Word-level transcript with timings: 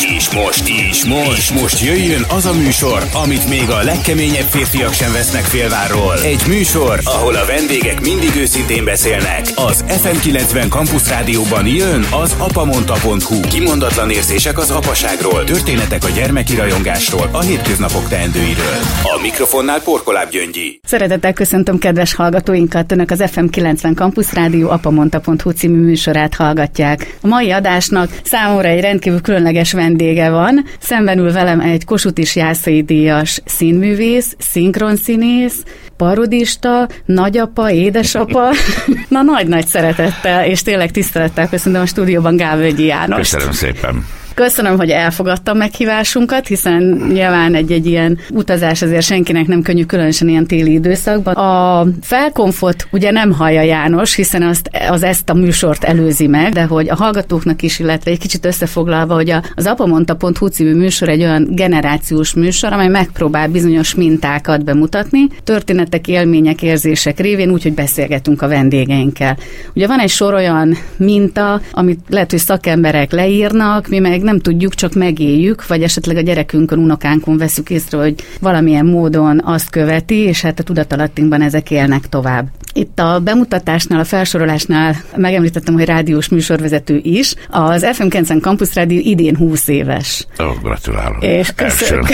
He 0.00 0.19
És 0.20 0.30
most, 0.30 0.68
és 0.68 1.04
most, 1.04 1.38
és 1.38 1.50
most 1.60 1.80
jöjjön 1.80 2.24
az 2.28 2.46
a 2.46 2.52
műsor, 2.52 3.02
amit 3.24 3.48
még 3.48 3.70
a 3.70 3.82
legkeményebb 3.82 4.46
férfiak 4.48 4.92
sem 4.92 5.12
vesznek 5.12 5.42
félvárról. 5.42 6.14
Egy 6.24 6.42
műsor, 6.48 7.00
ahol 7.04 7.34
a 7.34 7.44
vendégek 7.44 8.00
mindig 8.00 8.36
őszintén 8.36 8.84
beszélnek. 8.84 9.40
Az 9.54 9.84
FM90 9.88 10.68
Campus 10.68 11.08
Rádióban 11.08 11.66
jön 11.66 12.04
az 12.22 12.36
apamonta.hu. 12.38 13.40
Kimondatlan 13.40 14.10
érzések 14.10 14.58
az 14.58 14.70
apaságról, 14.70 15.44
történetek 15.44 16.04
a 16.04 16.08
gyermeki 16.08 16.54
rajongásról, 16.54 17.28
a 17.32 17.40
hétköznapok 17.40 18.08
teendőiről. 18.08 18.78
A 19.02 19.20
mikrofonnál 19.22 19.80
Porkoláb 19.82 20.30
Gyöngyi. 20.30 20.80
Szeretettel 20.86 21.32
köszöntöm 21.32 21.78
kedves 21.78 22.14
hallgatóinkat, 22.14 22.92
Önök 22.92 23.10
az 23.10 23.22
FM90 23.34 23.94
Campus 23.94 24.32
Rádió 24.32 24.70
apamonta.hu 24.70 25.50
című 25.50 25.80
műsorát 25.80 26.34
hallgatják. 26.34 27.18
A 27.20 27.26
mai 27.26 27.50
adásnak 27.50 28.20
számomra 28.22 28.68
egy 28.68 28.80
rendkívül 28.80 29.20
különleges 29.20 29.72
vendége 30.10 30.30
van. 30.30 30.64
Szemben 30.80 31.32
velem 31.32 31.60
egy 31.60 31.84
Kossuth 31.84 32.36
Jászai 32.36 32.82
díjas 32.82 33.40
színművész, 33.44 34.34
szinkronszínész, 34.38 35.62
parodista, 35.96 36.88
nagyapa, 37.04 37.70
édesapa. 37.70 38.50
Na, 39.08 39.22
nagy-nagy 39.22 39.66
szeretettel, 39.66 40.44
és 40.44 40.62
tényleg 40.62 40.90
tisztelettel 40.90 41.48
köszönöm 41.48 41.82
a 41.82 41.86
stúdióban 41.86 42.36
Gávögyi 42.36 42.84
János. 42.84 43.30
Köszönöm 43.30 43.52
szépen. 43.52 44.04
Köszönöm, 44.34 44.76
hogy 44.76 44.90
elfogadta 44.90 45.54
meghívásunkat, 45.54 46.46
hiszen 46.46 46.82
nyilván 47.12 47.54
egy-egy 47.54 47.86
ilyen 47.86 48.18
utazás 48.30 48.82
azért 48.82 49.02
senkinek 49.02 49.46
nem 49.46 49.62
könnyű, 49.62 49.84
különösen 49.84 50.28
ilyen 50.28 50.46
téli 50.46 50.72
időszakban. 50.72 51.34
A 51.34 51.86
felkonfot 52.02 52.86
ugye 52.92 53.10
nem 53.10 53.32
hallja 53.32 53.62
János, 53.62 54.14
hiszen 54.14 54.42
azt, 54.42 54.70
az 54.90 55.02
ezt 55.02 55.30
a 55.30 55.34
műsort 55.34 55.84
előzi 55.84 56.26
meg, 56.26 56.52
de 56.52 56.62
hogy 56.62 56.88
a 56.88 56.94
hallgatóknak 56.94 57.62
is, 57.62 57.78
illetve 57.78 58.10
egy 58.10 58.18
kicsit 58.18 58.44
összefoglalva, 58.44 59.14
hogy 59.14 59.34
az 59.54 59.66
apamonta.hu 59.66 60.46
című 60.46 60.74
műsor 60.74 61.08
egy 61.08 61.22
olyan 61.22 61.48
generációs 61.50 62.34
műsor, 62.34 62.72
amely 62.72 62.88
megpróbál 62.88 63.48
bizonyos 63.48 63.94
mintákat 63.94 64.64
bemutatni, 64.64 65.26
történetek, 65.44 66.08
élmények, 66.08 66.62
érzések 66.62 67.20
révén, 67.20 67.50
úgyhogy 67.50 67.74
beszélgetünk 67.74 68.42
a 68.42 68.48
vendégeinkkel. 68.48 69.36
Ugye 69.74 69.86
van 69.86 69.98
egy 69.98 70.10
sor 70.10 70.34
olyan 70.34 70.76
minta, 70.96 71.60
amit 71.72 72.00
lehet, 72.08 72.30
hogy 72.30 72.40
szakemberek 72.40 73.12
leírnak, 73.12 73.88
mi 73.88 73.98
meg 73.98 74.19
nem 74.22 74.38
tudjuk, 74.38 74.74
csak 74.74 74.94
megéljük, 74.94 75.66
vagy 75.66 75.82
esetleg 75.82 76.16
a 76.16 76.20
gyerekünkön, 76.20 76.78
unokánkon 76.78 77.36
veszük 77.36 77.70
észre, 77.70 77.98
hogy 77.98 78.14
valamilyen 78.40 78.86
módon 78.86 79.40
azt 79.44 79.70
követi, 79.70 80.14
és 80.14 80.40
hát 80.40 80.58
a 80.58 80.62
tudatalattinkban 80.62 81.42
ezek 81.42 81.70
élnek 81.70 82.08
tovább. 82.08 82.48
Itt 82.72 82.98
a 82.98 83.18
bemutatásnál, 83.18 84.00
a 84.00 84.04
felsorolásnál 84.04 84.96
megemlítettem, 85.16 85.74
hogy 85.74 85.84
rádiós 85.84 86.28
műsorvezető 86.28 87.00
is. 87.02 87.34
Az 87.50 87.86
FM 87.92 88.08
90 88.08 88.40
Campus 88.40 88.74
Rádió 88.74 89.00
idén 89.02 89.36
20 89.36 89.68
éves. 89.68 90.26
Ó, 90.42 90.44
oh, 90.44 90.62
gratulálok. 90.62 91.24
És 91.24 91.52
köszönjük, 91.54 92.06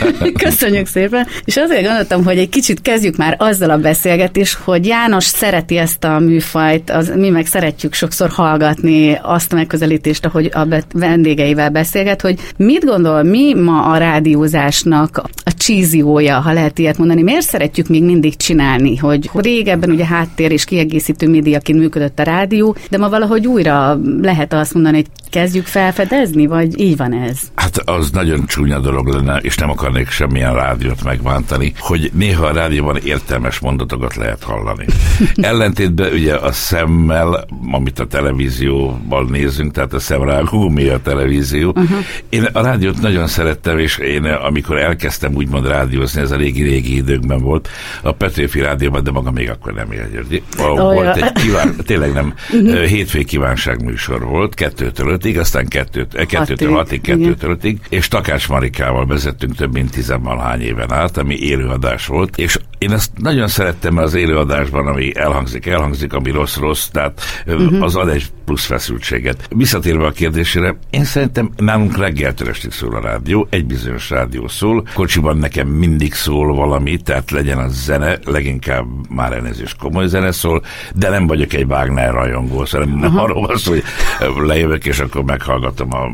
köszönjük 0.44 0.86
szépen. 0.86 1.26
És 1.44 1.56
azért 1.56 1.84
gondoltam, 1.84 2.24
hogy 2.24 2.38
egy 2.38 2.48
kicsit 2.48 2.82
kezdjük 2.82 3.16
már 3.16 3.36
azzal 3.38 3.70
a 3.70 3.78
beszélgetést, 3.78 4.54
hogy 4.54 4.86
János 4.86 5.24
szereti 5.24 5.76
ezt 5.76 6.04
a 6.04 6.18
műfajt, 6.18 6.90
az, 6.90 7.12
mi 7.16 7.28
meg 7.28 7.46
szeretjük 7.46 7.94
sokszor 7.94 8.28
hallgatni 8.28 9.18
azt 9.22 9.52
a 9.52 9.56
megközelítést, 9.56 10.24
ahogy 10.24 10.50
a 10.52 10.66
vendégeivel 10.92 11.70
beszélget, 11.70 12.20
hogy 12.20 12.40
mit 12.56 12.84
gondol, 12.84 13.22
mi 13.22 13.54
ma 13.54 13.82
a 13.82 13.96
rádiózásnak 13.96 15.20
a 15.44 15.50
csíziója, 15.66 16.40
ha 16.40 16.52
lehet 16.52 16.78
ilyet 16.78 16.98
mondani, 16.98 17.22
miért 17.22 17.46
szeretjük 17.46 17.88
még 17.88 18.04
mindig 18.04 18.36
csinálni, 18.36 18.96
hogy 18.96 19.30
régebben 19.34 19.90
ugye 19.90 20.06
háttér 20.06 20.52
és 20.52 20.64
kiegészítő 20.64 21.28
médiaként 21.28 21.78
működött 21.78 22.18
a 22.18 22.22
rádió, 22.22 22.76
de 22.90 22.98
ma 22.98 23.08
valahogy 23.08 23.46
újra 23.46 24.00
lehet 24.22 24.52
azt 24.52 24.74
mondani, 24.74 24.96
hogy 24.96 25.06
kezdjük 25.30 25.66
felfedezni, 25.66 26.46
vagy 26.46 26.80
így 26.80 26.96
van 26.96 27.12
ez? 27.12 27.38
Hát 27.54 27.78
az 27.78 28.10
nagyon 28.10 28.46
csúnya 28.46 28.78
dolog 28.78 29.06
lenne, 29.06 29.36
és 29.36 29.56
nem 29.56 29.70
akarnék 29.70 30.10
semmilyen 30.10 30.54
rádiót 30.54 31.04
megbántani, 31.04 31.72
hogy 31.78 32.10
néha 32.14 32.46
a 32.46 32.52
rádióban 32.52 32.96
értelmes 32.96 33.58
mondatokat 33.58 34.16
lehet 34.16 34.42
hallani. 34.42 34.84
Ellentétben 35.34 36.12
ugye 36.12 36.34
a 36.34 36.52
szemmel, 36.52 37.46
amit 37.72 37.98
a 37.98 38.06
televízióban 38.06 39.26
nézünk, 39.30 39.72
tehát 39.72 39.92
a 39.92 39.98
szemrágó, 39.98 40.68
mi 40.68 40.88
a 40.88 41.00
televízió. 41.00 41.68
Uh-huh. 41.68 41.98
Én 42.28 42.44
a 42.52 42.62
rádiót 42.62 43.00
nagyon 43.00 43.26
szerettem, 43.26 43.78
és 43.78 43.98
én 43.98 44.24
amikor 44.24 44.78
elkezdtem 44.78 45.34
úgymond 45.56 45.74
rádiózni, 45.74 46.20
ez 46.20 46.30
a 46.30 46.36
régi-régi 46.36 46.96
időkben 46.96 47.38
volt, 47.38 47.68
a 48.02 48.12
Petőfi 48.12 48.60
rádióban, 48.60 49.02
de 49.02 49.10
maga 49.10 49.30
még 49.30 49.50
akkor 49.50 49.72
nem 49.72 49.92
élt. 49.92 50.42
Oh, 50.58 50.76
volt 50.76 51.16
egy 51.16 51.32
kíván, 51.32 51.76
tényleg 51.84 52.12
nem, 52.12 52.34
uh-huh. 52.52 52.84
hétfői 52.84 53.24
kívánság 53.24 53.84
műsor 53.84 54.24
volt, 54.24 54.54
kettőtől 54.54 55.08
ötig, 55.08 55.38
aztán 55.38 55.66
kettőt, 55.66 56.26
kettőtől 56.26 56.72
hatig, 56.72 57.00
kettőtől 57.00 57.50
ötig, 57.50 57.78
és 57.88 58.08
Takács 58.08 58.48
Marikával 58.48 59.06
vezettünk 59.06 59.54
több 59.54 59.72
mint 59.72 59.90
tizenvalahány 59.90 60.60
éven 60.60 60.92
át, 60.92 61.16
ami 61.16 61.36
élőadás 61.38 62.06
volt, 62.06 62.36
és 62.36 62.58
én 62.78 62.92
ezt 62.92 63.10
nagyon 63.14 63.48
szerettem, 63.48 63.96
az 63.96 64.14
élőadásban, 64.14 64.86
ami 64.86 65.16
elhangzik, 65.16 65.66
elhangzik, 65.66 66.12
ami 66.12 66.30
rossz-rossz, 66.30 66.86
tehát 66.86 67.20
uh-huh. 67.46 67.82
az 67.82 67.96
ad 67.96 68.08
egy 68.08 68.26
plusz 68.44 68.64
feszültséget. 68.64 69.48
Visszatérve 69.50 70.06
a 70.06 70.10
kérdésére, 70.10 70.76
én 70.90 71.04
szerintem 71.04 71.50
nálunk 71.56 71.96
reggeltől 71.96 72.48
estig 72.48 72.72
szól 72.72 72.94
a 72.94 73.00
rádió, 73.00 73.46
egy 73.50 73.66
bizonyos 73.66 74.10
rádió 74.10 74.48
szól, 74.48 74.88
kocsiban 74.94 75.36
nekem 75.36 75.68
mindig 75.68 76.14
szól 76.14 76.54
valami, 76.54 76.96
tehát 76.96 77.30
legyen 77.30 77.58
az 77.58 77.84
zene, 77.84 78.18
leginkább 78.24 78.86
már 79.08 79.32
elnézés 79.32 79.74
komoly 79.74 80.06
zene 80.06 80.32
szól, 80.32 80.62
de 80.94 81.08
nem 81.08 81.26
vagyok 81.26 81.52
egy 81.52 81.64
Wagner 81.64 82.12
rajongó, 82.12 82.64
szóval 82.64 82.86
nem 82.86 82.98
uh-huh. 82.98 83.22
arról 83.22 83.46
van 83.46 83.56
szó, 83.56 83.72
hogy 83.72 84.46
lejövök, 84.46 84.84
és 84.84 84.98
akkor 84.98 85.24
meghallgatom 85.24 85.94
a 85.94 86.10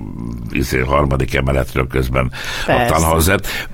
izé, 0.50 0.78
harmadik 0.78 1.34
emeletről 1.34 1.86
közben 1.86 2.32
Persze. 2.66 2.84
a 2.84 2.86
Tannhausert. 2.86 3.68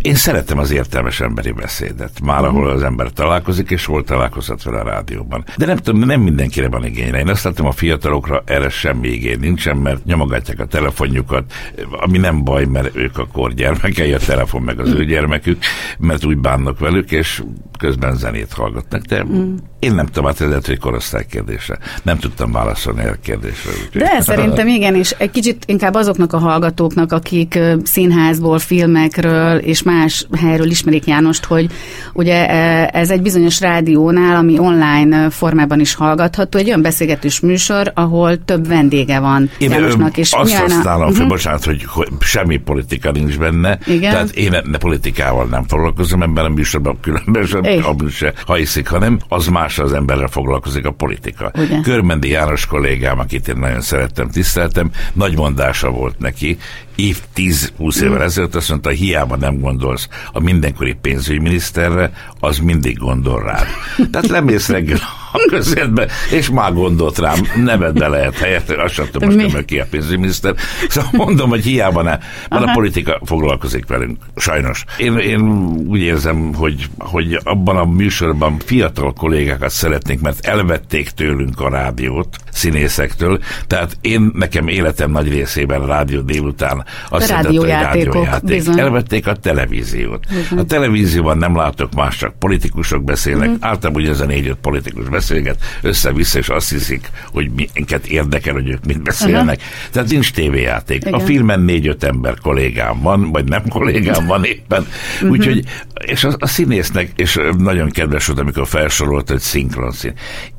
Én 0.00 0.14
szeretem 0.14 0.58
az 0.58 0.70
értelmes 0.70 1.20
emberi 1.20 1.52
beszédet, 1.52 2.11
már 2.20 2.44
ahol 2.44 2.68
az 2.68 2.82
ember 2.82 3.10
találkozik, 3.10 3.70
és 3.70 3.84
hol 3.84 4.04
találkozhat 4.04 4.62
vele 4.62 4.80
a 4.80 4.84
rádióban. 4.84 5.44
De 5.56 5.66
nem 5.66 5.76
tudom, 5.76 6.00
nem 6.00 6.20
mindenkire 6.20 6.68
van 6.68 6.84
igényre. 6.84 7.18
Én 7.18 7.28
azt 7.28 7.44
látom, 7.44 7.66
a 7.66 7.72
fiatalokra 7.72 8.42
erre 8.46 8.68
semmi 8.68 9.08
igény 9.08 9.40
nincsen, 9.40 9.76
mert 9.76 10.04
nyomogatják 10.04 10.60
a 10.60 10.66
telefonjukat, 10.66 11.52
ami 11.90 12.18
nem 12.18 12.44
baj, 12.44 12.64
mert 12.64 12.96
ők 12.96 13.18
a 13.18 13.26
kor 13.32 13.54
gyermekei, 13.54 14.12
a 14.12 14.18
telefon 14.18 14.62
meg 14.62 14.80
az 14.80 14.92
ő 14.92 15.04
gyermekük, 15.04 15.62
mert 15.98 16.24
úgy 16.24 16.38
bánnak 16.38 16.78
velük, 16.78 17.10
és 17.10 17.42
közben 17.78 18.16
zenét 18.16 18.52
hallgatnak. 18.52 19.02
De 19.02 19.24
mm. 19.24 19.54
Én 19.82 19.94
nem 19.94 20.06
tudom, 20.06 20.24
hát 20.24 20.40
ez 20.40 20.48
lehet, 20.48 20.66
hogy 20.66 20.78
korosztály 20.78 21.26
kérdése. 21.30 21.78
Nem 22.02 22.18
tudtam 22.18 22.52
válaszolni 22.52 23.04
a 23.04 23.16
kérdésre. 23.22 23.70
De 23.92 24.20
szerintem 24.20 24.68
igen, 24.68 24.94
és 24.94 25.14
egy 25.18 25.30
kicsit 25.30 25.64
inkább 25.66 25.94
azoknak 25.94 26.32
a 26.32 26.38
hallgatóknak, 26.38 27.12
akik 27.12 27.58
színházból, 27.84 28.58
filmekről 28.58 29.56
és 29.56 29.82
más 29.82 30.26
helyről 30.38 30.66
ismerik 30.70 31.06
Jánost, 31.06 31.44
hogy 31.44 31.66
ugye 32.12 32.48
ez 32.90 33.10
egy 33.10 33.22
bizonyos 33.22 33.60
rádiónál, 33.60 34.36
ami 34.36 34.58
online 34.58 35.30
formában 35.30 35.80
is 35.80 35.94
hallgatható, 35.94 36.58
egy 36.58 36.66
olyan 36.66 36.82
beszélgetős 36.82 37.40
műsor, 37.40 37.92
ahol 37.94 38.44
több 38.44 38.68
vendége 38.68 39.20
van 39.20 39.50
én 39.58 39.70
Jánosnak. 39.70 40.16
És 40.16 40.32
azt 40.32 40.54
használom 40.54 41.02
uh-huh. 41.02 41.16
fel, 41.16 41.26
bocsánat, 41.26 41.64
hogy, 41.64 41.84
hogy 41.84 42.08
semmi 42.20 42.56
politika 42.56 43.10
nincs 43.10 43.38
benne. 43.38 43.78
Igen? 43.86 44.12
Tehát 44.12 44.30
én 44.30 44.54
ne 44.64 44.78
politikával 44.78 45.46
nem 45.46 45.64
foglalkozom 45.68 46.22
ebben 46.22 46.44
a 46.44 46.48
műsorban, 46.48 46.98
különben 47.00 47.46
sem, 47.46 48.32
ha 48.46 48.54
hiszik, 48.54 48.88
hanem 48.88 49.18
az 49.28 49.46
más 49.46 49.71
az 49.78 49.92
emberrel 49.92 50.28
foglalkozik 50.28 50.86
a 50.86 50.90
politika. 50.90 51.50
Ugye? 51.54 51.80
Körmendi 51.80 52.28
János 52.28 52.66
kollégám, 52.66 53.18
akit 53.18 53.48
én 53.48 53.56
nagyon 53.56 53.80
szerettem, 53.80 54.30
tiszteltem, 54.30 54.90
nagy 55.12 55.36
mondása 55.36 55.90
volt 55.90 56.18
neki, 56.18 56.58
év 56.94 57.18
10-20 57.36 58.02
évvel 58.02 58.18
mm. 58.18 58.22
ezelőtt 58.22 58.54
azt 58.54 58.68
mondta, 58.68 58.90
hiába 58.90 59.36
nem 59.36 59.60
gondolsz 59.60 60.08
a 60.32 60.40
mindenkori 60.40 60.96
pénzügyminiszterre, 61.00 62.12
az 62.40 62.58
mindig 62.58 62.98
gondol 62.98 63.42
rád. 63.42 63.66
Tehát 64.10 64.28
lemész 64.28 64.68
reggel 64.68 64.98
a 65.32 65.38
közértbe, 65.48 66.08
és 66.30 66.50
már 66.50 66.72
gondolt 66.72 67.18
rám, 67.18 67.38
neved 67.56 67.98
lehet 67.98 68.38
helyett, 68.38 68.70
azt 68.70 68.94
sem 68.94 69.06
tudom, 69.10 69.34
most 69.34 69.52
nem 69.52 69.64
ki 69.64 69.80
a 69.80 69.86
pénzügyminiszter. 69.90 70.54
Szóval 70.88 71.10
mondom, 71.12 71.48
hogy 71.48 71.64
hiába 71.64 72.02
ne, 72.02 72.10
mert 72.10 72.22
Aha. 72.48 72.70
a 72.70 72.72
politika 72.72 73.20
foglalkozik 73.24 73.86
velünk, 73.86 74.18
sajnos. 74.36 74.84
Én, 74.96 75.16
én 75.16 75.40
úgy 75.86 76.00
érzem, 76.00 76.54
hogy, 76.54 76.88
hogy 76.98 77.40
abban 77.42 77.76
a 77.76 77.84
műsorban 77.84 78.58
fiatal 78.64 79.12
kollégákat 79.12 79.70
szeretnék, 79.70 80.20
mert 80.20 80.46
elvették 80.46 81.10
tőlünk 81.10 81.60
a 81.60 81.68
rádiót, 81.68 82.36
színészektől, 82.52 83.38
tehát 83.66 83.96
én 84.00 84.30
nekem 84.34 84.68
életem 84.68 85.10
nagy 85.10 85.28
részében 85.28 85.86
rádió 85.86 86.20
délután 86.20 86.81
azt 87.08 87.30
a 87.30 87.34
rádiójátékok, 87.34 88.24
rádiójáték. 88.24 88.78
Elvették 88.78 89.26
a 89.26 89.36
televíziót. 89.36 90.26
Bizony. 90.28 90.58
A 90.58 90.64
televízióban 90.64 91.38
nem 91.38 91.56
látok 91.56 91.94
más, 91.94 92.16
csak 92.16 92.38
politikusok 92.38 93.04
beszélnek, 93.04 93.48
uh-huh. 93.48 93.68
általában 93.68 94.02
ugye 94.02 94.10
ez 94.10 94.20
a 94.20 94.24
négy-öt 94.24 94.56
politikus 94.60 95.08
beszélget 95.08 95.64
össze-vissza, 95.82 96.38
és 96.38 96.48
azt 96.48 96.70
hiszik, 96.70 97.10
hogy 97.32 97.50
minket 97.74 98.06
érdekel, 98.06 98.52
hogy 98.52 98.68
ők 98.68 98.84
mit 98.84 99.02
beszélnek. 99.02 99.56
Uh-huh. 99.56 99.90
Tehát 99.92 100.10
nincs 100.10 100.32
tévéjáték. 100.32 101.00
Igen. 101.00 101.12
A 101.14 101.18
filmen 101.18 101.60
négy-öt 101.60 102.04
ember 102.04 102.34
kollégám 102.42 103.00
van, 103.00 103.30
vagy 103.30 103.44
nem 103.44 103.68
kollégám 103.68 104.26
van 104.26 104.44
éppen. 104.44 104.86
Uh-huh. 105.14 105.30
Úgyhogy, 105.30 105.64
és 106.06 106.24
a, 106.24 106.36
a 106.38 106.46
színésznek, 106.46 107.10
és 107.16 107.38
nagyon 107.58 107.90
kedves 107.90 108.26
volt, 108.26 108.38
amikor 108.38 108.66
felsorolt, 108.66 109.28
hogy 109.28 109.40
szinkronszín. 109.40 110.12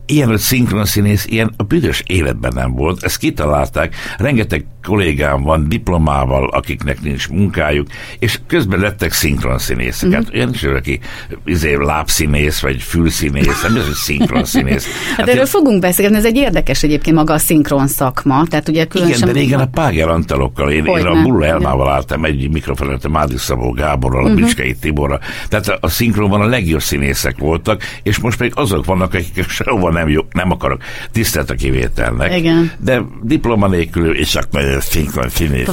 Ilyen, 0.06 0.28
hogy 0.28 0.40
szinkronszínész, 0.40 1.26
ilyen 1.26 1.54
a 1.58 1.64
büdös 1.64 2.04
életben 2.06 2.52
nem 2.56 2.74
volt. 2.74 3.04
Ezt 3.04 3.18
kitalálták. 3.18 3.96
Rengeteg 4.18 4.66
kollégám 4.84 5.42
van 5.42 5.70
diplomával, 5.70 6.50
akiknek 6.50 7.02
nincs 7.02 7.30
munkájuk, 7.30 7.88
és 8.20 8.40
közben 8.48 8.80
lettek 8.80 9.12
szinkronszínészek. 9.12 10.10
Mm-hmm. 10.10 10.18
Hát 10.18 10.34
olyan 10.34 10.54
is, 10.54 10.64
aki 10.64 11.00
izé, 11.46 11.76
lábszínész, 11.76 12.60
vagy 12.60 12.82
fülszínész, 12.82 13.62
nem 13.62 13.76
ez, 13.76 13.86
hogy 13.86 13.94
szinkronszínész. 13.94 14.86
hát, 15.08 15.18
hát 15.18 15.28
erről 15.28 15.40
én... 15.40 15.46
fogunk 15.46 15.82
beszélni, 15.82 16.16
ez 16.16 16.26
egy 16.26 16.36
érdekes 16.36 16.84
egyébként 16.84 17.16
maga 17.16 17.34
a 17.34 17.38
szinkron 17.38 17.88
szakma. 17.88 18.46
Tehát 18.48 18.70
ugye. 18.70 18.86
Igen, 18.94 19.20
de 19.20 19.32
régen 19.32 19.60
a 19.60 19.66
Páger 19.66 20.08
Antalokkal, 20.08 20.72
én, 20.72 20.86
én 20.86 21.06
a 21.06 21.22
Bulla 21.22 21.46
Elmával 21.46 21.90
álltam 21.90 22.26
egy 22.26 22.52
mikrofonat, 22.52 23.06
a 23.06 23.10
Mádi 23.10 23.38
Szabó 23.38 23.72
Gáborral, 23.72 24.26
a 24.26 24.30
uh-huh. 24.30 24.42
Bicskei 24.42 24.76
Tiborral. 24.76 25.20
Tehát 25.48 25.68
a, 25.68 25.78
a 25.82 25.88
szinkronban 25.88 26.42
a 26.42 26.46
legjobb 26.46 26.82
színészek 26.82 27.38
voltak, 27.38 27.82
és 28.04 28.20
most 28.20 28.40
még 28.40 28.52
azok 28.56 28.86
vannak, 28.86 29.14
akik 29.14 29.50
sehova 29.50 29.92
nem, 29.94 30.10
jó, 30.10 30.22
nem 30.32 30.52
akarok 30.52 30.82
tisztelt 31.12 31.50
a 31.50 31.54
kivételnek. 31.54 32.38
Igen. 32.38 32.72
De 32.78 33.02
diploma 33.22 33.68
nélkül, 33.68 34.16
és 34.16 34.36
akkor 34.36 34.62
szinkron 34.80 35.30
színész. 35.30 35.70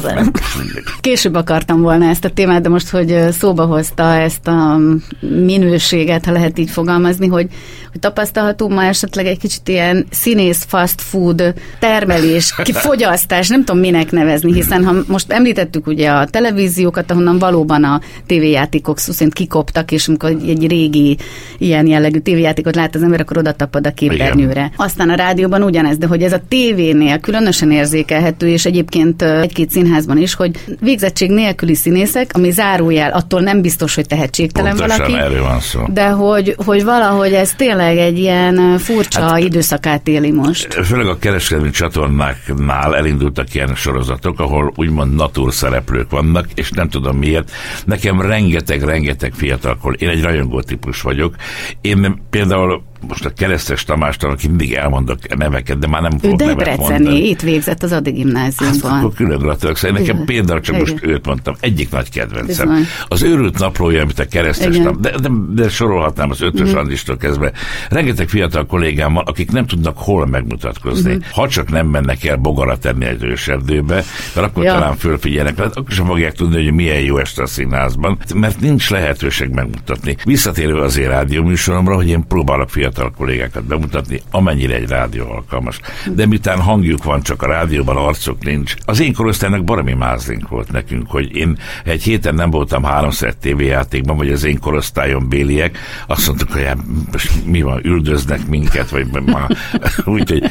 Később 1.00 1.34
akartam 1.34 1.80
volna 1.80 2.08
ezt 2.08 2.24
a 2.24 2.30
témát, 2.30 2.62
de 2.62 2.68
most, 2.68 2.88
hogy 2.88 3.16
szóba 3.30 3.64
hozta 3.64 4.14
ezt 4.14 4.46
a 4.46 4.78
minőséget, 5.20 6.24
ha 6.24 6.32
lehet 6.32 6.58
így 6.58 6.70
fogalmazni, 6.70 7.26
hogy, 7.26 7.46
hogy 7.90 8.00
tapasztalható 8.00 8.68
ma 8.68 8.84
esetleg 8.84 9.26
egy 9.26 9.38
kicsit 9.38 9.68
ilyen 9.68 10.06
színész 10.10 10.64
fast 10.68 11.00
food 11.00 11.54
termelés, 11.78 12.54
fogyasztás, 12.72 13.48
nem 13.48 13.64
tudom 13.64 13.80
minek 13.80 14.10
nevezni, 14.10 14.52
hiszen 14.52 14.84
ha 14.84 14.94
most 15.06 15.32
említettük 15.32 15.86
ugye 15.86 16.10
a 16.10 16.26
televíziókat, 16.26 17.10
ahonnan 17.10 17.38
valóban 17.38 17.84
a 17.84 18.00
tévéjátékok 18.26 18.98
szó 18.98 19.12
szerint 19.12 19.34
kikoptak, 19.34 19.92
és 19.92 20.08
amikor 20.08 20.30
egy 20.30 20.66
régi 20.66 21.16
ilyen 21.58 21.86
jellegű 21.86 22.18
tévéjátékot 22.18 22.74
lát 22.74 22.94
az 22.94 23.02
ember, 23.02 23.20
akkor 23.20 23.38
oda 23.38 23.52
tapad 23.52 23.86
a 23.86 23.92
képernyőre. 24.10 24.50
Igen. 24.50 24.72
Aztán 24.76 25.10
a 25.10 25.14
rádióban 25.14 25.62
ugyanez, 25.62 25.98
de 25.98 26.06
hogy 26.06 26.22
ez 26.22 26.32
a 26.32 26.40
tévénél 26.48 27.18
különösen 27.18 27.70
érzékelhető, 27.70 28.48
és 28.48 28.64
egyébként 28.64 29.22
egy-két 29.22 29.70
színházban 29.70 30.18
is, 30.18 30.34
hogy 30.34 30.50
végzettség 30.80 31.30
nélküli 31.30 31.74
színészek, 31.74 32.30
ami 32.32 32.50
zárójel, 32.50 33.10
attól 33.10 33.40
nem 33.40 33.60
biztos, 33.60 33.94
hogy 33.94 34.06
tehetségtelen 34.06 34.76
Pontosan 34.76 35.10
valaki. 35.10 35.24
erről 35.24 35.42
van 35.42 35.60
szó. 35.60 35.80
De 35.88 36.08
hogy, 36.08 36.54
hogy 36.64 36.84
valahogy 36.84 37.32
ez 37.32 37.52
tényleg 37.52 37.96
egy 37.96 38.18
ilyen 38.18 38.78
furcsa 38.78 39.20
hát, 39.20 39.38
időszakát 39.38 40.08
éli 40.08 40.30
most. 40.30 40.74
Főleg 40.74 41.06
a 41.06 41.18
kereskedelmi 41.18 41.70
csatornáknál 41.70 42.96
elindultak 42.96 43.54
ilyen 43.54 43.74
sorozatok, 43.74 44.40
ahol 44.40 44.72
úgymond 44.76 45.14
natur 45.14 45.52
szereplők 45.52 46.10
vannak, 46.10 46.46
és 46.54 46.70
nem 46.70 46.88
tudom 46.88 47.16
miért. 47.16 47.50
Nekem 47.84 48.20
rengeteg-rengeteg 48.20 49.32
fiatalkor, 49.32 49.96
én 49.98 50.08
egy 50.08 50.22
rajongó 50.22 50.60
típus 50.60 51.00
vagyok. 51.00 51.34
Én 51.80 52.22
például 52.30 52.82
most 53.08 53.24
a 53.24 53.30
keresztes 53.30 53.84
Tamástól, 53.84 54.30
aki 54.30 54.48
mindig 54.48 54.72
elmondok 54.72 55.36
neveket, 55.36 55.78
de 55.78 55.86
már 55.86 56.02
nem 56.02 56.18
fogok 56.18 56.38
Debreceni, 56.38 57.28
itt 57.28 57.40
végzett 57.40 57.82
az 57.82 57.92
Adi 57.92 58.10
gimnáziumban. 58.10 58.90
Hát, 58.90 59.00
akkor 59.00 59.14
külön 59.14 59.38
gratulálok. 59.38 59.76
Szóval 59.78 59.98
nekem 59.98 60.24
például 60.24 60.60
csak 60.60 60.74
Igen. 60.74 60.88
most 60.90 61.04
őt 61.04 61.26
mondtam, 61.26 61.54
egyik 61.60 61.90
nagy 61.90 62.10
kedvencem. 62.10 62.68
Bizony. 62.68 62.86
Az 63.08 63.22
őrült 63.22 63.58
naplója, 63.58 64.02
amit 64.02 64.18
a 64.18 64.24
keresztes 64.24 64.76
tam, 64.76 65.00
de, 65.00 65.10
de, 65.18 65.28
de, 65.50 65.68
sorolhatnám 65.68 66.30
az 66.30 66.40
ötös 66.40 66.72
mm. 66.72 66.76
Andistól 66.76 67.16
kezdve. 67.16 67.52
Rengeteg 67.88 68.28
fiatal 68.28 68.66
kollégámmal, 68.66 69.22
akik 69.26 69.50
nem 69.50 69.66
tudnak 69.66 69.98
hol 69.98 70.26
megmutatkozni. 70.26 71.14
Mm. 71.14 71.18
Ha 71.32 71.48
csak 71.48 71.70
nem 71.70 71.86
mennek 71.86 72.24
el 72.24 72.36
bogara 72.36 72.78
tenni 72.78 73.04
egy 73.04 73.24
őserdőbe, 73.24 74.04
mert 74.34 74.46
akkor 74.46 74.64
ja. 74.64 74.72
talán 74.72 74.96
fölfigyelnek, 74.96 75.56
mert 75.56 75.76
akkor 75.76 75.92
sem 75.92 76.06
fogják 76.06 76.32
tudni, 76.32 76.64
hogy 76.64 76.72
milyen 76.72 77.00
jó 77.00 77.18
este 77.18 77.42
a 77.42 77.46
színházban, 77.46 78.18
mert 78.34 78.60
nincs 78.60 78.90
lehetőség 78.90 79.48
megmutatni. 79.48 80.16
Visszatérő 80.24 80.74
azért 80.74 81.08
rádió 81.08 81.42
műsoromra, 81.42 81.94
hogy 81.94 82.08
én 82.08 82.26
próbálok 82.26 82.70
fiatal 82.70 82.89
fiatal 82.92 83.12
kollégákat 83.16 83.64
bemutatni, 83.64 84.20
amennyire 84.30 84.74
egy 84.74 84.88
rádió 84.88 85.30
alkalmas. 85.30 85.80
De 86.14 86.26
miután 86.26 86.60
hangjuk 86.60 87.04
van, 87.04 87.22
csak 87.22 87.42
a 87.42 87.46
rádióban 87.46 87.96
arcok 87.96 88.44
nincs. 88.44 88.74
Az 88.84 89.00
én 89.00 89.14
korosztálynak 89.14 89.64
baromi 89.64 89.92
mázlink 89.92 90.48
volt 90.48 90.72
nekünk, 90.72 91.10
hogy 91.10 91.36
én 91.36 91.58
egy 91.84 92.02
héten 92.02 92.34
nem 92.34 92.50
voltam 92.50 92.82
háromszor 92.82 93.34
tévéjátékban, 93.34 94.16
vagy 94.16 94.30
az 94.30 94.44
én 94.44 94.58
korosztályom 94.58 95.28
béliek, 95.28 95.78
azt 96.06 96.26
mondtuk, 96.26 96.52
hogy 96.52 96.64
hát 96.64 96.78
most 97.12 97.44
mi 97.44 97.62
van, 97.62 97.80
üldöznek 97.84 98.46
minket, 98.46 98.90
vagy 98.90 99.06
ma, 99.26 99.46
úgyhogy... 100.16 100.42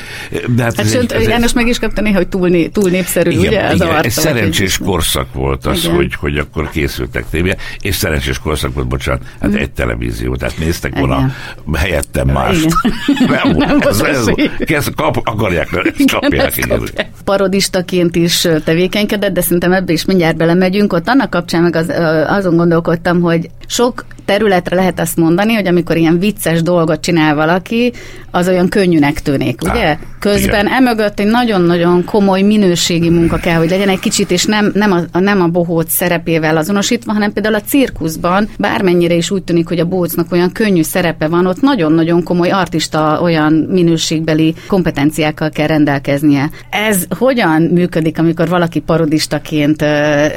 De 0.47 0.63
hát, 0.63 0.75
hát 0.75 0.85
ez 0.85 0.91
sőt, 0.91 1.11
egy, 1.11 1.21
ez 1.21 1.27
János 1.27 1.53
meg 1.53 1.67
is 1.67 1.79
kapta 1.79 2.01
néha, 2.01 2.17
hogy 2.17 2.27
túl, 2.27 2.69
túl 2.71 2.89
népszerű, 2.89 3.29
igen, 3.29 3.41
ugye? 3.41 3.73
Igen, 3.73 4.03
egy 4.03 4.11
szerencsés 4.11 4.77
korszak 4.77 5.33
volt 5.33 5.65
az, 5.65 5.85
hogy, 5.85 6.13
hogy 6.13 6.37
akkor 6.37 6.69
készültek 6.69 7.25
tévé, 7.29 7.55
és 7.81 7.95
szerencsés 7.95 8.39
korszak 8.39 8.73
volt, 8.73 8.87
bocsánat, 8.87 9.21
hát 9.41 9.49
mm. 9.49 9.55
egy 9.55 9.71
televízió, 9.71 10.35
tehát 10.35 10.57
néztek 10.57 10.99
volna 10.99 11.31
helyettem 11.73 12.28
mást. 12.31 12.67
Nem, 13.27 13.49
nem 13.57 13.79
ez, 13.79 13.99
ez, 13.99 14.27
ez, 14.57 14.87
kap, 14.95 15.17
akarják, 15.23 15.67
ezt 15.73 16.11
kapják. 16.11 16.57
Igen, 16.57 16.89
Parodistaként 17.23 18.15
is 18.15 18.47
tevékenykedett, 18.63 19.33
de 19.33 19.41
szerintem 19.41 19.71
ebbe 19.71 19.93
is 19.93 20.05
mindjárt 20.05 20.37
belemegyünk. 20.37 20.93
Ott 20.93 21.07
annak 21.07 21.29
kapcsán 21.29 21.61
meg 21.61 21.75
az, 21.75 21.93
azon 22.27 22.55
gondolkodtam, 22.55 23.21
hogy 23.21 23.49
sok 23.67 24.05
területre 24.29 24.75
lehet 24.75 24.99
azt 24.99 25.15
mondani, 25.15 25.53
hogy 25.53 25.67
amikor 25.67 25.97
ilyen 25.97 26.19
vicces 26.19 26.61
dolgot 26.61 27.01
csinál 27.01 27.35
valaki, 27.35 27.93
az 28.31 28.47
olyan 28.47 28.69
könnyűnek 28.69 29.21
tűnik, 29.21 29.61
ugye? 29.61 29.87
Á, 29.87 29.97
Közben 30.19 30.65
igen. 30.65 30.67
emögött 30.67 31.19
egy 31.19 31.27
nagyon-nagyon 31.27 32.03
komoly 32.05 32.41
minőségi 32.41 33.09
munka 33.09 33.37
kell, 33.37 33.57
hogy 33.57 33.69
legyen 33.69 33.89
egy 33.89 33.99
kicsit, 33.99 34.31
és 34.31 34.45
nem, 34.45 34.71
nem, 34.73 35.07
a, 35.11 35.19
nem 35.19 35.41
a 35.41 35.47
bohóc 35.47 35.91
szerepével 35.91 36.57
azonosítva, 36.57 37.13
hanem 37.13 37.33
például 37.33 37.55
a 37.55 37.61
cirkuszban, 37.61 38.49
bármennyire 38.57 39.13
is 39.13 39.31
úgy 39.31 39.43
tűnik, 39.43 39.67
hogy 39.67 39.79
a 39.79 39.85
bohócnak 39.85 40.31
olyan 40.31 40.51
könnyű 40.51 40.81
szerepe 40.81 41.27
van, 41.27 41.45
ott 41.45 41.61
nagyon-nagyon 41.61 42.23
komoly 42.23 42.49
artista 42.49 43.19
olyan 43.21 43.53
minőségbeli 43.53 44.55
kompetenciákkal 44.67 45.49
kell 45.49 45.67
rendelkeznie. 45.67 46.49
Ez 46.69 47.05
hogyan 47.17 47.61
működik, 47.61 48.19
amikor 48.19 48.47
valaki 48.47 48.79
parodistaként 48.79 49.85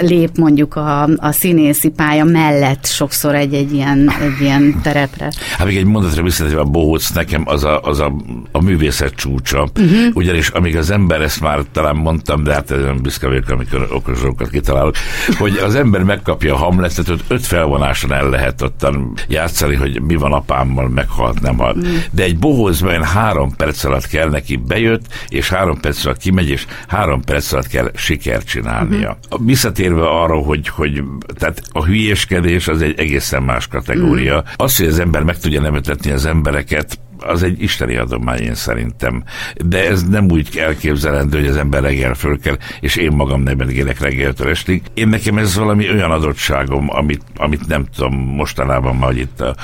lép 0.01 0.37
mondjuk 0.37 0.77
a, 0.77 1.03
a 1.03 1.33
színészi 1.33 1.89
pálya 1.89 2.25
mellett 2.25 2.87
sokszor 2.87 3.35
egy-egy 3.35 3.73
ilyen, 3.83 4.13
egy 4.21 4.41
ilyen 4.41 4.81
terepre? 4.83 5.33
Hát 5.59 5.67
még 5.67 5.77
egy 5.77 5.85
mondatra 5.85 6.23
visszatérve 6.23 6.61
a 6.61 6.65
bohóc 6.65 7.11
nekem 7.11 7.43
az 7.45 7.65
a, 7.65 7.81
az 7.81 8.01
a, 8.01 8.13
a 8.53 8.63
művészet 8.63 9.15
csúcsa. 9.15 9.63
Uh-huh. 9.63 10.07
Ugyanis 10.15 10.49
amíg 10.49 10.77
az 10.77 10.91
ember, 10.91 11.21
ezt 11.21 11.41
már 11.41 11.61
talán 11.73 11.97
mondtam, 11.97 12.43
de 12.43 12.53
hát 12.53 12.71
olyan 12.71 13.03
büszke 13.03 13.27
vagyok, 13.27 13.49
amikor 13.49 13.89
okosókat 13.91 14.51
kitalálok, 14.51 14.95
hogy 15.39 15.57
az 15.57 15.75
ember 15.75 16.03
megkapja 16.03 16.55
a 16.55 16.57
hamletet, 16.57 17.07
hogy 17.07 17.23
öt 17.29 17.47
felvonáson 17.47 18.13
el 18.13 18.29
lehet 18.29 18.63
ottan 18.63 19.13
játszani, 19.29 19.75
hogy 19.75 20.03
mi 20.03 20.17
van 20.17 20.33
apámmal, 20.33 20.89
meghalt, 20.89 21.41
nem 21.41 21.59
halt. 21.59 21.77
Uh-huh. 21.77 21.97
De 22.11 22.23
egy 22.23 22.39
bohózban 22.39 23.05
három 23.05 23.57
perc 23.57 23.85
alatt 23.85 24.07
kell 24.07 24.29
neki 24.29 24.57
bejött, 24.57 25.05
és 25.29 25.49
három 25.49 25.81
perc 25.81 26.05
alatt 26.05 26.19
kimegy, 26.19 26.49
és 26.49 26.67
három 26.89 27.23
perc 27.23 27.53
alatt 27.53 27.67
kell 27.67 27.91
sikert 27.95 28.47
csinálnia. 28.47 29.19
Uh-huh. 29.31 29.47
Visszatérve 29.47 30.09
arra, 30.09 30.37
hogy, 30.37 30.69
hogy 30.69 31.03
tehát 31.39 31.63
a 31.73 31.85
hülyéskedés 31.85 32.69
az 32.69 32.83
egy 32.83 32.99
egészen 32.99 33.43
más 33.43 33.67
kategória. 33.73 34.37
Uh-huh. 34.37 34.53
Az, 34.57 34.77
hogy 34.77 34.87
az 34.87 34.99
ember 34.99 35.23
meg 35.23 35.39
tudja 35.39 35.61
nevetetni 35.61 36.11
az 36.11 36.27
embereket, 36.27 36.99
az 37.25 37.43
egy 37.43 37.63
isteni 37.63 37.97
adomány 37.97 38.41
én 38.41 38.55
szerintem. 38.55 39.25
De 39.65 39.89
ez 39.89 40.09
nem 40.09 40.31
úgy 40.31 40.57
elképzelendő, 40.57 41.39
hogy 41.39 41.49
az 41.49 41.57
ember 41.57 41.83
reggel 41.83 42.15
föl 42.15 42.39
kell, 42.39 42.57
és 42.81 42.97
én 42.97 43.13
magam 43.13 43.43
nem 43.43 43.57
megélek 43.57 44.01
reggeltől 44.01 44.49
estig. 44.49 44.83
Én 44.95 45.09
nekem 45.09 45.39
ez 45.39 45.57
valami 45.57 45.91
olyan 45.91 46.11
adottságom, 46.11 46.87
amit, 46.91 47.23
amit 47.37 47.67
nem 47.67 47.85
tudom 47.97 48.15
mostanában, 48.15 48.97
majd 48.97 49.17
itt 49.17 49.41
a 49.41 49.55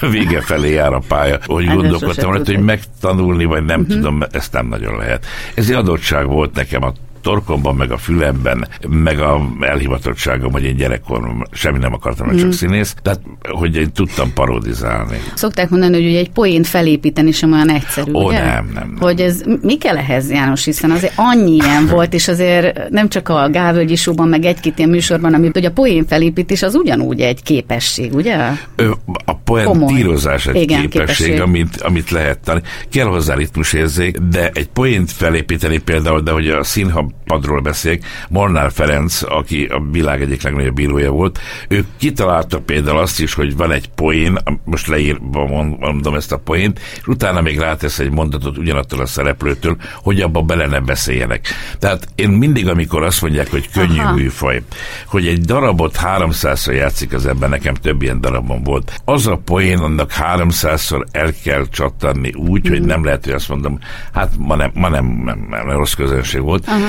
vége 0.10 0.40
felé 0.40 0.72
jár 0.72 0.92
a 0.92 1.02
pálya, 1.08 1.38
hogy 1.46 1.66
hát 1.66 1.76
gondolkodtam, 1.76 2.30
hogy 2.30 2.58
megtanulni, 2.58 3.44
vagy 3.44 3.64
nem 3.64 3.80
uh-huh. 3.80 3.96
tudom, 3.96 4.22
ezt 4.30 4.52
nem 4.52 4.66
nagyon 4.66 4.96
lehet. 4.96 5.26
Ez 5.54 5.68
egy 5.68 5.76
adottság 5.76 6.26
volt 6.26 6.54
nekem 6.54 6.82
a 6.82 6.92
torkomban, 7.20 7.74
meg 7.74 7.90
a 7.92 7.96
fülemben, 7.96 8.68
meg 8.88 9.20
a 9.20 9.48
elhivatottságom, 9.60 10.52
hogy 10.52 10.64
én 10.64 10.76
gyerekkorom 10.76 11.42
semmi 11.52 11.78
nem 11.78 11.92
akartam, 11.92 12.32
mm. 12.32 12.36
csak 12.36 12.52
színész, 12.52 12.94
tehát 13.02 13.20
hogy 13.48 13.76
én 13.76 13.92
tudtam 13.92 14.32
parodizálni. 14.32 15.20
Szokták 15.34 15.70
mondani, 15.70 16.04
hogy 16.04 16.16
egy 16.16 16.30
poént 16.30 16.66
felépíteni 16.66 17.30
sem 17.30 17.52
olyan 17.52 17.70
egyszerű, 17.70 18.12
Ó, 18.12 18.26
ugye? 18.26 18.44
nem, 18.44 18.70
nem, 18.74 18.88
nem. 18.88 18.96
Hogy 19.00 19.20
ez, 19.20 19.42
mi 19.62 19.76
kell 19.76 19.96
ehhez, 19.96 20.30
János, 20.30 20.64
hiszen 20.64 20.90
azért 20.90 21.12
annyi 21.16 21.54
ilyen 21.54 21.86
volt, 21.94 22.14
és 22.14 22.28
azért 22.28 22.90
nem 22.90 23.08
csak 23.08 23.28
a 23.28 23.48
Gávölgyi 23.50 23.96
Showban, 23.96 24.28
meg 24.28 24.44
egy-két 24.44 24.78
ilyen 24.78 24.90
műsorban, 24.90 25.34
amit 25.34 25.52
hogy 25.52 25.64
a 25.64 25.70
poén 25.70 26.06
felépítés 26.06 26.62
az 26.62 26.74
ugyanúgy 26.74 27.20
egy 27.20 27.42
képesség, 27.42 28.14
ugye? 28.14 28.36
Ö, 28.76 28.90
a 29.24 29.34
poentírozás 29.34 30.46
egy 30.46 30.56
Igen, 30.56 30.80
képesség, 30.80 31.26
képesség. 31.26 31.40
Amit, 31.40 31.80
amit 31.80 32.10
lehet 32.10 32.38
tanulni. 32.38 32.66
Kell 32.90 33.06
hozzá 33.06 33.34
ritmusérzék, 33.34 34.16
de 34.16 34.50
egy 34.54 34.68
poént 34.68 35.12
felépíteni 35.12 35.78
például, 35.78 36.20
de 36.20 36.30
hogy 36.30 36.48
a 36.48 36.64
színhab 36.64 37.07
padról 37.24 37.60
beszéljek, 37.60 38.04
Molnár 38.28 38.72
Ferenc, 38.72 39.22
aki 39.22 39.64
a 39.64 39.82
világ 39.90 40.22
egyik 40.22 40.42
legnagyobb 40.42 40.74
bírója 40.74 41.10
volt, 41.10 41.38
ő 41.68 41.84
kitalálta 41.96 42.60
például 42.60 42.98
azt 42.98 43.20
is, 43.20 43.34
hogy 43.34 43.56
van 43.56 43.72
egy 43.72 43.88
poén, 43.88 44.38
most 44.64 44.86
leírva 44.86 45.46
mondom 45.78 46.14
ezt 46.14 46.32
a 46.32 46.38
poént, 46.38 46.80
és 47.00 47.06
utána 47.06 47.40
még 47.40 47.58
rátesz 47.58 47.98
egy 47.98 48.10
mondatot 48.10 48.58
ugyanattól 48.58 49.00
a 49.00 49.06
szereplőtől, 49.06 49.76
hogy 49.94 50.20
abba 50.20 50.42
bele 50.42 50.66
ne 50.66 50.80
beszéljenek. 50.80 51.46
Tehát 51.78 52.08
én 52.14 52.28
mindig, 52.28 52.68
amikor 52.68 53.02
azt 53.02 53.22
mondják, 53.22 53.50
hogy 53.50 53.70
könnyű 53.70 54.00
Aha. 54.00 54.14
műfaj, 54.14 54.62
hogy 55.06 55.26
egy 55.26 55.40
darabot 55.40 55.98
300-szor 56.02 56.74
játszik 56.74 57.12
az 57.12 57.26
ember, 57.26 57.48
nekem 57.48 57.74
több 57.74 58.02
ilyen 58.02 58.20
darabom 58.20 58.62
volt. 58.62 59.00
Az 59.04 59.26
a 59.26 59.36
poén, 59.36 59.78
annak 59.78 60.12
300-szor 60.20 61.06
el 61.10 61.32
kell 61.44 61.66
csattanni 61.70 62.32
úgy, 62.32 62.68
mm. 62.68 62.70
hogy 62.70 62.82
nem 62.82 63.04
lehet, 63.04 63.24
hogy 63.24 63.32
azt 63.32 63.48
mondom, 63.48 63.78
hát 64.12 64.32
ma 64.38 64.56
nem, 64.56 64.70
ma 64.74 64.88
nem, 64.88 65.22
nem, 65.24 65.46
nem 65.48 65.70
rossz 65.70 65.92
közönség 65.92 66.40
volt. 66.40 66.66
Aha 66.66 66.88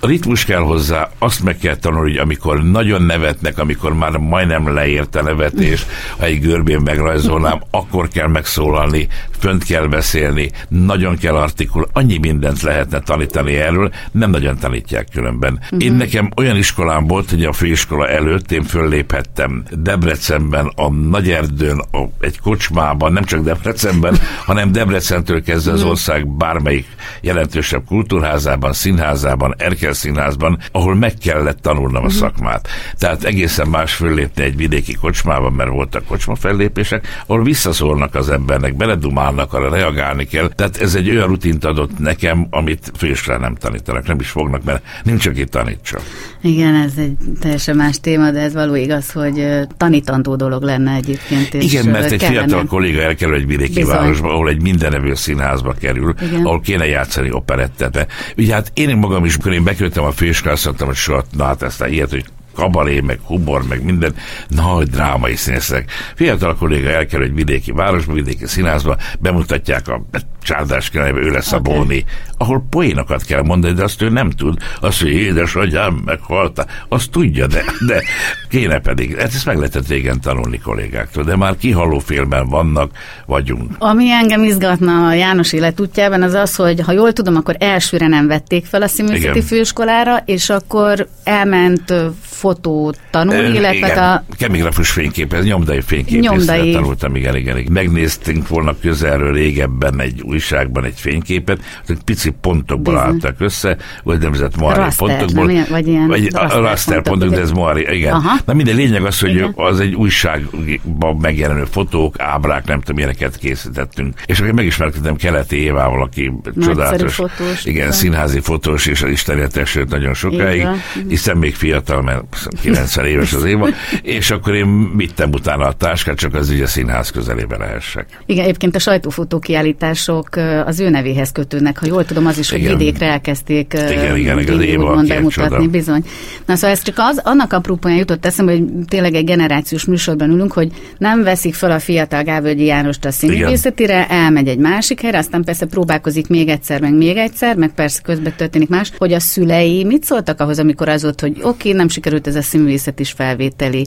ritmus 0.00 0.44
kell 0.44 0.60
hozzá, 0.60 1.10
azt 1.18 1.42
meg 1.42 1.58
kell 1.58 1.76
tanulni, 1.76 2.10
hogy 2.10 2.18
amikor 2.18 2.62
nagyon 2.62 3.02
nevetnek, 3.02 3.58
amikor 3.58 3.94
már 3.94 4.16
majdnem 4.16 4.74
leért 4.74 5.16
a 5.16 5.22
nevetés, 5.22 5.86
ha 6.18 6.24
egy 6.24 6.40
görbén 6.40 6.80
megrajzolnám, 6.80 7.62
akkor 7.70 8.08
kell 8.08 8.28
megszólalni, 8.28 9.08
fönt 9.38 9.64
kell 9.64 9.86
beszélni, 9.86 10.50
nagyon 10.68 11.16
kell 11.16 11.34
artikul, 11.34 11.88
annyi 11.92 12.18
mindent 12.18 12.62
lehetne 12.62 13.00
tanítani 13.00 13.56
erről, 13.56 13.90
nem 14.12 14.30
nagyon 14.30 14.58
tanítják 14.58 15.08
különben. 15.12 15.58
Uh-huh. 15.62 15.84
Én 15.84 15.92
nekem 15.92 16.30
olyan 16.36 16.56
iskolám 16.56 17.06
volt, 17.06 17.30
hogy 17.30 17.44
a 17.44 17.52
főiskola 17.52 18.08
előtt 18.08 18.52
én 18.52 18.62
fölléphettem 18.62 19.62
Debrecenben, 19.70 20.72
a 20.74 20.90
Nagyerdőn, 20.90 21.78
a, 21.78 21.98
egy 22.20 22.40
kocsmában, 22.40 23.12
nem 23.12 23.24
csak 23.24 23.44
Debrecenben, 23.44 24.18
hanem 24.44 24.72
Debrecentől 24.72 25.42
kezdve 25.42 25.72
az 25.72 25.80
mhm. 25.80 25.88
ország 25.88 26.28
bármelyik 26.28 26.86
jelentősebb 27.20 27.84
kultúrházában, 27.86 28.72
színházában, 28.72 29.54
Erkel 29.86 30.00
színházban, 30.00 30.58
ahol 30.72 30.94
meg 30.94 31.14
kellett 31.14 31.62
tanulnom 31.62 32.02
a 32.02 32.06
mhm. 32.06 32.14
szakmát. 32.14 32.68
Tehát 32.98 33.24
egészen 33.24 33.68
más 33.68 33.92
föllépni 33.92 34.42
egy 34.42 34.56
vidéki 34.56 34.94
kocsmában, 34.94 35.52
mert 35.52 35.70
voltak 35.70 36.04
kocsma 36.04 36.34
fellépések, 36.34 37.22
ahol 37.26 37.42
visszaszólnak 37.42 38.14
az 38.14 38.28
embernek, 38.30 38.76
beledumálnak, 38.76 39.52
arra 39.52 39.70
reagálni 39.70 40.24
kell. 40.24 40.48
Tehát 40.48 40.76
ez 40.76 40.94
egy 40.94 41.10
olyan 41.10 41.26
rutint 41.26 41.64
adott 41.64 41.98
nekem, 41.98 42.46
amit 42.50 42.92
főiskolán 42.96 43.40
nem 43.40 43.54
tanítanak, 43.54 44.06
nem 44.06 44.20
is 44.20 44.28
fognak, 44.28 44.64
mert 44.64 44.82
nincs, 45.02 45.26
aki 45.26 45.44
tanítsa. 45.44 45.98
Igen, 46.40 46.74
ez 46.74 46.92
egy 46.96 47.16
teljesen 47.40 47.76
más 47.76 48.00
téma, 48.00 48.30
de 48.30 48.40
ez 48.40 48.52
való 48.52 48.74
igaz, 48.74 49.12
hogy 49.12 49.46
tanítandó 49.76 50.36
dolog 50.36 50.62
lenne 50.62 50.94
egyébként. 50.94 51.54
És 51.54 51.72
Igen, 51.72 51.86
mert 51.86 52.10
egy 52.10 52.18
kellene. 52.18 52.46
fiatal 52.46 52.64
kolléga 52.64 53.00
elkerül 53.00 53.34
egy 53.34 53.46
vidéki 53.46 53.72
Bizony. 53.72 53.96
városba, 53.96 54.32
ahol 54.32 54.48
egy 54.48 54.62
mindenevő 54.62 55.14
színházba 55.14 55.74
kerül, 55.80 56.14
Igen. 56.22 56.44
ahol 56.44 56.60
kéne 56.60 56.86
játszani 56.86 57.30
operettet. 57.30 58.06
Ugye 58.36 58.54
hát 58.54 58.70
én 58.74 58.96
magam 58.96 59.24
is, 59.24 59.36
amikor 59.36 59.52
én 59.52 59.64
bekerültem 59.76 60.04
a 60.04 60.12
főiskolára, 60.12 60.56
azt 60.56 60.64
mondtam, 60.64 60.86
hogy 60.86 60.96
soha, 60.96 61.24
na 61.32 61.44
hát 61.44 61.62
ezt 61.62 61.80
a 61.80 61.86
ilyet, 61.86 62.10
hogy 62.10 62.24
kabaré, 62.56 63.00
meg 63.00 63.18
humor, 63.24 63.62
meg 63.68 63.84
minden 63.84 64.14
nagy 64.48 64.88
drámai 64.88 65.36
színészek. 65.36 65.90
Fiatal 66.14 66.54
kolléga 66.54 66.88
elkerül 66.88 67.26
egy 67.26 67.34
vidéki 67.34 67.72
városba, 67.72 68.12
vidéki 68.12 68.46
színházba, 68.46 68.96
bemutatják 69.18 69.88
a 69.88 70.02
csárdás 70.46 70.90
királyből 70.90 71.24
ő 71.24 71.30
lesz 71.30 71.52
okay. 71.52 71.74
a 71.74 71.76
Bóni, 71.76 72.04
ahol 72.38 72.66
poénokat 72.70 73.22
kell 73.22 73.42
mondani, 73.42 73.74
de 73.74 73.82
azt 73.82 74.02
ő 74.02 74.08
nem 74.08 74.30
tud. 74.30 74.58
Azt, 74.80 75.00
hogy 75.00 75.10
édesanyám 75.10 76.02
meghalta, 76.04 76.66
azt 76.88 77.10
tudja, 77.10 77.46
de, 77.46 77.64
de 77.86 78.02
kéne 78.48 78.78
pedig. 78.78 79.16
Hát 79.16 79.34
ezt 79.34 79.46
meg 79.46 79.56
lehetett 79.56 79.88
régen 79.88 80.20
tanulni 80.20 80.58
kollégáktól, 80.58 81.24
de 81.24 81.36
már 81.36 81.56
kihaló 81.56 81.98
félben 81.98 82.48
vannak, 82.48 82.90
vagyunk. 83.26 83.70
Ami 83.78 84.10
engem 84.10 84.44
izgatna 84.44 85.06
a 85.06 85.14
János 85.14 85.52
életútjában, 85.52 86.22
az 86.22 86.34
az, 86.34 86.56
hogy 86.56 86.80
ha 86.80 86.92
jól 86.92 87.12
tudom, 87.12 87.36
akkor 87.36 87.56
elsőre 87.58 88.06
nem 88.06 88.26
vették 88.26 88.66
fel 88.66 88.82
a 88.82 88.88
színművészeti 88.88 89.42
főiskolára, 89.42 90.16
és 90.24 90.50
akkor 90.50 91.08
elment 91.24 91.94
fotót 92.36 92.98
tanulni, 93.10 93.56
illetve 93.56 93.74
igen, 93.76 93.98
a... 93.98 94.24
Kemigrafus 94.36 94.90
fényképez, 94.90 95.44
nyomdai 95.44 95.80
fényképészet 95.80 96.72
tanultam, 96.72 97.16
igen, 97.16 97.36
igen, 97.36 97.58
igen. 97.58 97.72
Megnéztünk 97.72 98.48
volna 98.48 98.74
közelről 98.80 99.32
régebben 99.32 100.00
egy 100.00 100.20
újságban 100.22 100.84
egy 100.84 100.94
fényképet, 100.96 101.60
hogy 101.86 101.96
pici 102.04 102.30
pontokból 102.40 102.94
Bizony. 102.94 103.08
álltak 103.08 103.34
össze, 103.38 103.76
vagy 104.02 104.18
nevezett 104.18 104.56
Moari 104.56 104.94
pontokból. 104.96 105.46
Nem, 105.46 105.66
vagy 105.68 105.86
ilyen 105.86 106.06
vagy 106.06 106.32
raster, 106.32 106.60
raster 106.60 107.02
pontok, 107.02 107.30
de 107.30 107.40
ez 107.40 107.50
Moari, 107.50 107.86
igen. 107.90 108.12
Aha. 108.12 108.36
Na 108.44 108.52
minden 108.52 108.76
lényeg 108.76 109.04
az, 109.04 109.20
hogy 109.20 109.30
igen. 109.30 109.52
az 109.56 109.80
egy 109.80 109.94
újságban 109.94 111.16
megjelenő 111.16 111.64
fotók, 111.64 112.20
ábrák, 112.20 112.66
nem 112.66 112.80
tudom, 112.80 112.98
ilyeneket 112.98 113.36
készítettünk. 113.36 114.14
És 114.26 114.40
akkor 114.40 114.52
megismerkedtem 114.52 115.16
Keleti 115.16 115.56
Évával, 115.56 116.02
aki 116.02 116.32
csodálatos, 116.60 117.14
fotós, 117.14 117.64
igen, 117.64 117.92
színházi 117.92 118.40
fotós, 118.40 118.86
és 118.86 119.02
az 119.02 119.10
Istenet 119.10 119.64
nagyon 119.88 120.14
sokáig, 120.14 120.66
hiszen 121.08 121.36
még 121.36 121.54
fiatal, 121.54 122.02
mert 122.02 122.24
90 122.62 123.06
éves 123.06 123.32
az 123.32 123.44
Éva, 123.44 123.68
és 124.02 124.30
akkor 124.30 124.54
én 124.54 124.96
vittem 124.96 125.30
utána 125.32 125.66
a 125.66 125.72
táskát, 125.72 126.16
csak 126.16 126.34
az 126.34 126.50
ugye 126.50 126.66
színház 126.66 127.10
közelébe 127.10 127.56
lehessek. 127.56 128.06
Igen, 128.26 128.44
egyébként 128.44 128.74
a 128.74 128.78
sajtófotó 128.78 129.38
kiállítások 129.38 130.28
az 130.64 130.80
ő 130.80 130.90
nevéhez 130.90 131.32
kötődnek, 131.32 131.78
ha 131.78 131.86
jól 131.86 132.04
tudom, 132.04 132.26
az 132.26 132.38
is, 132.38 132.50
hogy 132.50 132.58
igen. 132.58 132.76
vidékre 132.78 133.06
elkezdték 133.06 133.72
igen, 133.72 134.16
igen, 134.16 134.38
igen, 134.38 134.54
az 134.54 134.64
Éva 134.64 135.02
bemutatni, 135.08 135.68
bizony. 135.68 136.04
Na 136.46 136.54
szóval 136.54 136.70
ez 136.70 136.82
csak 136.82 136.94
az, 136.98 137.20
annak 137.24 137.52
aprópóján 137.52 137.98
jutott 137.98 138.26
eszembe, 138.26 138.52
hogy 138.52 138.64
tényleg 138.88 139.14
egy 139.14 139.24
generációs 139.24 139.84
műsorban 139.84 140.30
ülünk, 140.30 140.52
hogy 140.52 140.72
nem 140.98 141.22
veszik 141.22 141.54
fel 141.54 141.70
a 141.70 141.78
fiatal 141.78 142.22
Gávölgyi 142.22 142.64
Jánost 142.64 143.04
a 143.04 143.10
színművészetire, 143.10 144.08
elmegy 144.08 144.48
egy 144.48 144.58
másik 144.58 145.00
helyre, 145.00 145.18
aztán 145.18 145.44
persze 145.44 145.66
próbálkozik 145.66 146.28
még 146.28 146.48
egyszer, 146.48 146.80
meg 146.80 146.94
még 146.94 147.16
egyszer, 147.16 147.56
meg 147.56 147.70
persze 147.74 148.00
közben 148.02 148.32
történik 148.36 148.68
más, 148.68 148.92
hogy 148.98 149.12
a 149.12 149.20
szülei 149.20 149.84
mit 149.84 150.04
szóltak 150.04 150.40
ahhoz, 150.40 150.58
amikor 150.58 150.88
az 150.88 151.02
volt, 151.02 151.20
hogy 151.20 151.36
oké, 151.36 151.46
okay, 151.46 151.72
nem 151.72 151.88
sikerült 151.88 152.15
ez 152.24 152.36
a 152.36 152.42
színművészet 152.42 153.00
is 153.00 153.12
felvételi. 153.12 153.86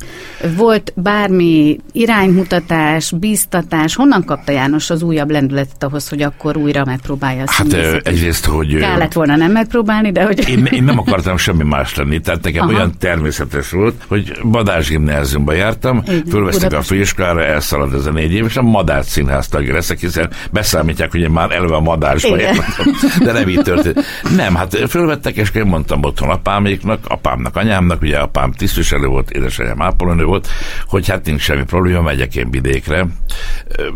Volt 0.56 0.94
bármi 0.96 1.80
iránymutatás, 1.92 3.12
bíztatás, 3.12 3.96
honnan 3.96 4.24
kapta 4.26 4.52
János 4.52 4.90
az 4.90 5.02
újabb 5.02 5.32
lendületet 5.32 5.84
ahhoz, 5.84 6.10
hogy 6.10 6.22
akkor 6.22 6.58
újra 6.58 6.86
megpróbálja 6.86 7.44
a 7.44 7.52
Hát 7.52 7.74
egyrészt, 8.04 8.46
hogy... 8.46 8.78
Kellett 8.78 9.14
volna 9.14 9.36
nem 9.36 9.52
megpróbálni, 9.52 10.12
de 10.12 10.24
hogy... 10.24 10.50
Én, 10.50 10.66
én 10.66 10.84
nem 10.84 11.00
akartam 11.00 11.38
semmi 11.38 11.64
más 11.64 11.96
lenni, 11.96 12.20
tehát 12.20 12.44
nekem 12.44 12.68
Aha. 12.68 12.74
olyan 12.74 12.98
természetes 13.00 13.70
volt, 13.72 13.96
hogy 14.08 14.40
Madás 14.44 14.90
gimnáziumba 14.90 15.54
jártam, 15.54 16.04
fölvesztek 16.30 16.74
a 16.74 16.82
főiskolára, 16.82 17.46
elszalad 17.46 17.94
ez 17.94 18.06
a 18.06 18.12
négy 18.12 18.34
év, 18.34 18.46
és 18.46 18.58
a 18.58 18.62
Madár 18.62 19.04
színház 19.04 19.48
tagja 19.48 19.74
leszek, 19.74 20.00
hiszen 20.00 20.30
beszámítják, 20.52 21.12
hogy 21.12 21.22
én 21.22 21.30
már 21.30 21.52
eleve 21.52 21.76
a 21.76 21.80
Madásba 21.80 22.38
jártam, 22.40 22.86
de 23.20 23.32
nem 23.32 23.50
így 23.50 23.62
történt. 23.62 24.06
Nem, 24.36 24.56
hát 24.56 24.78
fölvettek, 24.90 25.36
és 25.36 25.52
én 25.56 25.66
mondtam 25.66 26.04
otthon 26.04 26.30
apáméknak, 26.30 27.00
apámnak, 27.08 27.56
anyámnak, 27.56 28.02
ugye 28.02 28.19
apám 28.22 28.52
tisztviselő 28.52 29.08
volt, 29.08 29.32
édesanyám 29.32 29.82
ápolónő 29.82 30.24
volt, 30.24 30.48
hogy 30.88 31.08
hát 31.08 31.26
nincs 31.26 31.42
semmi 31.42 31.64
probléma, 31.64 32.02
megyek 32.02 32.36
én 32.36 32.52
vidékre, 32.52 33.08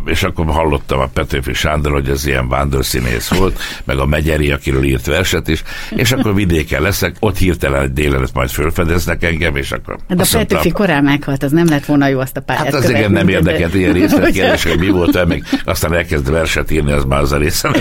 és 0.06 0.24
akkor 0.24 0.46
hallottam 0.46 1.00
a 1.00 1.08
Petőfi 1.14 1.54
Sándor, 1.54 1.92
hogy 1.92 2.10
ez 2.10 2.26
ilyen 2.26 2.50
vándorszínész 2.50 3.28
volt, 3.28 3.60
meg 3.84 3.98
a 3.98 4.06
Megyeri, 4.06 4.52
akiről 4.52 4.84
írt 4.84 5.06
verset 5.06 5.48
is, 5.48 5.64
és 5.90 6.12
akkor 6.12 6.36
vidéken 6.36 6.82
leszek, 6.82 7.16
ott 7.20 7.38
hirtelen 7.38 7.82
egy 7.82 7.94
délelőtt 7.94 8.34
majd 8.34 8.50
fölfedeznek 8.50 9.24
engem, 9.24 9.56
és 9.56 9.72
akkor... 9.72 9.98
De 10.08 10.24
a 10.24 10.28
Petőfi 10.32 10.72
korán 10.72 11.04
meghalt, 11.04 11.44
az 11.44 11.52
nem 11.52 11.68
lett 11.68 11.86
volna 11.86 12.08
jó 12.08 12.20
azt 12.20 12.38
a 12.38 12.42
pályát 12.42 12.64
Hát 12.64 12.74
az 12.74 12.90
igen 12.90 13.12
nem 13.12 13.28
érdekelt 13.28 13.74
ilyen 13.74 13.94
részletkérdés, 13.94 14.64
hogy 14.64 14.80
mi 14.80 14.90
volt, 14.90 15.28
meg 15.28 15.44
aztán 15.66 15.94
elkezd 15.94 16.32
verset 16.32 16.72
írni, 16.72 16.92
az 16.92 17.04
már 17.04 17.22
az 17.22 17.32
a 17.32 17.38
része. 17.38 17.76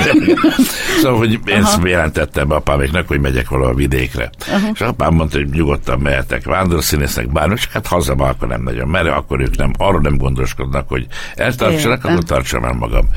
szóval, 1.03 1.19
hogy 1.19 1.39
ezt 1.45 1.79
jelentettem 1.85 2.51
apáméknak, 2.51 3.09
hogy 3.09 3.21
megyek 3.21 3.49
valahol 3.49 3.75
vidékre. 3.75 4.31
Aha. 4.49 4.69
És 4.75 4.81
apám 4.81 5.15
mondta, 5.15 5.39
hogy 5.39 5.49
nyugodtan 5.49 5.99
mehetek 6.33 6.53
vándorszínésznek, 6.53 7.33
bármi, 7.33 7.55
és 7.55 7.67
hát 7.73 7.87
haza 7.87 8.13
akkor 8.13 8.49
nem 8.49 8.63
nagyon, 8.63 8.89
mert 8.89 9.07
akkor 9.07 9.41
ők 9.41 9.57
nem, 9.57 9.73
arról 9.77 10.01
nem 10.01 10.17
gondoskodnak, 10.17 10.89
hogy 10.89 11.07
eltartsanak, 11.35 12.05
akkor 12.05 12.23
tartsam 12.23 12.65
el 12.65 12.73
magam. 12.73 13.09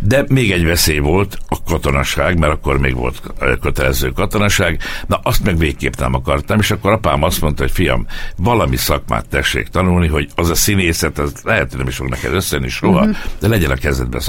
De 0.00 0.24
még 0.28 0.52
egy 0.52 0.64
veszély 0.64 0.98
volt, 0.98 1.38
a 1.48 1.62
katonaság, 1.62 2.38
mert 2.38 2.52
akkor 2.52 2.78
még 2.78 2.94
volt 2.94 3.22
kötelező 3.60 4.10
katonaság, 4.10 4.80
na 5.06 5.20
azt 5.22 5.44
meg 5.44 5.58
végképp 5.58 5.94
nem 5.98 6.14
akartam, 6.14 6.58
és 6.58 6.70
akkor 6.70 6.92
apám 6.92 7.22
azt 7.22 7.40
mondta, 7.40 7.62
hogy 7.62 7.72
fiam, 7.72 8.06
valami 8.36 8.76
szakmát 8.76 9.28
tessék 9.28 9.68
tanulni, 9.68 10.06
hogy 10.06 10.28
az 10.34 10.50
a 10.50 10.54
színészet, 10.54 11.18
az 11.18 11.32
lehet, 11.42 11.68
hogy 11.68 11.78
nem 11.78 11.88
is 11.88 11.96
fog 11.96 12.08
neked 12.08 12.32
összejönni 12.32 12.68
soha, 12.68 13.00
uh-huh. 13.00 13.16
de 13.40 13.48
legyen 13.48 13.70
a 13.70 13.74
kezedbe. 13.74 14.20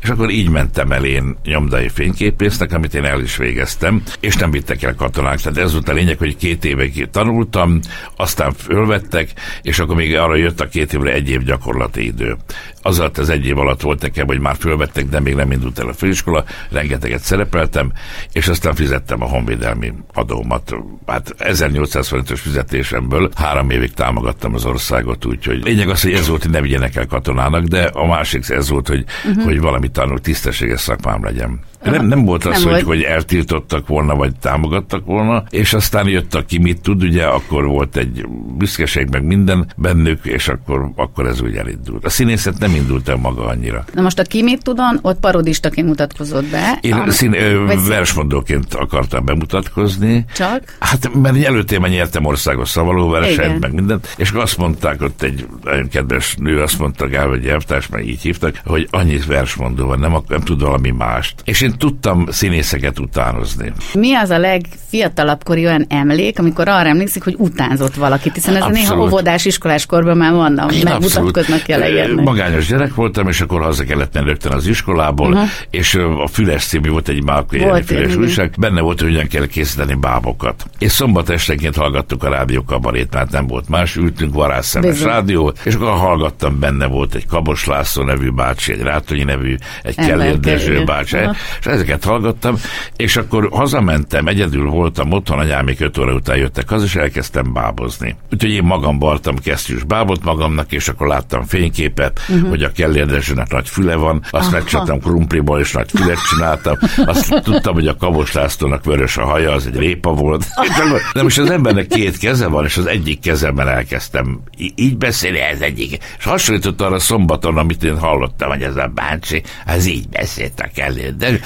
És 0.00 0.08
akkor 0.08 0.30
így 0.30 0.48
mentem 0.48 0.92
el 0.92 1.04
én 1.04 1.36
nyomdai 1.44 1.88
fényképésznek, 1.88 2.72
amit 2.72 2.94
én 2.94 3.04
el 3.04 3.20
is 3.20 3.36
végeztem, 3.36 4.02
és 4.20 4.36
nem 4.36 4.50
vittek 4.50 4.82
el 4.82 4.94
katonák. 4.94 5.40
Tehát 5.40 5.58
ez 5.58 5.72
volt 5.72 5.88
a 5.88 5.92
lényeg, 5.92 6.18
hogy 6.18 6.36
két 6.36 6.64
évig 6.64 7.08
tanultam, 7.10 7.67
aztán 8.16 8.52
fölvettek, 8.52 9.32
és 9.62 9.78
akkor 9.78 9.96
még 9.96 10.16
arra 10.16 10.34
jött 10.34 10.60
a 10.60 10.68
két 10.68 10.92
évre 10.92 11.12
egy 11.12 11.30
év 11.30 11.42
gyakorlati 11.42 12.04
idő. 12.04 12.36
Az 12.82 12.98
alatt 12.98 13.18
az 13.18 13.28
egy 13.28 13.46
év 13.46 13.58
alatt 13.58 13.80
volt 13.80 14.02
nekem, 14.02 14.26
hogy 14.26 14.40
már 14.40 14.56
fölvettek, 14.58 15.06
de 15.06 15.20
még 15.20 15.34
nem 15.34 15.52
indult 15.52 15.78
el 15.78 15.88
a 15.88 15.92
főiskola, 15.92 16.44
rengeteget 16.70 17.20
szerepeltem, 17.20 17.92
és 18.32 18.48
aztán 18.48 18.74
fizettem 18.74 19.22
a 19.22 19.26
honvédelmi 19.26 19.92
adómat. 20.14 20.74
Hát 21.06 21.34
1800 21.38 22.08
forintos 22.08 22.40
fizetésemből 22.40 23.30
három 23.36 23.70
évig 23.70 23.92
támogattam 23.92 24.54
az 24.54 24.64
országot, 24.64 25.24
úgyhogy 25.24 25.64
lényeg 25.64 25.88
az, 25.88 26.02
hogy 26.02 26.12
ez 26.12 26.28
volt, 26.28 26.42
hogy 26.42 26.50
ne 26.50 26.60
vigyenek 26.60 26.96
el 26.96 27.06
katonának, 27.06 27.64
de 27.64 27.82
a 27.82 28.06
másik 28.06 28.48
ez 28.48 28.68
volt, 28.68 28.88
hogy, 28.88 29.04
uh-huh. 29.28 29.44
hogy 29.44 29.60
valami 29.60 29.88
tanul, 29.90 30.20
tisztességes 30.20 30.80
szakmám 30.80 31.24
legyen. 31.24 31.60
Nem, 31.82 32.06
nem 32.06 32.24
volt 32.24 32.44
az, 32.44 32.52
Nem 32.52 32.62
hogy, 32.62 32.72
volt. 32.72 32.84
hogy 32.84 33.02
eltiltottak 33.02 33.86
volna, 33.86 34.14
vagy 34.14 34.36
támogattak 34.40 35.04
volna, 35.04 35.44
és 35.50 35.72
aztán 35.72 36.08
jött, 36.08 36.34
aki 36.34 36.58
mit 36.58 36.80
tud, 36.80 37.02
ugye 37.02 37.24
akkor 37.24 37.66
volt 37.66 37.96
egy 37.96 38.26
büszkeség, 38.56 39.08
meg 39.10 39.24
minden 39.24 39.72
bennük, 39.76 40.24
és 40.24 40.48
akkor, 40.48 40.90
akkor 40.96 41.26
ez 41.26 41.40
úgy 41.40 41.56
elindult. 41.56 42.04
A 42.04 42.08
színészet 42.08 42.58
nem 42.58 42.74
indult 42.74 43.08
el 43.08 43.16
maga 43.16 43.44
annyira. 43.46 43.84
Na 43.94 44.02
most 44.02 44.18
a 44.18 44.22
ki 44.22 44.42
mit 44.42 44.62
tudon, 44.62 44.98
ott 45.02 45.20
parodistaként 45.20 45.86
mutatkozott 45.86 46.44
be. 46.44 46.78
Én 46.80 46.92
Am- 46.92 47.10
szín, 47.10 47.32
ö, 47.34 47.74
versmondóként 47.88 48.74
akartam 48.74 49.24
bemutatkozni. 49.24 50.24
Csak? 50.34 50.76
Hát, 50.80 51.10
mert 51.14 51.44
előtében 51.44 51.90
nyertem 51.90 52.24
országos 52.24 52.68
szavalóversenyt, 52.68 53.38
Igen. 53.38 53.58
meg 53.60 53.74
mindent, 53.74 54.14
és 54.16 54.30
azt 54.30 54.56
mondták, 54.56 55.02
ott 55.02 55.22
egy 55.22 55.46
nagyon 55.62 55.88
kedves 55.88 56.34
nő 56.38 56.60
azt 56.60 56.78
mondta, 56.78 57.08
Gál, 57.08 57.28
vagy 57.28 57.46
elvtárs, 57.46 57.88
mert 57.88 58.04
így 58.04 58.20
hívtak, 58.22 58.60
hogy 58.64 58.88
annyi 58.90 59.18
versmondó 59.26 59.86
van, 59.86 59.98
nem, 59.98 60.16
nem 60.28 60.40
tud 60.40 60.60
valami 60.60 60.90
mást. 60.90 61.34
És 61.44 61.60
én 61.68 61.78
tudtam 61.78 62.26
színészeket 62.30 62.98
utánozni. 62.98 63.72
Mi 63.94 64.14
az 64.14 64.30
a 64.30 64.38
legfiatalabb 64.38 65.44
kori 65.44 65.66
olyan 65.66 65.86
emlék, 65.88 66.38
amikor 66.38 66.68
arra 66.68 66.88
emlékszik, 66.88 67.24
hogy 67.24 67.34
utánzott 67.38 67.94
valakit, 67.94 68.34
hiszen 68.34 68.56
ez 68.56 68.64
néha 68.70 69.00
óvodás, 69.00 69.44
iskolás 69.44 69.86
korban 69.86 70.16
már 70.16 70.32
vannak, 70.32 70.72
megmutatkoznak 70.82 71.62
ki 71.62 71.72
a 71.72 71.78
legyennek. 71.78 72.24
Magányos 72.24 72.66
gyerek 72.66 72.94
voltam, 72.94 73.28
és 73.28 73.40
akkor 73.40 73.62
haza 73.62 73.84
kellett 73.84 74.14
menni 74.14 74.26
rögtön 74.26 74.52
az 74.52 74.66
iskolából, 74.66 75.32
uh-huh. 75.32 75.48
és 75.70 75.94
a 75.94 76.26
Füles 76.26 76.64
című 76.64 76.88
volt 76.90 77.08
egy 77.08 77.22
Jani 77.50 77.82
Füles 77.82 78.16
újság, 78.16 78.54
benne 78.58 78.80
volt, 78.80 79.00
hogy 79.00 79.08
hogyan 79.08 79.26
kell 79.26 79.46
készíteni 79.46 79.94
bábokat. 79.94 80.66
És 80.78 80.92
szombat 80.92 81.30
esténként 81.30 81.76
hallgattuk 81.76 82.24
a 82.24 82.28
rádió 82.28 82.62
kabarét, 82.62 83.14
mert 83.14 83.30
nem 83.30 83.46
volt 83.46 83.68
más, 83.68 83.96
ültünk 83.96 84.34
varázsszemes 84.34 85.02
rádió, 85.02 85.52
és 85.62 85.74
akkor 85.74 85.90
hallgattam, 85.90 86.58
benne 86.58 86.86
volt 86.86 87.14
egy 87.14 87.26
Kabos 87.26 87.66
László 87.66 88.02
nevű 88.02 88.30
bácsi, 88.30 88.72
egy 88.72 88.80
Rátonyi 88.82 89.22
nevű, 89.22 89.54
egy 89.82 89.94
Kellér 89.94 90.40
Dezső 90.40 90.84
bácsi. 90.84 91.16
És 91.60 91.66
ezeket 91.66 92.04
hallgattam, 92.04 92.56
és 92.96 93.16
akkor 93.16 93.48
hazamentem, 93.52 94.26
egyedül 94.26 94.68
voltam 94.70 95.12
otthon, 95.12 95.38
anyám 95.38 95.64
még 95.64 95.80
öt 95.80 95.98
óra 95.98 96.14
után 96.14 96.36
jöttek 96.36 96.68
haza, 96.68 96.84
és 96.84 96.94
elkezdtem 96.94 97.52
bábozni. 97.52 98.16
Úgyhogy 98.32 98.50
én 98.50 98.62
magam 98.62 98.98
bartam 98.98 99.38
kesztyűs 99.38 99.82
bábot 99.82 100.24
magamnak, 100.24 100.72
és 100.72 100.88
akkor 100.88 101.06
láttam 101.06 101.44
fényképet, 101.44 102.20
uh-huh. 102.28 102.48
hogy 102.48 102.62
a 102.62 102.72
Kellér 102.72 103.06
Dezsőnek 103.06 103.50
nagy 103.50 103.68
füle 103.68 103.94
van, 103.94 104.22
azt 104.30 104.52
megcsináltam 104.52 105.00
krumpliból, 105.00 105.60
és 105.60 105.72
nagy 105.72 105.90
fület 105.90 106.18
csináltam, 106.30 106.76
azt 106.96 107.42
tudtam, 107.42 107.74
hogy 107.74 107.86
a 107.86 107.96
Kabos 107.96 108.32
Lászlónak 108.32 108.84
vörös 108.84 109.16
a 109.16 109.24
haja, 109.24 109.52
az 109.52 109.66
egy 109.66 109.78
répa 109.78 110.12
volt. 110.12 110.46
De 111.14 111.22
most 111.22 111.38
az 111.38 111.50
embernek 111.50 111.86
két 111.86 112.18
keze 112.18 112.46
van, 112.46 112.64
és 112.64 112.76
az 112.76 112.86
egyik 112.86 113.20
kezemben 113.20 113.68
elkezdtem 113.68 114.40
így 114.74 114.96
beszélni, 114.96 115.38
ez 115.38 115.60
egyik. 115.60 115.98
És 116.18 116.24
hasonlított 116.24 116.80
arra 116.80 116.98
szombaton, 116.98 117.56
amit 117.56 117.84
én 117.84 117.98
hallottam, 117.98 118.48
hogy 118.48 118.62
ez 118.62 118.76
a 118.76 118.90
bácsi, 118.94 119.42
az 119.66 119.86
így 119.86 120.08
beszélt 120.08 120.60
a 120.60 120.68
Dezső. 121.16 121.40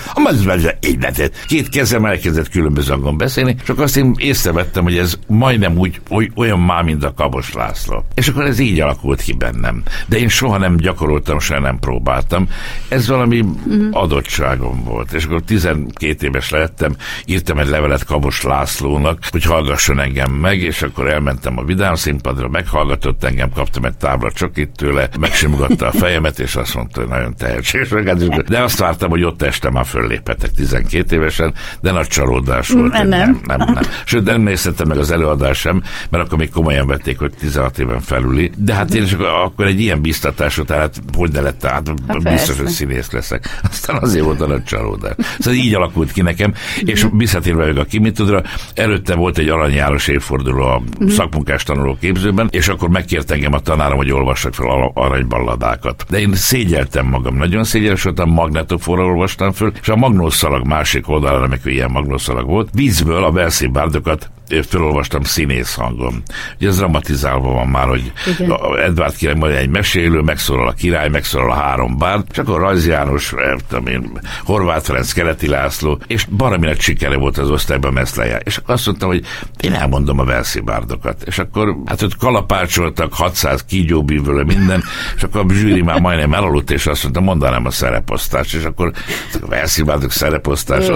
Két 1.46 1.68
kezem 1.68 2.04
elkezdett 2.04 2.48
különböző 2.48 2.92
hangon 2.92 3.16
beszélni, 3.16 3.56
akkor 3.66 3.84
azt 3.84 3.96
én 3.96 4.14
észrevettem, 4.18 4.82
hogy 4.82 4.98
ez 4.98 5.18
majdnem 5.26 5.78
úgy 5.78 6.00
oly, 6.10 6.30
olyan 6.34 6.60
már, 6.60 6.82
mint 6.82 7.04
a 7.04 7.14
Kabos 7.14 7.52
László. 7.52 8.04
És 8.14 8.28
akkor 8.28 8.44
ez 8.44 8.58
így 8.58 8.80
alakult 8.80 9.20
ki 9.20 9.32
bennem. 9.32 9.82
De 10.06 10.18
én 10.18 10.28
soha 10.28 10.58
nem 10.58 10.76
gyakoroltam, 10.76 11.38
soha 11.38 11.60
nem 11.60 11.78
próbáltam. 11.78 12.48
Ez 12.88 13.08
valami 13.08 13.40
uh-huh. 13.40 13.86
adottságom 13.90 14.84
volt. 14.84 15.12
És 15.12 15.24
akkor 15.24 15.42
12 15.42 16.26
éves 16.26 16.50
lettem, 16.50 16.96
írtam 17.24 17.58
egy 17.58 17.68
levelet 17.68 18.04
Kabos 18.04 18.42
Lászlónak, 18.42 19.18
hogy 19.30 19.44
hallgasson 19.44 20.00
engem 20.00 20.30
meg, 20.30 20.60
és 20.60 20.82
akkor 20.82 21.08
elmentem 21.08 21.58
a 21.58 21.64
vidám 21.64 21.94
színpadra, 21.94 22.48
meghallgatott 22.48 23.24
engem, 23.24 23.50
kaptam 23.54 23.84
egy 23.84 23.96
tábla 23.96 24.32
csokit 24.32 24.70
tőle, 24.76 25.08
megsimogatta 25.20 25.86
a 25.86 25.92
fejemet, 25.92 26.38
és 26.38 26.56
azt 26.56 26.74
mondta, 26.74 27.00
hogy 27.00 27.08
nagyon 27.08 27.34
tehetséges. 27.36 27.88
vagy. 27.88 28.42
De 28.48 28.62
azt 28.62 28.78
vártam, 28.78 29.10
hogy 29.10 29.24
ott 29.24 29.42
este 29.42 29.70
már 29.70 29.86
fölléphetek 29.92 30.50
12 30.50 31.16
évesen, 31.16 31.54
de 31.80 31.92
nagy 31.92 32.06
csalódás 32.06 32.68
volt. 32.68 32.96
hogy 32.96 33.08
nem. 33.08 33.40
nem, 33.46 33.58
nem, 33.58 33.72
nem. 33.72 33.82
Sőt, 34.04 34.24
nem 34.24 34.40
néztem 34.40 34.88
meg 34.88 34.98
az 34.98 35.10
előadás 35.10 35.58
sem, 35.58 35.82
mert 36.10 36.24
akkor 36.24 36.38
még 36.38 36.50
komolyan 36.50 36.86
vették, 36.86 37.18
hogy 37.18 37.32
16 37.38 37.78
éven 37.78 38.00
felüli. 38.00 38.50
De 38.56 38.74
hát 38.74 38.94
én 38.94 39.02
is 39.02 39.12
akkor, 39.12 39.26
akkor 39.26 39.66
egy 39.66 39.80
ilyen 39.80 40.00
biztatás 40.00 40.58
után, 40.58 40.78
hát 40.78 41.02
hogy 41.16 41.32
ne 41.32 41.40
lett, 41.40 41.64
hát, 41.64 41.88
Hát 42.08 42.22
biztos, 42.22 42.46
persze. 42.46 42.62
hogy 42.62 42.70
színész 42.70 43.10
leszek. 43.10 43.58
Aztán 43.70 43.96
azért 44.00 44.24
volt 44.24 44.40
a 44.40 44.46
nagy 44.46 44.64
csalódás. 44.64 45.14
Szóval 45.38 45.60
így 45.60 45.74
alakult 45.74 46.12
ki 46.12 46.22
nekem, 46.22 46.54
és 46.80 47.06
visszatérve 47.12 47.66
még 47.66 47.78
a 47.78 47.84
Kimitudra, 47.84 48.42
előtte 48.74 49.14
volt 49.14 49.38
egy 49.38 49.48
Arany 49.48 49.74
János 49.74 50.08
évforduló 50.08 50.62
a 50.62 50.82
szakmunkás 51.08 51.62
tanuló 51.62 51.96
képzőben, 52.00 52.48
és 52.50 52.68
akkor 52.68 52.88
megkért 52.88 53.30
engem 53.30 53.52
a 53.52 53.60
tanárom, 53.60 53.96
hogy 53.96 54.12
olvassak 54.12 54.54
fel 54.54 54.90
aranyballadákat. 54.94 56.04
De 56.08 56.20
én 56.20 56.34
szégyeltem 56.34 57.06
magam, 57.06 57.36
nagyon 57.36 57.64
szégyeltes 57.64 58.02
voltam, 58.02 58.30
magnetoforra 58.30 59.04
olvastam 59.04 59.52
föl, 59.52 59.72
és 59.82 59.88
a 59.88 59.96
magnószalag 59.96 60.66
másik 60.66 61.08
oldalán, 61.08 61.42
amikor 61.42 61.72
ilyen 61.72 61.90
magnószalag 61.90 62.46
volt, 62.46 62.68
vízből 62.72 63.24
a 63.24 63.32
Verszi 63.32 63.66
bárdokat 63.66 64.30
ö, 64.41 64.41
felolvastam 64.60 65.22
színész 65.22 65.74
hangon. 65.74 66.22
Ugye 66.58 66.68
ez 66.68 66.76
dramatizálva 66.76 67.52
van 67.52 67.68
már, 67.68 67.86
hogy 67.86 68.12
Igen. 68.26 68.50
a 68.50 68.82
Edvard 68.82 69.16
király 69.16 69.34
majd 69.34 69.54
egy 69.54 69.68
mesélő, 69.68 70.20
megszólal 70.20 70.68
a 70.68 70.72
király, 70.72 71.08
megszólal 71.08 71.50
a 71.50 71.54
három 71.54 71.98
bárd, 71.98 72.24
és 72.30 72.38
akkor 72.38 72.60
Rajz 72.60 72.86
János, 72.86 73.34
én, 73.86 74.20
Horváth 74.44 74.84
Ferenc, 74.84 75.12
Keleti 75.12 75.48
László, 75.48 76.00
és 76.06 76.24
baraminak 76.24 76.80
sikere 76.80 77.16
volt 77.16 77.38
az 77.38 77.50
osztályban 77.50 77.92
meszleje. 77.92 78.40
És 78.44 78.56
akkor 78.56 78.74
azt 78.74 78.86
mondtam, 78.86 79.08
hogy 79.08 79.24
én 79.60 79.72
elmondom 79.72 80.18
a 80.18 80.24
Verszi 80.24 80.60
bárdokat. 80.60 81.22
És 81.22 81.38
akkor 81.38 81.76
hát 81.86 82.02
ott 82.02 82.16
kalapácsoltak, 82.16 83.14
600 83.14 83.64
kígyóbűvölő 83.64 84.42
minden, 84.42 84.82
és 85.16 85.22
akkor 85.22 85.44
a 85.48 85.54
zsűri 85.54 85.82
már 85.82 86.00
majdnem 86.00 86.34
elaludt, 86.34 86.70
és 86.70 86.86
azt 86.86 87.02
mondta, 87.02 87.20
mondanám 87.20 87.66
a 87.66 87.70
szereposztást, 87.70 88.54
és 88.54 88.64
akkor 88.64 88.92
a 89.42 89.46
Verszi 89.46 89.82
bárdok 89.82 90.10
szereposztás. 90.10 90.86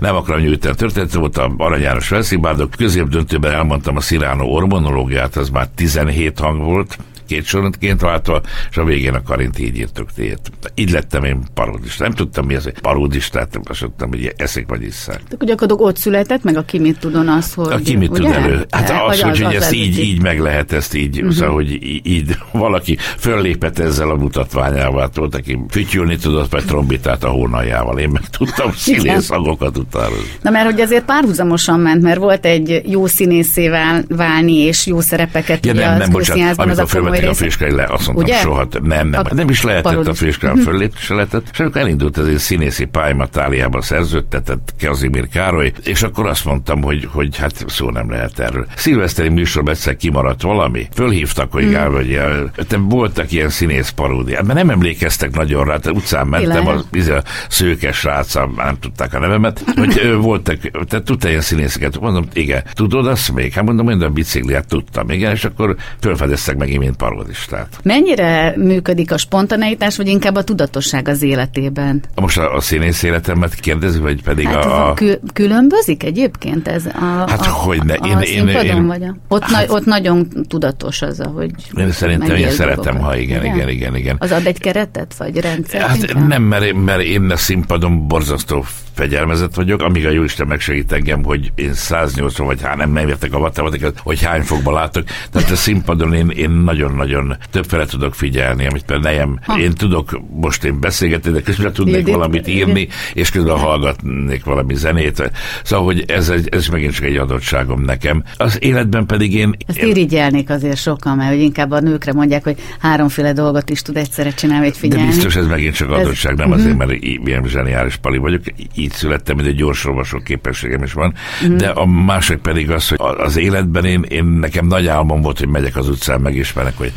Nem 0.00 0.14
akarom 0.14 0.40
nyújtani 0.40 0.72
a 0.72 0.76
történet, 0.76 1.12
volt 1.12 1.38
a 1.38 1.54
Arany 1.56 1.80
János 1.80 2.08
Verszi 2.08 2.36
bárdok, 2.36 2.74
középdöntőben 3.02 3.52
elmondtam 3.52 3.96
a 3.96 4.00
Sziránó 4.00 4.54
ormonológiát, 4.54 5.36
az 5.36 5.48
már 5.48 5.68
17 5.74 6.38
hang 6.38 6.62
volt, 6.62 6.98
két 7.32 7.46
sorozatként 7.46 8.00
váltva, 8.00 8.40
és 8.70 8.76
a 8.76 8.84
végén 8.84 9.14
a 9.14 9.22
Karint 9.22 9.58
így 9.58 9.76
írtuk 9.76 10.12
tét. 10.12 10.40
Így 10.74 10.90
lettem 10.90 11.24
én 11.24 11.42
parodista. 11.54 12.04
Nem 12.04 12.12
tudtam, 12.12 12.46
mi 12.46 12.54
ez 12.54 12.66
egy 12.66 12.80
parodistát, 12.80 13.58
azt 13.64 13.80
tudtam, 13.80 14.08
hogy 14.08 14.32
eszik 14.36 14.68
vagy 14.68 14.82
isszák. 14.82 15.20
Akkor 15.32 15.48
gyakorlatilag 15.48 15.80
ott 15.80 15.96
született, 15.96 16.42
meg 16.42 16.56
a 16.56 16.62
ki 16.62 16.78
mit 16.78 16.98
tudon 16.98 17.28
az, 17.28 17.54
hogy... 17.54 17.72
A 17.72 17.76
ki 17.76 17.96
mit 17.96 18.10
tud 18.10 18.24
elő? 18.24 18.66
Hát 18.70 18.90
E, 18.90 19.04
az, 19.04 19.20
hogy, 19.20 19.40
hogy 19.40 19.54
ezt 19.54 19.66
az 19.66 19.74
így, 19.74 19.82
előtti. 19.82 20.06
így 20.06 20.22
meg 20.22 20.40
lehet, 20.40 20.72
ezt 20.72 20.94
így, 20.94 21.16
uh-huh. 21.16 21.32
szóval, 21.32 21.54
hogy 21.54 21.78
így 22.06 22.36
valaki 22.52 22.96
föllépett 23.18 23.78
ezzel 23.78 24.10
a 24.10 24.14
mutatványával, 24.14 25.00
hát 25.00 25.16
volt, 25.16 25.34
aki 25.34 25.58
fütyülni 25.70 26.16
tudott, 26.16 26.50
vagy 26.50 26.64
trombitát 26.64 27.24
a 27.24 27.28
hónaljával. 27.28 27.98
Én 27.98 28.08
meg 28.08 28.28
tudtam 28.28 28.72
színész 28.84 29.28
hangokat 29.28 29.76
utánozni. 29.76 30.30
Na 30.42 30.50
mert 30.50 30.64
hogy 30.64 30.80
azért 30.80 31.04
párhuzamosan 31.04 31.80
ment, 31.80 32.02
mert 32.02 32.18
volt 32.18 32.46
egy 32.46 32.82
jó 32.84 33.06
színészé 33.06 33.68
vál, 33.68 34.04
válni, 34.08 34.56
és 34.56 34.86
jó 34.86 35.00
szerepeket 35.00 35.66
Ja, 35.66 35.72
ugye 35.72 35.84
nem, 35.84 35.92
az 35.92 35.98
nem, 35.98 36.10
bocsánat, 36.10 36.58
az 36.58 36.78
a 36.78 36.86
komoly 36.92 37.20
fölvették 37.22 37.28
a 37.28 37.34
féskre, 37.34 37.74
le, 37.74 37.94
azt 37.94 38.06
mondtam, 38.06 38.24
Ugye? 38.26 38.36
soha, 38.36 38.66
nem, 38.82 39.08
nem, 39.08 39.22
A 39.30 39.34
nem 39.34 39.48
is 39.48 39.62
lehetett 39.62 39.92
a 39.92 39.94
parodis. 39.94 40.18
féskán 40.18 40.56
föllépni, 40.56 40.98
se 41.00 41.14
lehetett, 41.14 41.48
és 41.52 41.60
amikor 41.60 41.80
elindult 41.80 42.18
ez 42.18 42.26
egy 42.26 42.38
színészi 42.38 42.84
pályámat 42.84 43.30
Táliában 43.30 43.80
szerződtetett 43.80 44.74
Kazimir 44.80 45.28
Károly, 45.28 45.72
és 45.84 46.02
akkor 46.02 46.26
azt 46.26 46.44
mondtam, 46.44 46.82
hogy, 46.82 47.08
hogy 47.12 47.36
hát 47.36 47.64
szó 47.68 47.90
nem 47.90 48.10
lehet 48.10 48.38
erről. 48.38 48.66
Szilveszteri 48.76 49.28
műsorban 49.28 49.72
egyszer 49.72 49.96
kimaradt 49.96 50.42
valami, 50.42 50.88
fölhívtak, 50.94 51.52
hogy 51.52 51.64
mm. 51.64 51.92
hogy 51.92 52.12
el, 52.12 52.50
te 52.68 52.76
voltak 52.76 53.32
ilyen 53.32 53.48
színész 53.48 53.88
paródiák, 53.88 54.42
mert 54.42 54.58
nem 54.58 54.70
emlékeztek 54.70 55.34
nagyon 55.34 55.64
rá, 55.64 55.76
tehát 55.76 55.98
utcán 55.98 56.26
mentem, 56.26 56.66
az 56.66 56.86
izé, 56.92 57.12
a 57.12 57.22
szőkes 57.48 57.96
srác, 57.96 58.34
már 58.34 58.66
nem 58.66 58.78
tudták 58.80 59.14
a 59.14 59.18
nevemet, 59.18 59.64
hogy 59.76 60.16
voltak, 60.20 60.56
te 60.88 61.02
tudtál 61.02 61.30
ilyen 61.30 61.42
színészeket? 61.42 62.00
Mondom, 62.00 62.26
igen. 62.32 62.62
Tudod 62.72 63.06
azt 63.06 63.32
még? 63.32 63.52
Hát 63.52 63.64
mondom, 63.64 63.86
hogy 63.86 64.02
a 64.02 64.08
bicikliát 64.10 64.66
tudtam, 64.66 65.10
igen, 65.10 65.32
és 65.32 65.44
akkor 65.44 65.76
felfedeztek 66.00 66.56
megint, 66.56 66.78
mint 66.78 66.96
parodistát. 67.14 67.78
Mennyire 67.82 68.54
működik 68.56 69.12
a 69.12 69.16
spontaneitás, 69.18 69.96
vagy 69.96 70.08
inkább 70.08 70.34
a 70.36 70.44
tudatosság 70.44 71.08
az 71.08 71.22
életében? 71.22 72.02
Most 72.14 72.38
a, 72.38 72.54
a 72.54 72.60
színész 72.60 73.02
életemet 73.02 73.54
kérdezi, 73.54 73.98
vagy 73.98 74.22
pedig 74.22 74.46
Hát 74.46 74.64
a... 74.64 74.88
a 74.90 74.94
kül- 74.94 75.20
különbözik 75.32 76.02
egyébként 76.02 76.68
ez 76.68 76.86
a, 76.86 77.24
Hát 77.28 77.40
a, 77.40 77.50
hogyne, 77.50 77.94
a 77.94 78.06
én- 78.06 78.18
én- 78.18 78.26
színpadon 78.26 78.64
én- 78.76 78.86
vagy 78.86 79.02
a, 79.02 79.16
ott, 79.28 79.42
Hát- 79.42 79.68
na, 79.68 79.74
ott 79.74 79.84
nagyon 79.84 80.28
tudatos 80.48 81.02
az, 81.02 81.20
ahogy 81.20 81.50
Én 81.76 81.90
szerintem 81.92 82.36
én 82.36 82.50
szeretem, 82.50 82.82
dolgokat. 82.82 83.06
ha 83.10 83.16
igen, 83.16 83.44
igen, 83.44 83.68
igen, 83.68 83.96
igen. 83.96 84.16
Az 84.18 84.30
ad 84.32 84.46
egy 84.46 84.58
keretet, 84.58 85.14
vagy 85.18 85.36
rendszert? 85.40 85.86
Hát 85.86 86.26
nem, 86.28 86.42
mert, 86.42 86.72
mert 86.84 87.02
én 87.02 87.30
a 87.30 87.36
színpadon 87.36 88.08
borzasztó 88.08 88.64
fegyelmezett 88.94 89.54
vagyok, 89.54 89.82
amíg 89.82 90.06
a 90.06 90.10
Jóisten 90.10 90.46
megsegít 90.46 90.92
engem, 90.92 91.24
hogy 91.24 91.52
én 91.54 91.74
180 91.74 92.46
vagy 92.46 92.62
hát 92.62 92.76
nem, 92.76 92.92
nem 92.92 93.08
értek 93.08 93.34
a 93.34 93.38
matematikat, 93.38 94.00
hogy 94.02 94.22
hány 94.22 94.42
fokba 94.42 94.72
látok. 94.72 95.04
Tehát 95.32 95.50
a 95.50 95.56
színpadon 95.56 96.14
én, 96.14 96.28
én 96.28 96.50
nagyon-nagyon 96.50 97.36
többfele 97.50 97.84
tudok 97.86 98.14
figyelni, 98.14 98.66
amit 98.66 98.84
például 98.84 99.14
nejem, 99.14 99.38
én 99.60 99.72
tudok 99.74 100.20
most 100.30 100.64
én 100.64 100.80
beszélgetni, 100.80 101.30
de 101.30 101.40
közben 101.42 101.72
tudnék 101.72 102.06
valamit 102.08 102.48
írni, 102.48 102.88
és 103.14 103.30
közben 103.30 103.58
hallgatnék 103.58 104.44
valami 104.44 104.74
zenét. 104.74 105.30
Szóval, 105.62 105.84
hogy 105.84 106.04
ez, 106.06 106.28
egy, 106.28 106.48
ez 106.50 106.66
megint 106.66 106.92
csak 106.94 107.04
egy 107.04 107.16
adottságom 107.16 107.80
nekem. 107.82 108.22
Az 108.36 108.58
életben 108.62 109.06
pedig 109.06 109.34
én... 109.34 109.54
Ezt 109.66 109.82
irigyelnék 109.82 110.50
azért 110.50 110.76
sokan, 110.76 111.16
mert 111.16 111.30
hogy 111.30 111.40
inkább 111.40 111.70
a 111.70 111.80
nőkre 111.80 112.12
mondják, 112.12 112.44
hogy 112.44 112.58
háromféle 112.78 113.32
dolgot 113.32 113.70
is 113.70 113.82
tud 113.82 113.96
egyszerre 113.96 114.30
csinálni, 114.30 114.64
vagy 114.64 114.72
De 114.72 114.78
figyelni. 114.78 115.06
biztos 115.06 115.36
ez 115.36 115.46
megint 115.46 115.74
csak 115.74 115.90
Ez- 115.92 115.98
adottság, 115.98 116.36
nem 116.36 116.52
azért, 116.52 116.76
mert 116.76 116.92
ilyen 117.02 117.44
zseniális 117.46 117.96
pali 117.96 118.18
vagyok. 118.18 118.42
Így 118.82 118.92
születtem, 118.92 119.36
mint 119.36 119.48
egy 119.48 119.56
gyors 119.56 119.84
olvasó 119.84 120.18
képességem 120.18 120.82
is 120.82 120.92
van, 120.92 121.14
mm. 121.46 121.56
de 121.56 121.68
a 121.68 121.86
másik 121.86 122.36
pedig 122.38 122.70
az, 122.70 122.88
hogy 122.88 122.98
az 123.00 123.36
életben 123.36 123.84
én, 123.84 124.02
én 124.08 124.24
nekem 124.24 124.66
nagy 124.66 124.86
álmom 124.86 125.20
volt, 125.20 125.38
hogy 125.38 125.48
megyek 125.48 125.76
az 125.76 125.88
utcán, 125.88 126.20
megismerek, 126.20 126.76
hogy 126.76 126.92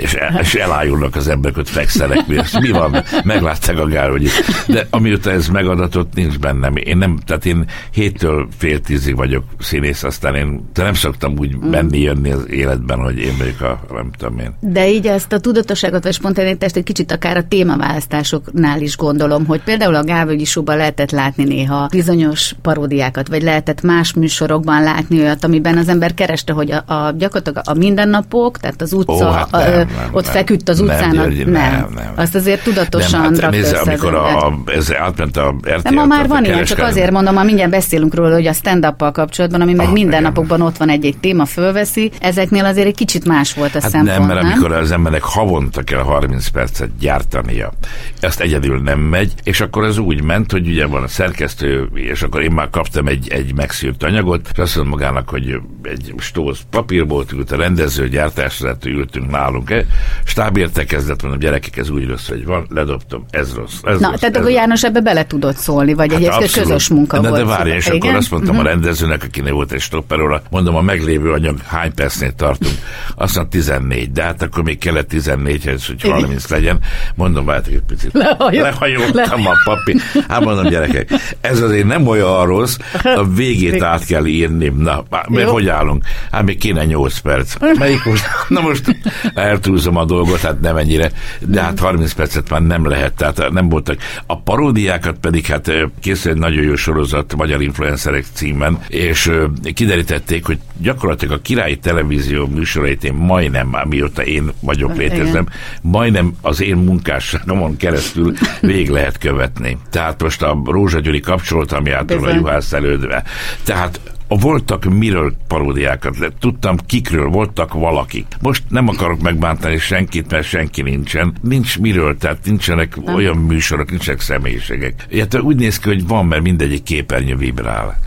és, 0.00 0.12
el, 0.14 0.38
és 0.40 0.54
elájulnak 0.54 1.16
az 1.16 1.28
emberek, 1.28 1.56
hogy 1.56 1.68
fekszenek, 1.68 2.26
mi, 2.26 2.36
mi 2.60 2.70
van, 2.70 3.02
meglátták 3.24 3.78
a 3.78 4.08
hogy 4.08 4.30
de 4.66 4.86
amióta 4.90 5.30
ez 5.30 5.48
megadatott, 5.48 6.14
nincs 6.14 6.38
bennem. 6.38 6.76
Én 6.76 6.96
nem, 6.96 7.18
tehát 7.26 7.46
én 7.46 7.64
héttől 7.92 8.48
fél 8.58 8.80
tízig 8.80 9.16
vagyok 9.16 9.44
színész, 9.58 10.02
aztán 10.02 10.34
én 10.34 10.70
de 10.72 10.82
nem 10.82 10.94
szoktam 10.94 11.38
úgy 11.38 11.56
mm. 11.56 11.70
menni, 11.70 12.00
jönni 12.00 12.30
az 12.30 12.48
életben, 12.50 12.98
hogy 12.98 13.18
én 13.18 13.34
vagyok 13.38 13.60
a, 13.60 13.80
nem 13.92 14.10
tudom 14.18 14.38
én. 14.38 14.54
De 14.60 14.88
így 14.88 15.06
ezt 15.06 15.32
a 15.32 15.40
tudatosságot 15.40 16.02
vagy 16.02 16.12
spontanitást 16.12 16.76
egy 16.76 16.82
kicsit 16.82 17.12
akár 17.12 17.36
a 17.36 17.48
témaválasztásoknál 17.48 18.80
is 18.80 18.96
gondolom, 18.96 19.46
hogy 19.46 19.62
például 19.62 19.94
a 19.94 20.04
Gávölgyi 20.04 20.44
Showban 20.44 20.76
lehetett 20.76 21.10
látni 21.18 21.44
néha 21.44 21.86
bizonyos 21.90 22.54
paródiákat, 22.62 23.28
vagy 23.28 23.42
lehetett 23.42 23.82
más 23.82 24.12
műsorokban 24.12 24.82
látni 24.82 25.20
olyat, 25.20 25.44
amiben 25.44 25.78
az 25.78 25.88
ember 25.88 26.14
kereste, 26.14 26.52
hogy 26.52 26.70
a, 26.70 26.92
a 26.92 27.14
gyakorlatilag 27.18 27.62
a 27.64 27.74
mindennapok, 27.74 28.58
tehát 28.58 28.82
az 28.82 28.92
utca, 28.92 29.12
Ó, 29.12 29.30
hát 29.30 29.50
nem, 29.50 29.60
a, 29.60 29.74
nem, 29.74 29.88
ott 30.12 30.24
nem, 30.24 30.32
feküdt 30.32 30.68
az 30.68 30.80
utcán, 30.80 31.14
nem, 31.14 31.28
nem, 31.30 31.50
nem, 31.50 31.88
nem. 31.94 32.12
Azt 32.16 32.34
azért 32.34 32.62
tudatosan 32.62 33.20
nem, 33.20 33.40
hát, 33.40 33.50
nézze, 33.50 33.78
amikor 33.78 34.14
a, 34.14 34.46
a, 34.46 34.58
ez 34.66 34.94
átment 34.94 35.36
a 35.36 35.54
RTL, 35.60 35.82
De 35.82 35.90
ma 35.90 36.04
már 36.04 36.28
van 36.28 36.44
ilyen, 36.44 36.64
csak 36.64 36.78
azért 36.78 37.10
mondom, 37.10 37.34
ma 37.34 37.42
mindjárt 37.42 37.70
beszélünk 37.70 38.14
róla, 38.14 38.34
hogy 38.34 38.46
a 38.46 38.52
stand 38.52 38.94
kapcsolatban, 39.12 39.60
ami 39.60 39.74
meg 39.74 39.86
ah, 39.86 39.92
mindennapokban 39.92 40.60
ott 40.60 40.76
van 40.76 40.88
egy-egy 40.88 41.18
téma 41.18 41.44
fölveszi, 41.44 42.10
ezeknél 42.20 42.64
azért 42.64 42.86
egy 42.86 42.94
kicsit 42.94 43.24
más 43.24 43.54
volt 43.54 43.74
a 43.74 43.80
hát 43.80 43.90
szempont, 43.90 44.18
nem, 44.18 44.26
mert 44.26 44.42
nem? 44.42 44.52
amikor 44.52 44.72
az 44.72 44.90
embernek 44.90 45.22
havonta 45.22 45.82
kell 45.82 46.02
30 46.02 46.48
percet 46.48 46.88
gyártania, 47.00 47.72
ezt 48.20 48.40
egyedül 48.40 48.80
nem 48.80 48.98
megy, 48.98 49.32
és 49.42 49.60
akkor 49.60 49.84
ez 49.84 49.98
úgy 49.98 50.22
ment, 50.22 50.52
hogy 50.52 50.68
ugye 50.68 50.86
van 50.86 51.07
a 51.08 51.10
szerkesztő, 51.10 51.88
és 51.94 52.22
akkor 52.22 52.42
én 52.42 52.50
már 52.50 52.70
kaptam 52.70 53.06
egy, 53.06 53.28
egy 53.28 53.54
megszűrt 53.54 54.02
anyagot, 54.02 54.48
és 54.52 54.58
azt 54.58 54.76
mondom 54.76 54.98
magának, 54.98 55.28
hogy 55.28 55.60
egy 55.82 56.14
stóz 56.18 56.58
papírból 56.70 57.24
ült 57.32 57.50
a 57.52 57.56
rendező, 57.56 58.08
gyártásra 58.08 58.76
ültünk 58.84 59.30
nálunk, 59.30 59.70
eh? 59.70 59.84
stábértekezlet, 60.24 61.22
mondom, 61.22 61.40
gyerekek, 61.40 61.76
ez 61.76 61.90
úgy 61.90 62.08
rossz, 62.08 62.28
hogy 62.28 62.44
van, 62.44 62.66
ledobtam, 62.70 63.24
ez 63.30 63.54
rossz. 63.54 63.74
Ez 63.82 64.00
Na, 64.00 64.10
rossz, 64.10 64.20
tehát 64.20 64.36
akkor 64.36 64.50
János 64.50 64.84
ebbe 64.84 65.00
bele 65.00 65.26
tudott 65.26 65.56
szólni, 65.56 65.94
vagy 65.94 66.12
hát 66.12 66.42
egy 66.42 66.52
közös 66.52 66.88
munka 66.88 67.20
Na, 67.20 67.28
volt. 67.28 67.40
De 67.40 67.48
várj, 67.48 67.70
és 67.70 67.86
igen? 67.86 67.98
akkor 67.98 68.14
azt 68.14 68.30
mondtam 68.30 68.54
uh-huh. 68.54 68.70
a 68.70 68.74
mhm. 68.74 68.82
rendezőnek, 68.82 69.22
akinek 69.22 69.52
volt 69.52 69.72
egy 69.72 69.80
stopperóra, 69.80 70.42
mondom, 70.50 70.76
a 70.76 70.82
meglévő 70.82 71.32
anyag 71.32 71.60
hány 71.66 71.94
percnél 71.94 72.32
tartunk? 72.32 72.74
Azt 73.16 73.34
mondta 73.34 73.56
14, 73.56 74.12
de 74.12 74.22
hát 74.22 74.42
akkor 74.42 74.62
még 74.62 74.78
kellett 74.78 75.10
14-hez, 75.12 75.82
hogy 75.86 76.10
30 76.10 76.48
legyen. 76.48 76.78
Mondom, 77.14 77.44
várjátok 77.44 77.72
egy 77.72 77.82
picit. 77.86 78.12
Lehajol. 78.12 78.62
Lehajoltam 78.62 79.46
a 79.46 79.52
papír. 79.64 79.96
Hát 80.28 80.44
mondom, 80.44 80.68
gyerekek, 80.68 80.97
ez 81.40 81.60
azért 81.60 81.86
nem 81.86 82.06
olyan 82.06 82.46
rossz, 82.46 82.76
a 83.02 83.24
végét 83.24 83.82
át 83.82 84.06
kell 84.06 84.26
írni. 84.26 84.72
Na, 84.76 85.04
mert 85.28 85.48
hogy 85.48 85.68
állunk? 85.68 86.04
Hát 86.30 86.42
még 86.42 86.58
kéne 86.58 86.84
8 86.84 87.18
perc. 87.18 87.54
Melyik 87.78 88.04
most? 88.04 88.24
Na 88.48 88.60
most 88.60 88.96
eltúlzom 89.34 89.96
a 89.96 90.04
dolgot, 90.04 90.40
hát 90.40 90.60
nem 90.60 90.76
ennyire, 90.76 91.10
de 91.40 91.62
hát 91.62 91.78
30 91.78 92.12
percet 92.12 92.50
már 92.50 92.62
nem 92.62 92.86
lehet, 92.86 93.14
tehát 93.14 93.50
nem 93.50 93.68
voltak. 93.68 93.98
A 94.26 94.40
paródiákat 94.40 95.18
pedig 95.18 95.46
hát 95.46 95.72
készül 96.00 96.32
egy 96.32 96.38
nagyon 96.38 96.62
jó 96.62 96.74
sorozat 96.74 97.36
Magyar 97.36 97.62
Influencerek 97.62 98.24
címen, 98.32 98.78
és 98.88 99.30
kiderítették, 99.74 100.46
hogy 100.46 100.58
gyakorlatilag 100.76 101.38
a 101.38 101.42
királyi 101.42 101.76
televízió 101.76 102.46
műsorait 102.46 103.04
én 103.04 103.14
majdnem, 103.14 103.68
már 103.68 103.84
mióta 103.84 104.24
én 104.24 104.52
vagyok 104.60 104.96
létezem, 104.96 105.46
majdnem 105.80 106.34
az 106.40 106.62
én 106.62 106.76
munkásságomon 106.76 107.76
keresztül 107.76 108.34
végig 108.60 108.88
lehet 108.88 109.18
követni. 109.18 109.78
Tehát 109.90 110.22
most 110.22 110.42
a 110.42 110.60
Rózsa 110.64 110.87
Gyuri 110.96 111.20
kapcsolat, 111.20 111.72
ami 111.72 111.90
által 111.90 112.24
a 112.24 112.34
juhász 112.34 112.72
elődve. 112.72 113.22
Tehát 113.64 114.00
voltak 114.28 114.84
miről 114.84 115.34
paródiákat, 115.48 116.32
tudtam 116.38 116.76
kikről, 116.86 117.28
voltak 117.28 117.74
valakik. 117.74 118.26
Most 118.40 118.62
nem 118.68 118.88
akarok 118.88 119.20
megbántani 119.20 119.78
senkit, 119.78 120.30
mert 120.30 120.46
senki 120.46 120.82
nincsen. 120.82 121.34
Nincs 121.42 121.78
miről, 121.78 122.16
tehát 122.16 122.38
nincsenek 122.44 122.96
nem. 122.96 123.14
olyan 123.14 123.36
műsorok, 123.36 123.90
nincsenek 123.90 124.20
személyiségek. 124.20 125.06
Ilyet 125.08 125.40
úgy 125.40 125.56
néz 125.56 125.78
ki, 125.78 125.88
hogy 125.88 126.06
van, 126.06 126.26
mert 126.26 126.42
mindegyik 126.42 126.82
képernyő 126.82 127.36
vibrál. 127.36 127.98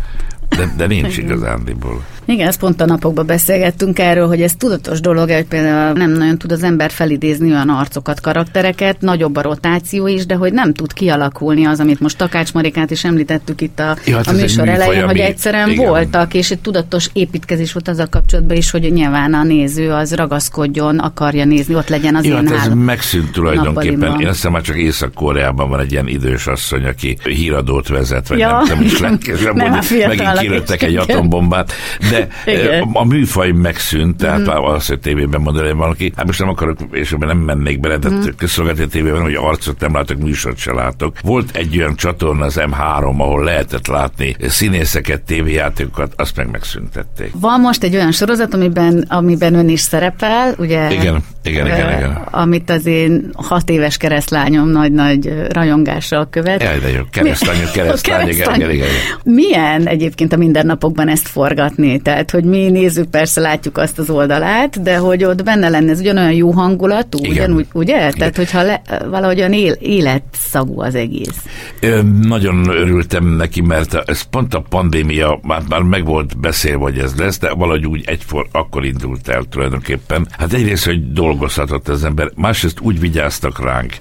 De, 0.57 0.73
de 0.77 0.87
nincs 0.87 1.17
igazándiból. 1.17 2.03
Igen, 2.25 2.47
ezt 2.47 2.59
pont 2.59 2.81
a 2.81 2.85
napokban 2.85 3.25
beszélgettünk 3.25 3.99
erről, 3.99 4.27
hogy 4.27 4.41
ez 4.41 4.55
tudatos 4.55 4.99
dolog, 4.99 5.29
hogy 5.31 5.45
például 5.45 5.93
nem 5.93 6.11
nagyon 6.11 6.37
tud 6.37 6.51
az 6.51 6.63
ember 6.63 6.91
felidézni 6.91 7.51
olyan 7.51 7.69
arcokat, 7.69 8.21
karaktereket, 8.21 9.01
nagyobb 9.01 9.35
a 9.35 9.41
rotáció 9.41 10.07
is, 10.07 10.25
de 10.25 10.35
hogy 10.35 10.53
nem 10.53 10.73
tud 10.73 10.93
kialakulni 10.93 11.65
az, 11.65 11.79
amit 11.79 11.99
most 11.99 12.17
Takács 12.17 12.53
Marikát 12.53 12.91
is 12.91 13.03
említettük 13.03 13.61
itt 13.61 13.79
a, 13.79 13.95
ja, 14.05 14.15
hát 14.15 14.27
a 14.27 14.31
műsor 14.31 14.69
elején, 14.69 14.93
műfaj, 14.93 15.07
hogy 15.07 15.19
egyszerűen 15.19 15.69
igen. 15.69 15.87
voltak, 15.87 16.33
és 16.33 16.51
egy 16.51 16.59
tudatos 16.59 17.09
építkezés 17.13 17.73
volt 17.73 17.87
az 17.87 17.99
a 17.99 18.09
kapcsolatban 18.09 18.57
is, 18.57 18.71
hogy 18.71 18.91
nyilván 18.91 19.33
a 19.33 19.43
néző 19.43 19.91
az 19.91 20.15
ragaszkodjon, 20.15 20.99
akarja 20.99 21.45
nézni, 21.45 21.75
ott 21.75 21.89
legyen 21.89 22.15
az 22.15 22.25
ja, 22.25 22.37
én 22.37 22.47
hát 22.47 22.65
ez 22.65 22.73
megszűnt 22.73 23.31
tulajdonképpen. 23.31 24.19
Én 24.19 24.27
azt 24.27 24.35
hiszem, 24.35 24.51
már 24.51 24.61
csak 24.61 24.77
Észak-Koreában 24.77 25.69
van 25.69 25.79
egy 25.79 25.91
ilyen 25.91 26.07
idős 26.07 26.47
asszony, 26.47 26.85
aki 26.85 27.17
híradót 27.23 27.87
vezet, 27.87 28.27
vagy 28.27 28.39
ja. 28.39 28.51
nem 28.51 28.63
tudom 28.63 28.81
is 28.81 28.99
legkésőbb, 29.09 29.55
megint 29.55 30.40
kilőttek 30.41 30.81
egy 30.81 30.95
atombombát, 30.95 31.73
de 32.09 32.27
Igen. 32.51 32.89
a 32.93 33.05
műfaj 33.05 33.51
megszűnt, 33.51 34.17
tehát 34.17 34.39
mm. 34.39 34.47
az, 34.47 34.87
hogy 34.87 34.99
tévében 34.99 35.41
mondani 35.41 35.71
valaki, 35.71 36.11
hát 36.15 36.25
most 36.25 36.39
nem 36.39 36.49
akarok, 36.49 36.77
és 36.91 37.15
nem 37.19 37.37
mennék 37.37 37.79
bele, 37.79 37.97
de 37.97 38.09
mm. 38.09 38.21
közszolgálati 38.37 38.87
tévében, 38.87 39.21
hogy 39.21 39.35
arcot 39.35 39.79
nem 39.79 39.93
látok, 39.93 40.17
műsort 40.17 40.57
se 40.57 40.73
látok. 40.73 41.15
Volt 41.23 41.55
egy 41.55 41.77
olyan 41.77 41.95
csatorna, 41.95 42.45
az 42.45 42.59
M3, 42.59 43.17
ahol 43.17 43.43
lehetett 43.43 43.87
látni 43.87 44.35
színészeket, 44.47 45.21
tévéjátékokat, 45.21 46.13
azt 46.15 46.35
meg 46.35 46.49
megszüntették. 46.51 47.31
Van 47.33 47.59
most 47.59 47.83
egy 47.83 47.95
olyan 47.95 48.11
sorozat, 48.11 48.53
amiben, 48.53 49.05
amiben 49.09 49.53
ön 49.53 49.69
is 49.69 49.79
szerepel, 49.79 50.55
ugye? 50.57 50.91
Igen, 50.91 51.23
igen, 51.43 51.65
igen, 51.65 51.97
igen. 51.97 52.11
Amit 52.31 52.69
az 52.69 52.85
én 52.85 53.29
hat 53.33 53.69
éves 53.69 53.97
keresztlányom 53.97 54.69
nagy-nagy 54.69 55.33
rajongással 55.49 56.29
követ. 56.29 56.63
Jaj, 56.63 56.79
de 56.79 56.89
jó, 56.89 57.01
keresztlány, 57.11 57.71
keresztlány, 57.73 58.27
igen, 58.27 58.55
igen, 58.55 58.71
igen. 58.71 58.87
Milyen 59.23 59.87
egyébként 59.87 60.30
a 60.33 60.37
mindennapokban 60.37 61.07
ezt 61.07 61.27
forgatni? 61.27 61.99
Tehát, 61.99 62.31
hogy 62.31 62.43
mi 62.43 62.69
nézzük, 62.69 63.09
persze 63.09 63.41
látjuk 63.41 63.77
azt 63.77 63.99
az 63.99 64.09
oldalát, 64.09 64.81
de 64.81 64.97
hogy 64.97 65.23
ott 65.23 65.43
benne 65.43 65.69
lenne, 65.69 65.91
ez 65.91 65.99
ugyanolyan 65.99 66.31
jó 66.31 66.51
hangulatú, 66.51 67.17
Igen. 67.17 67.31
ugyanúgy, 67.31 67.67
ugye? 67.73 67.95
Igen. 67.95 68.11
Tehát, 68.11 68.35
hogyha 68.35 68.61
le, 68.61 68.81
valahogyan 69.09 69.53
él, 69.53 69.71
életszagú 69.71 70.81
az 70.81 70.95
egész. 70.95 71.43
Ö, 71.79 72.01
nagyon 72.21 72.69
örültem 72.69 73.25
neki, 73.25 73.61
mert 73.61 73.93
ez 73.93 74.21
pont 74.21 74.53
a 74.53 74.63
pandémia, 74.69 75.39
már, 75.41 75.61
már 75.69 75.81
meg 75.81 76.05
volt 76.05 76.39
beszélve, 76.39 76.83
hogy 76.83 76.97
ez 76.97 77.15
lesz, 77.15 77.39
de 77.39 77.53
valahogy 77.53 77.85
úgy 77.85 78.03
egyfor 78.05 78.47
akkor 78.51 78.85
indult 78.85 79.27
el 79.27 79.43
tulajdonképpen. 79.49 80.27
Hát 80.37 80.53
egyrészt, 80.53 80.85
hogy 80.85 81.13
dolgozhatott 81.13 81.87
az 81.87 82.05
ember, 82.05 82.31
másrészt 82.35 82.79
úgy 82.79 82.99
vigyáztak 82.99 83.63
ránk. 83.63 83.93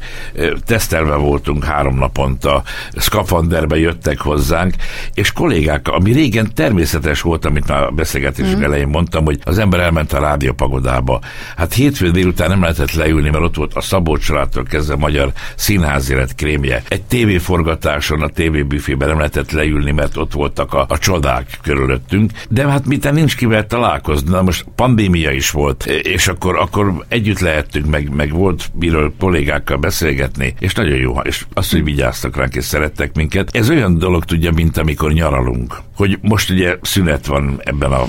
Tesztelve 0.66 1.14
voltunk 1.14 1.64
három 1.64 1.98
naponta, 1.98 2.62
szkafanderbe 2.96 3.78
jöttek 3.78 4.20
hozzánk, 4.20 4.74
és 5.14 5.32
kollégák, 5.32 5.88
ami 5.88 6.12
régen 6.20 6.54
természetes 6.54 7.20
volt, 7.20 7.44
amit 7.44 7.68
már 7.68 7.83
a 7.83 7.90
beszélgetésünk 7.90 8.59
mm. 8.59 8.62
elején 8.62 8.88
mondtam, 8.88 9.24
hogy 9.24 9.38
az 9.44 9.59
ember 9.59 9.80
elment 9.80 10.12
a 10.12 10.20
rádiópagodába. 10.20 11.20
Hát 11.56 11.72
hétfő 11.72 12.11
délután 12.11 12.48
nem 12.48 12.61
lehetett 12.61 12.92
leülni, 12.92 13.30
mert 13.30 13.44
ott 13.44 13.54
volt 13.54 13.74
a 13.74 14.18
családtól 14.18 14.62
kezdve 14.62 14.94
a 14.94 14.96
magyar 14.96 15.33
színházélet 15.54 16.35
krémje. 16.35 16.83
Egy 16.88 17.02
tévéforgatáson, 17.02 18.22
a 18.22 18.28
tévébüfében 18.28 19.09
nem 19.09 19.16
lehetett 19.16 19.50
leülni, 19.50 19.90
mert 19.90 20.16
ott 20.16 20.33
voltak 20.33 20.74
a, 20.74 20.85
a 20.88 20.98
csodák 20.98 21.59
körülöttünk. 21.62 22.30
De 22.48 22.68
hát 22.68 22.87
miten 22.87 23.14
nincs 23.14 23.37
kivel 23.37 23.66
találkozni. 23.66 24.30
Na 24.30 24.42
most 24.42 24.64
pandémia 24.74 25.30
is 25.30 25.50
volt, 25.50 25.87
és 25.87 26.28
akkor, 26.28 26.56
akkor 26.56 27.04
együtt 27.09 27.38
lehettünk, 27.38 27.87
meg, 27.87 28.14
meg 28.14 28.33
volt 28.33 28.70
miről 28.78 29.12
kollégákkal 29.18 29.76
beszélgetni, 29.76 30.54
és 30.59 30.74
nagyon 30.74 30.96
jó, 30.96 31.18
és 31.22 31.44
azt, 31.54 31.70
hogy 31.70 31.85
vigyáztak 31.85 32.37
ránk, 32.37 32.54
és 32.54 32.64
szerettek 32.64 33.14
minket. 33.14 33.48
Ez 33.52 33.70
olyan 33.70 33.98
dolog 33.98 34.24
tudja, 34.24 34.52
mint 34.52 34.76
amikor 34.76 35.12
nyaralunk. 35.12 35.80
Hogy 36.00 36.18
most 36.22 36.50
ugye 36.50 36.76
szünet 36.82 37.26
van 37.26 37.60
ebben 37.64 37.92
a 37.92 38.04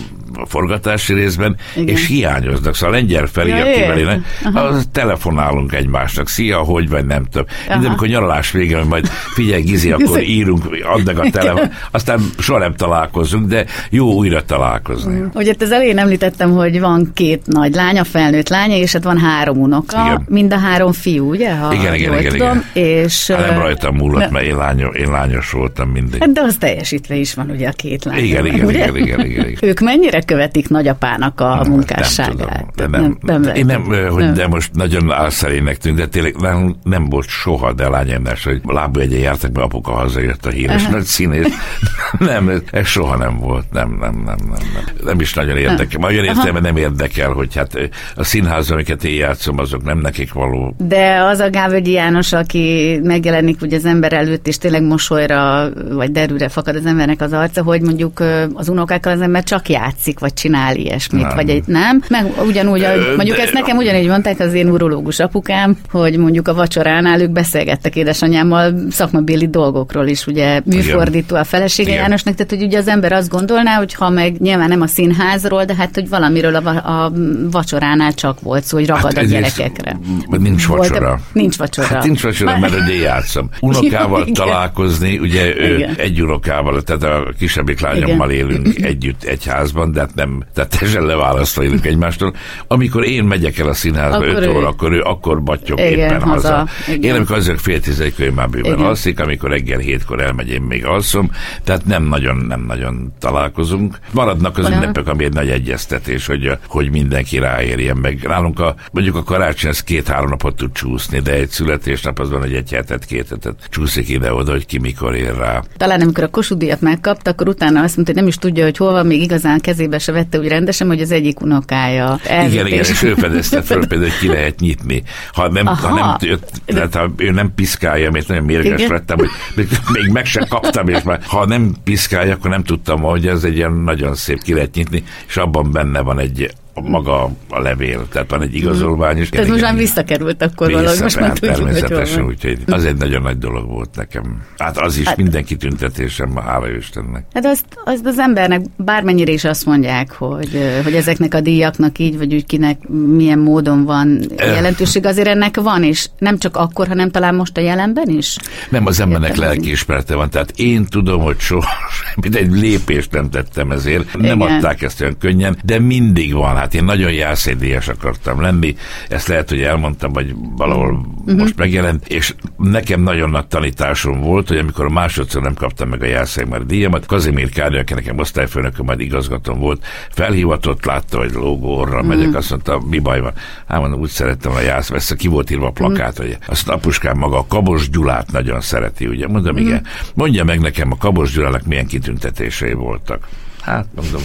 forgatási 0.47 1.13
részben, 1.13 1.55
Igen. 1.75 1.87
és 1.87 2.07
hiányoznak. 2.07 2.75
Szóval 2.75 2.95
a 2.95 2.97
lengyel 2.97 3.25
Feri, 3.25 3.49
ja, 3.49 3.65
akivel 3.65 3.97
én, 3.97 4.25
az 4.53 4.87
telefonálunk 4.91 5.73
egymásnak. 5.73 6.27
Szia, 6.27 6.57
hogy 6.57 6.89
vagy, 6.89 7.05
nem 7.05 7.23
tudom. 7.23 7.47
Minden, 7.69 7.85
amikor 7.85 8.07
nyaralás 8.07 8.51
vége, 8.51 8.77
hogy 8.77 8.87
majd 8.87 9.07
figyelj, 9.07 9.61
Gizi, 9.61 9.91
akkor 10.01 10.21
írunk, 10.21 10.65
add 10.83 11.05
meg 11.05 11.19
a 11.19 11.29
telefon. 11.29 11.71
Aztán 11.91 12.19
soha 12.39 12.59
nem 12.59 12.75
találkozunk, 12.75 13.47
de 13.47 13.65
jó 13.89 14.13
újra 14.13 14.45
találkozni. 14.45 15.19
Uh-huh. 15.19 15.35
Ugye 15.35 15.53
az 15.59 15.71
elején 15.71 15.97
említettem, 15.97 16.51
hogy 16.51 16.79
van 16.79 17.11
két 17.13 17.41
nagy 17.45 17.73
lánya, 17.73 18.03
felnőtt 18.03 18.49
lánya, 18.49 18.75
és 18.75 18.91
hát 18.91 19.03
van 19.03 19.17
három 19.17 19.57
unoka, 19.57 20.01
igen. 20.05 20.25
mind 20.29 20.53
a 20.53 20.57
három 20.57 20.91
fiú, 20.91 21.29
ugye? 21.29 21.55
Ha 21.55 21.73
igen, 21.73 21.93
igen, 21.93 22.19
igen, 22.19 22.31
tudom, 22.31 22.63
igen. 22.73 22.85
És, 22.85 23.27
hát 23.27 23.49
nem 23.49 23.59
rajtam 23.59 23.95
múlott, 23.95 24.29
mert 24.29 24.45
én, 24.45 24.57
lányos, 24.57 24.95
én 24.95 25.09
lányos 25.09 25.51
voltam 25.51 25.89
mindig. 25.89 26.19
Hát 26.19 26.31
de 26.31 26.41
az 26.41 26.55
teljesítve 26.59 27.15
is 27.15 27.33
van 27.33 27.49
ugye 27.49 27.67
a 27.67 27.71
két 27.71 28.03
lány. 28.05 28.17
Igen, 28.17 28.45
igen, 28.45 28.69
igen, 28.69 28.95
igen, 28.95 29.19
igen, 29.25 29.45
igen. 29.45 29.57
Ők 29.69 29.79
mennyire 29.79 30.20
elkövetik 30.21 30.69
nagyapának 30.69 31.39
a 31.39 31.63
munkásságát. 31.67 32.75
Nem, 32.75 32.87
tudom, 32.89 33.17
de 33.21 33.31
nem, 33.31 33.41
nem, 33.41 33.55
én 33.55 33.65
nem, 33.65 33.83
hogy 34.09 34.23
nem. 34.23 34.33
de 34.33 34.47
most 34.47 34.73
nagyon 34.73 35.11
álszerének 35.11 35.77
tűnt, 35.77 35.97
de 35.97 36.07
tényleg 36.07 36.35
nem, 36.39 36.75
nem 36.83 37.09
volt 37.09 37.27
soha, 37.27 37.73
de 37.73 37.89
lányemás, 37.89 38.43
hogy 38.43 38.61
lábjegyen 38.63 39.19
jártak, 39.19 39.51
mert 39.51 39.65
apuka 39.65 39.91
hazajött 39.91 40.45
a 40.45 40.49
híres 40.49 40.87
nagy 40.87 41.03
színész. 41.03 41.53
nem, 42.19 42.61
ez 42.71 42.87
soha 42.87 43.17
nem 43.17 43.39
volt, 43.39 43.65
nem, 43.71 43.97
nem, 43.99 44.13
nem, 44.25 44.37
nem. 44.49 44.59
Nem, 44.73 44.83
nem 45.03 45.19
is 45.19 45.33
nagyon 45.33 45.57
érdekel. 45.57 45.99
Magyar 45.99 46.23
értelme 46.23 46.59
nem 46.59 46.77
érdekel, 46.77 47.31
hogy 47.31 47.55
hát 47.55 47.77
a 48.15 48.23
színházban, 48.23 48.73
amiket 48.73 49.03
én 49.03 49.15
játszom, 49.15 49.59
azok 49.59 49.83
nem 49.83 49.97
nekik 49.97 50.33
való. 50.33 50.75
De 50.77 51.21
az 51.23 51.39
a 51.39 51.49
Gávögyi 51.49 51.91
János, 51.91 52.33
aki 52.33 52.99
megjelenik 53.03 53.61
ugye 53.61 53.75
az 53.75 53.85
ember 53.85 54.13
előtt, 54.13 54.47
és 54.47 54.57
tényleg 54.57 54.83
mosolyra, 54.83 55.69
vagy 55.91 56.11
derűre 56.11 56.49
fakad 56.49 56.75
az 56.75 56.85
embernek 56.85 57.21
az 57.21 57.33
arca, 57.33 57.63
hogy 57.63 57.81
mondjuk 57.81 58.19
az 58.53 58.69
unokákkal 58.69 59.13
az 59.13 59.21
ember 59.21 59.43
csak 59.43 59.69
játszik, 59.69 60.10
vagy 60.19 60.33
csinál 60.33 60.75
ilyesmit, 60.75 61.21
nem. 61.21 61.35
vagy 61.35 61.49
egy 61.49 61.63
nem. 61.65 62.03
Meg 62.09 62.25
ugyanúgy, 62.45 62.83
ahogy 62.83 63.13
mondjuk 63.15 63.37
ezt 63.37 63.53
nekem 63.53 63.77
ugyanígy 63.77 64.07
mondták 64.07 64.39
az 64.39 64.53
én 64.53 64.69
urológus 64.69 65.19
apukám, 65.19 65.77
hogy 65.91 66.17
mondjuk 66.17 66.47
a 66.47 66.53
vacsoránál 66.53 67.21
ők 67.21 67.29
beszélgettek 67.29 67.95
édesanyámmal 67.95 68.73
szakmabéli 68.89 69.47
dolgokról 69.47 70.07
is, 70.07 70.27
ugye 70.27 70.61
műfordító 70.65 71.35
a 71.35 71.43
felesége 71.43 71.89
Igen. 71.89 72.01
Jánosnak, 72.01 72.35
tehát 72.35 72.51
hogy 72.51 72.63
ugye 72.63 72.77
az 72.77 72.87
ember 72.87 73.11
azt 73.11 73.29
gondolná, 73.29 73.75
hogy 73.75 73.93
ha 73.93 74.09
meg 74.09 74.39
nyilván 74.39 74.67
nem 74.67 74.81
a 74.81 74.87
színházról, 74.87 75.65
de 75.65 75.75
hát 75.75 75.95
hogy 75.95 76.09
valamiről 76.09 76.55
a, 76.55 76.69
a 76.69 77.11
vacsoránál 77.51 78.13
csak 78.13 78.41
volt 78.41 78.63
szó, 78.63 78.77
hogy 78.77 78.87
ragad 78.87 79.13
hát 79.13 79.23
a 79.23 79.27
gyerekekre. 79.27 79.99
Nincs 80.27 80.67
vacsora. 80.67 81.07
Volt, 81.07 81.21
nincs 81.33 81.57
vacsora. 81.57 81.87
Hát 81.87 82.03
nincs 82.03 82.21
vacsora, 82.21 82.57
mert 82.59 82.73
ugye 82.73 82.95
játszom. 82.95 83.49
Unokával 83.59 84.23
Jó, 84.27 84.33
találkozni, 84.33 85.17
ugye 85.17 85.55
ő 85.55 85.89
egy 85.97 86.21
unokával, 86.21 86.81
tehát 86.81 87.03
a 87.03 87.33
kisebbik 87.37 87.79
lányommal 87.79 88.31
igen. 88.31 88.47
élünk 88.47 88.81
együtt 88.81 89.23
egy 89.23 89.45
házban, 89.45 89.91
de 89.91 90.00
hát 90.01 90.15
nem, 90.15 90.43
tehát 90.53 90.77
teljesen 90.77 91.05
leválasztva 91.05 91.63
élünk 91.63 91.85
egymástól. 91.85 92.33
Amikor 92.67 93.05
én 93.05 93.23
megyek 93.23 93.57
el 93.57 93.67
a 93.67 93.73
színházba 93.73 94.25
5 94.25 94.47
óra, 94.47 94.67
akkor 94.67 94.91
ő 94.91 95.01
akkor 95.01 95.43
battyog 95.43 95.79
igen, 95.79 95.91
éppen 95.91 96.21
haza. 96.21 96.55
haza. 96.55 96.69
Én 97.01 97.13
amikor 97.13 97.35
azért 97.35 97.61
fél 97.61 97.79
tizedik 97.79 98.33
már 98.33 98.49
bőven 98.49 98.79
alszik, 98.79 99.19
amikor 99.19 99.49
reggel 99.49 99.79
hétkor 99.79 100.21
elmegy, 100.21 100.49
én 100.49 100.61
még 100.61 100.85
alszom, 100.85 101.31
tehát 101.63 101.85
nem 101.85 102.03
nagyon, 102.03 102.35
nem 102.35 102.65
nagyon 102.67 103.13
találkozunk. 103.19 103.99
Maradnak 104.11 104.57
az 104.57 104.69
ünnepek, 104.69 105.07
ami 105.07 105.23
egy 105.23 105.33
nagy 105.33 105.49
egyeztetés, 105.49 106.25
hogy, 106.25 106.51
hogy 106.67 106.91
mindenki 106.91 107.39
ráérjen 107.39 107.97
meg. 107.97 108.23
Nálunk 108.27 108.59
a, 108.59 108.75
mondjuk 108.91 109.15
a 109.15 109.23
karácsony 109.23 109.69
ez 109.69 109.83
két-három 109.83 110.29
napot 110.29 110.55
tud 110.55 110.71
csúszni, 110.71 111.19
de 111.19 111.33
egy 111.33 111.49
születésnap 111.49 112.19
az 112.19 112.29
van, 112.29 112.39
hogy 112.39 112.53
egy 112.53 112.71
hetet, 112.71 113.05
két 113.05 113.29
hetet 113.29 113.55
csúszik 113.69 114.09
ide-oda, 114.09 114.51
hogy 114.51 114.65
ki 114.65 114.79
mikor 114.79 115.15
ér 115.15 115.35
rá. 115.37 115.63
Talán 115.77 116.01
amikor 116.01 116.23
a 116.23 116.27
Kossuth 116.27 116.81
megkapta, 116.81 117.29
akkor 117.29 117.47
utána 117.47 117.81
azt 117.81 117.95
mondta, 117.95 118.13
hogy 118.13 118.21
nem 118.21 118.27
is 118.27 118.37
tudja, 118.37 118.63
hogy 118.63 118.77
hol 118.77 118.91
van, 118.91 119.05
még 119.05 119.21
igazán 119.21 119.59
kezébe 119.91 119.99
se 119.99 120.11
vette 120.11 120.39
úgy 120.39 120.47
rendesen, 120.47 120.87
hogy 120.87 121.01
az 121.01 121.11
egyik 121.11 121.41
unokája. 121.41 122.19
Igen, 122.23 122.67
igen, 122.67 122.79
és 122.79 123.03
ő 123.03 123.13
fedezte 123.13 123.61
föl 123.61 123.87
például, 123.87 124.09
hogy 124.09 124.19
ki 124.19 124.27
lehet 124.27 124.59
nyitni. 124.59 125.03
Ha 125.33 125.49
nem, 125.49 125.65
ha 125.65 125.93
nem, 125.93 126.37
tehát 126.65 126.95
ha 126.95 127.11
ő 127.17 127.31
nem 127.31 127.53
piszkálja, 127.55 128.11
mert 128.11 128.27
nagyon 128.27 128.43
mérges 128.43 128.79
igen. 128.79 128.91
lettem, 128.91 129.17
hogy 129.17 129.29
még, 129.55 129.67
még 129.91 130.11
meg 130.11 130.25
sem 130.25 130.45
kaptam, 130.49 130.87
és 130.87 131.01
már 131.03 131.19
ha 131.23 131.45
nem 131.45 131.75
piszkálja, 131.83 132.33
akkor 132.33 132.49
nem 132.49 132.63
tudtam, 132.63 133.01
hogy 133.01 133.27
ez 133.27 133.43
egy 133.43 133.55
ilyen 133.55 133.71
nagyon 133.73 134.15
szép 134.15 134.41
ki 134.41 134.53
lehet 134.53 134.75
nyitni, 134.75 135.03
és 135.27 135.37
abban 135.37 135.71
benne 135.71 136.01
van 136.01 136.19
egy 136.19 136.51
maga 136.73 137.29
a 137.49 137.59
levél, 137.59 138.07
tehát 138.07 138.29
van 138.29 138.41
egy 138.41 138.55
igazolvány 138.55 139.17
is. 139.17 139.29
Ez 139.29 139.47
most 139.47 139.61
már 139.61 139.75
visszakerült 139.75 140.41
akkor 140.41 140.67
Vissza, 140.67 140.79
valahogy, 140.79 141.01
most 141.01 141.19
már 141.19 141.27
hát 141.27 141.39
tudjuk, 141.39 141.57
természetesen, 141.57 142.23
hogy 142.23 142.33
úgyhogy 142.33 142.59
az 142.65 142.85
egy 142.85 142.97
nagyon 142.97 143.21
nagy 143.21 143.37
dolog 143.37 143.69
volt 143.69 143.89
nekem. 143.95 144.41
Hát 144.57 144.77
az 144.77 144.97
is 144.97 145.05
hát, 145.05 145.17
minden 145.17 145.43
kitüntetésem, 145.43 146.35
hála 146.35 146.69
Istennek. 146.69 147.25
Hát 147.33 147.45
azt, 147.45 147.65
azt 147.85 148.05
az 148.05 148.19
embernek 148.19 148.61
bármennyire 148.75 149.31
is 149.31 149.43
azt 149.43 149.65
mondják, 149.65 150.11
hogy, 150.11 150.81
hogy 150.83 150.93
ezeknek 150.93 151.33
a 151.33 151.41
díjaknak 151.41 151.99
így, 151.99 152.17
vagy 152.17 152.33
úgy 152.33 152.45
kinek 152.45 152.87
milyen 152.87 153.39
módon 153.39 153.85
van 153.85 154.21
jelentőség, 154.37 155.05
azért 155.05 155.27
ennek 155.27 155.61
van, 155.61 155.83
és 155.83 156.09
nem 156.17 156.37
csak 156.37 156.57
akkor, 156.57 156.87
hanem 156.87 157.11
talán 157.11 157.35
most 157.35 157.57
a 157.57 157.61
jelenben 157.61 158.09
is? 158.09 158.37
Nem, 158.69 158.85
az 158.85 158.99
embernek 158.99 159.35
lelkiismerete 159.35 160.15
van, 160.15 160.29
tehát 160.29 160.51
én 160.55 160.85
tudom, 160.85 161.21
hogy 161.21 161.39
soha 161.39 161.71
semmit, 162.03 162.35
egy 162.35 162.51
lépést 162.51 163.11
nem 163.11 163.29
tettem 163.29 163.71
ezért, 163.71 164.17
nem 164.17 164.41
Igen. 164.41 164.55
adták 164.55 164.81
ezt 164.81 165.01
olyan 165.01 165.17
könnyen, 165.17 165.57
de 165.63 165.79
mindig 165.79 166.33
van 166.33 166.57
Hát 166.61 166.73
én 166.73 166.83
nagyon 166.83 167.11
jászédíjas 167.11 167.87
akartam 167.87 168.41
lenni, 168.41 168.75
ezt 169.09 169.27
lehet, 169.27 169.49
hogy 169.49 169.61
elmondtam, 169.61 170.13
vagy 170.13 170.35
valahol 170.55 170.91
uh-huh. 170.91 171.37
most 171.37 171.57
megjelent, 171.57 172.07
és 172.07 172.35
nekem 172.57 173.01
nagyon 173.01 173.29
nagy 173.29 173.47
tanításom 173.47 174.19
volt, 174.19 174.47
hogy 174.47 174.57
amikor 174.57 174.85
a 174.85 174.89
másodszor 174.89 175.41
nem 175.41 175.53
kaptam 175.53 175.89
meg 175.89 176.01
a 176.01 176.05
jászédmar 176.05 176.65
díjamat, 176.65 177.05
Kazimír 177.05 177.49
Kádi, 177.49 177.77
aki 177.77 177.93
nekem 177.93 178.19
osztályfőnököm, 178.19 178.85
majd 178.85 178.99
igazgatom 178.99 179.59
volt, 179.59 179.85
felhívatott, 180.09 180.85
látta, 180.85 181.17
hogy 181.17 181.31
lógó 181.31 181.77
orra 181.77 181.93
uh-huh. 181.93 182.07
megyek, 182.07 182.35
azt 182.35 182.49
mondta, 182.49 182.79
mi 182.89 182.99
baj 182.99 183.21
van? 183.21 183.33
Hát 183.67 183.79
mondom, 183.79 183.99
úgy 183.99 184.09
szerettem 184.09 184.51
a 184.51 184.59
jász, 184.59 184.89
vesz, 184.89 185.11
ki 185.11 185.27
volt 185.27 185.51
írva 185.51 185.67
a 185.67 185.71
plakát, 185.71 186.11
uh-huh. 186.11 186.25
hogy 186.25 186.37
azt 186.45 186.69
apuskám 186.69 187.17
maga 187.17 187.37
a 187.37 187.45
Kabos 187.47 187.89
Gyulát 187.89 188.31
nagyon 188.31 188.61
szereti, 188.61 189.07
ugye? 189.07 189.27
Mondom, 189.27 189.53
uh-huh. 189.53 189.67
igen. 189.67 189.85
Mondja 190.13 190.43
meg 190.43 190.59
nekem, 190.59 190.91
a 190.91 190.97
Kabos 190.97 191.33
Gyulának 191.33 191.65
milyen 191.65 191.87
kitüntetései 191.87 192.73
voltak. 192.73 193.27
Hát 193.61 193.85
mondom, 193.95 194.21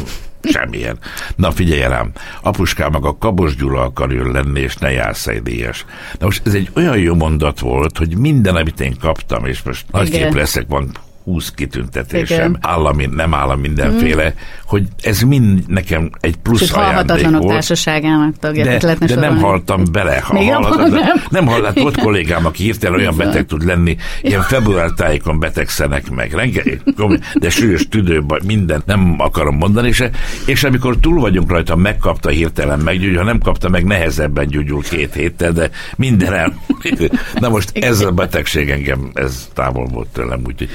Semmilyen. 0.53 0.99
Na 1.37 1.51
figyelj 1.51 1.81
rám, 1.81 2.13
apuskám 2.43 2.93
meg 2.93 3.05
a 3.05 3.19
Kabos 3.19 3.57
Gyula 3.57 3.83
akar 3.83 4.13
jön 4.13 4.31
lenni, 4.31 4.61
és 4.61 4.77
ne 4.77 4.91
jársz 4.91 5.27
egy 5.27 5.43
díjas. 5.43 5.85
Na 6.19 6.25
most 6.25 6.47
ez 6.47 6.55
egy 6.55 6.71
olyan 6.75 6.99
jó 6.99 7.15
mondat 7.15 7.59
volt, 7.59 7.99
hogy 7.99 8.19
minden, 8.19 8.57
amit 8.57 8.81
én 8.81 8.97
kaptam, 9.01 9.45
és 9.45 9.63
most 9.63 9.85
nagyképp 9.91 10.33
leszek, 10.33 10.65
van 10.69 10.91
20 11.27 11.51
kitüntetésem, 11.51 12.39
Igen. 12.39 12.59
állami, 12.61 13.07
nem 13.07 13.35
állami 13.35 13.61
mindenféle, 13.61 14.25
mm. 14.25 14.39
hogy 14.65 14.83
ez 15.03 15.21
mind 15.21 15.63
nekem 15.67 16.11
egy 16.21 16.37
plusz 16.37 16.61
Sőt, 16.61 16.71
ajándék 16.71 17.29
volt. 17.31 17.47
társaságának 17.47 18.39
tagja. 18.39 18.79
De, 18.79 18.97
de 18.99 19.15
nem 19.15 19.37
haltam 19.37 19.83
bele. 19.93 20.21
Ha 20.23 20.33
Még 20.33 20.53
hallhatod, 20.53 20.91
nem. 20.91 21.23
nem 21.29 21.47
hallhat, 21.47 21.81
volt 21.81 21.97
kollégám, 21.97 22.47
aki 22.47 22.63
hirtelen 22.63 22.99
olyan 22.99 23.17
beteg 23.17 23.47
tud 23.47 23.65
lenni, 23.65 23.97
ilyen 24.23 24.43
február 24.43 24.91
tájékon 24.91 25.39
betegszenek 25.39 26.11
meg, 26.11 26.33
rengeteg, 26.33 26.83
de 27.35 27.51
súlyos 27.51 27.89
tüdőbaj, 27.89 28.41
minden, 28.45 28.83
nem 28.87 29.15
akarom 29.19 29.57
mondani 29.57 29.93
se, 29.93 30.11
és 30.45 30.65
amikor 30.65 30.97
túl 31.01 31.21
vagyunk 31.21 31.51
rajta, 31.51 31.77
megkapta 31.77 32.29
hirtelen 32.29 32.79
meggyógyul, 32.79 33.17
ha 33.17 33.25
nem 33.25 33.39
kapta 33.39 33.69
meg, 33.69 33.85
nehezebben 33.85 34.47
gyógyul 34.47 34.83
két 34.83 35.15
héttel, 35.15 35.53
de 35.53 35.71
minden 35.97 36.33
el. 36.35 36.53
Na 37.41 37.49
most 37.49 37.79
ez 37.79 38.01
a 38.01 38.11
betegség 38.11 38.71
engem, 38.71 39.11
ez 39.15 39.49
távol 39.55 39.87
volt 39.87 40.09
tőlem, 40.09 40.41
úgyhogy 40.47 40.69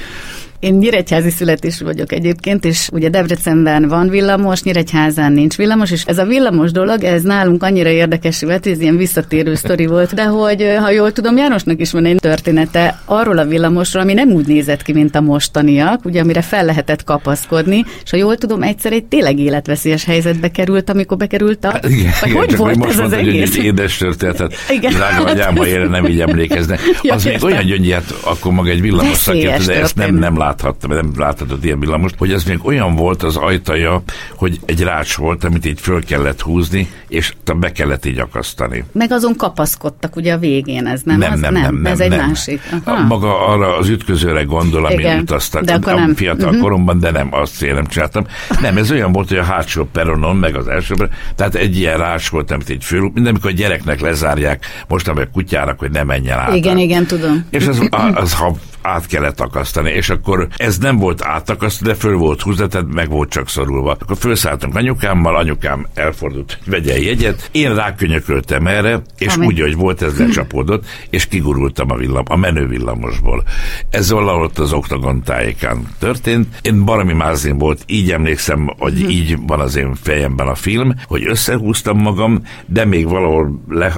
én 0.62 0.74
nyíregyházi 0.74 1.30
születésű 1.30 1.84
vagyok 1.84 2.12
egyébként, 2.12 2.64
és 2.64 2.88
ugye 2.92 3.08
Debrecenben 3.08 3.88
van 3.88 4.08
villamos, 4.08 4.62
Nyíregyházán 4.62 5.32
nincs 5.32 5.56
villamos, 5.56 5.90
és 5.90 6.04
ez 6.04 6.18
a 6.18 6.24
villamos 6.24 6.70
dolog, 6.70 7.04
ez 7.04 7.22
nálunk 7.22 7.62
annyira 7.62 7.88
érdekes 7.88 8.42
volt, 8.42 8.66
ez 8.66 8.80
ilyen 8.80 8.96
visszatérő 8.96 9.54
sztori 9.54 9.86
volt, 9.86 10.14
de 10.14 10.24
hogy 10.24 10.76
ha 10.78 10.90
jól 10.90 11.12
tudom, 11.12 11.36
Jánosnak 11.36 11.80
is 11.80 11.92
van 11.92 12.04
egy 12.04 12.16
története 12.16 13.00
arról 13.04 13.38
a 13.38 13.44
villamosról, 13.44 14.02
ami 14.02 14.12
nem 14.12 14.28
úgy 14.28 14.46
nézett 14.46 14.82
ki, 14.82 14.92
mint 14.92 15.14
a 15.14 15.20
mostaniak, 15.20 16.04
ugye 16.04 16.20
amire 16.20 16.42
fel 16.42 16.64
lehetett 16.64 17.04
kapaszkodni, 17.04 17.84
és 18.04 18.10
ha 18.10 18.16
jól 18.16 18.36
tudom, 18.36 18.62
egyszer 18.62 18.92
egy 18.92 19.04
tényleg 19.04 19.38
életveszélyes 19.38 20.04
helyzetbe 20.04 20.50
került, 20.50 20.90
amikor 20.90 21.16
bekerült 21.16 21.64
a... 21.64 21.70
Hát 21.70 21.88
igen, 21.88 22.12
igen, 22.24 22.36
hogy 22.36 22.56
volt 22.56 22.76
most 22.76 22.90
ez 22.90 22.98
az 22.98 23.12
egész? 23.12 23.56
Hogy 23.56 23.64
édes 23.64 23.96
történetet, 23.96 24.54
drága 24.80 25.24
agyám, 25.24 25.56
ha 25.56 25.66
erre 25.66 25.86
nem 25.88 26.06
így 26.06 26.20
emlékezne. 26.20 26.78
Az 27.02 27.24
még 27.24 27.44
olyan 27.44 27.64
gyöngyi, 27.64 27.92
hát 27.92 28.14
akkor 28.24 28.52
maga 28.52 28.70
egy 28.70 28.80
villamos 28.80 29.16
szakért, 29.16 29.66
de 29.66 29.80
ezt 29.80 29.96
nem, 29.96 30.14
nem 30.14 30.38
lát 30.38 30.50
láthattam, 30.52 30.90
nem 30.90 31.12
láthatott 31.16 31.64
ilyen 31.64 31.80
villamost, 31.80 32.14
hogy 32.18 32.32
ez 32.32 32.44
még 32.44 32.58
olyan 32.62 32.94
volt 32.94 33.22
az 33.22 33.36
ajtaja, 33.36 34.02
hogy 34.36 34.58
egy 34.64 34.82
rács 34.82 35.16
volt, 35.16 35.44
amit 35.44 35.66
így 35.66 35.80
föl 35.80 36.04
kellett 36.04 36.40
húzni, 36.40 36.88
és 37.08 37.32
be 37.56 37.72
kellett 37.72 38.06
így 38.06 38.18
akasztani. 38.18 38.84
Meg 38.92 39.12
azon 39.12 39.36
kapaszkodtak 39.36 40.16
ugye 40.16 40.32
a 40.32 40.38
végén, 40.38 40.86
ez 40.86 41.02
nem? 41.02 41.18
Nem, 41.18 41.32
az, 41.32 41.40
nem, 41.40 41.52
nem, 41.52 41.74
nem, 41.74 41.92
Ez 41.92 42.00
egy 42.00 42.10
nem. 42.10 42.26
másik. 42.26 42.60
Aha. 42.84 43.06
Maga 43.06 43.46
arra 43.46 43.76
az 43.76 43.88
ütközőre 43.88 44.42
gondol, 44.42 44.84
ami 44.84 44.94
Igen, 44.94 45.20
utaztak 45.20 45.62
de 45.62 45.74
akkor 45.74 45.94
nem. 45.94 46.14
fiatal 46.14 46.46
uh-huh. 46.46 46.62
koromban, 46.62 47.00
de 47.00 47.10
nem, 47.10 47.28
azt 47.30 47.62
én 47.62 47.74
nem 47.74 47.86
csináltam. 47.86 48.26
Nem, 48.60 48.76
ez 48.76 48.90
olyan 48.90 49.12
volt, 49.12 49.28
hogy 49.28 49.38
a 49.38 49.44
hátsó 49.44 49.88
peronon, 49.92 50.36
meg 50.36 50.56
az 50.56 50.68
első 50.68 50.94
tehát 51.36 51.54
egy 51.54 51.76
ilyen 51.76 51.98
rács 51.98 52.28
volt, 52.28 52.50
amit 52.50 52.70
így 52.70 52.84
föl, 52.84 53.00
minden, 53.00 53.26
amikor 53.26 53.50
a 53.50 53.54
gyereknek 53.54 54.00
lezárják, 54.00 54.66
most 54.88 55.08
a 55.08 55.28
kutyának, 55.32 55.78
hogy 55.78 55.90
ne 55.90 56.02
menjen 56.02 56.38
át. 56.38 56.54
Igen, 56.54 56.78
igen, 56.78 57.06
tudom. 57.06 57.46
És 57.50 57.66
az, 57.66 57.88
az, 58.14 58.34
ha 58.34 58.56
át 58.82 59.06
kellett 59.06 59.40
akasztani, 59.40 59.90
és 59.90 60.10
akkor 60.10 60.48
ez 60.56 60.78
nem 60.78 60.96
volt 60.96 61.24
átakasztva, 61.24 61.86
de 61.86 61.94
föl 61.94 62.16
volt 62.16 62.42
húzva, 62.42 62.66
tehát 62.66 62.92
meg 62.92 63.08
volt 63.08 63.30
csak 63.30 63.48
szorulva. 63.48 63.96
Akkor 64.00 64.16
felszálltunk 64.16 64.76
anyukámmal, 64.76 65.36
anyukám 65.36 65.86
elfordult, 65.94 66.58
hogy 66.64 66.72
vegyen 66.72 66.98
jegyet, 66.98 67.48
én 67.52 67.74
rákönyököltem 67.74 68.66
erre, 68.66 69.02
és 69.18 69.34
Amen. 69.34 69.46
úgy, 69.46 69.60
hogy 69.60 69.76
volt, 69.76 70.02
ez 70.02 70.18
lecsapódott, 70.18 70.84
és 71.10 71.26
kigurultam 71.26 71.90
a, 71.90 71.96
villam, 71.96 72.24
a 72.28 72.36
menő 72.36 72.66
villamosból. 72.66 73.42
Ez 73.90 74.10
valahol 74.10 74.42
ott 74.42 74.58
az 74.58 74.72
oktagon 74.72 75.22
tájékán 75.22 75.86
történt. 75.98 76.58
Én 76.62 76.84
barami 76.84 77.12
mázin 77.12 77.58
volt, 77.58 77.82
így 77.86 78.10
emlékszem, 78.10 78.74
hogy 78.78 78.92
mhm. 78.92 79.08
így 79.08 79.38
van 79.46 79.60
az 79.60 79.76
én 79.76 79.94
fejemben 79.94 80.46
a 80.46 80.54
film, 80.54 80.94
hogy 81.06 81.26
összehúztam 81.26 81.98
magam, 81.98 82.42
de 82.66 82.84
még 82.84 83.08
valahol 83.08 83.62
le, 83.68 83.92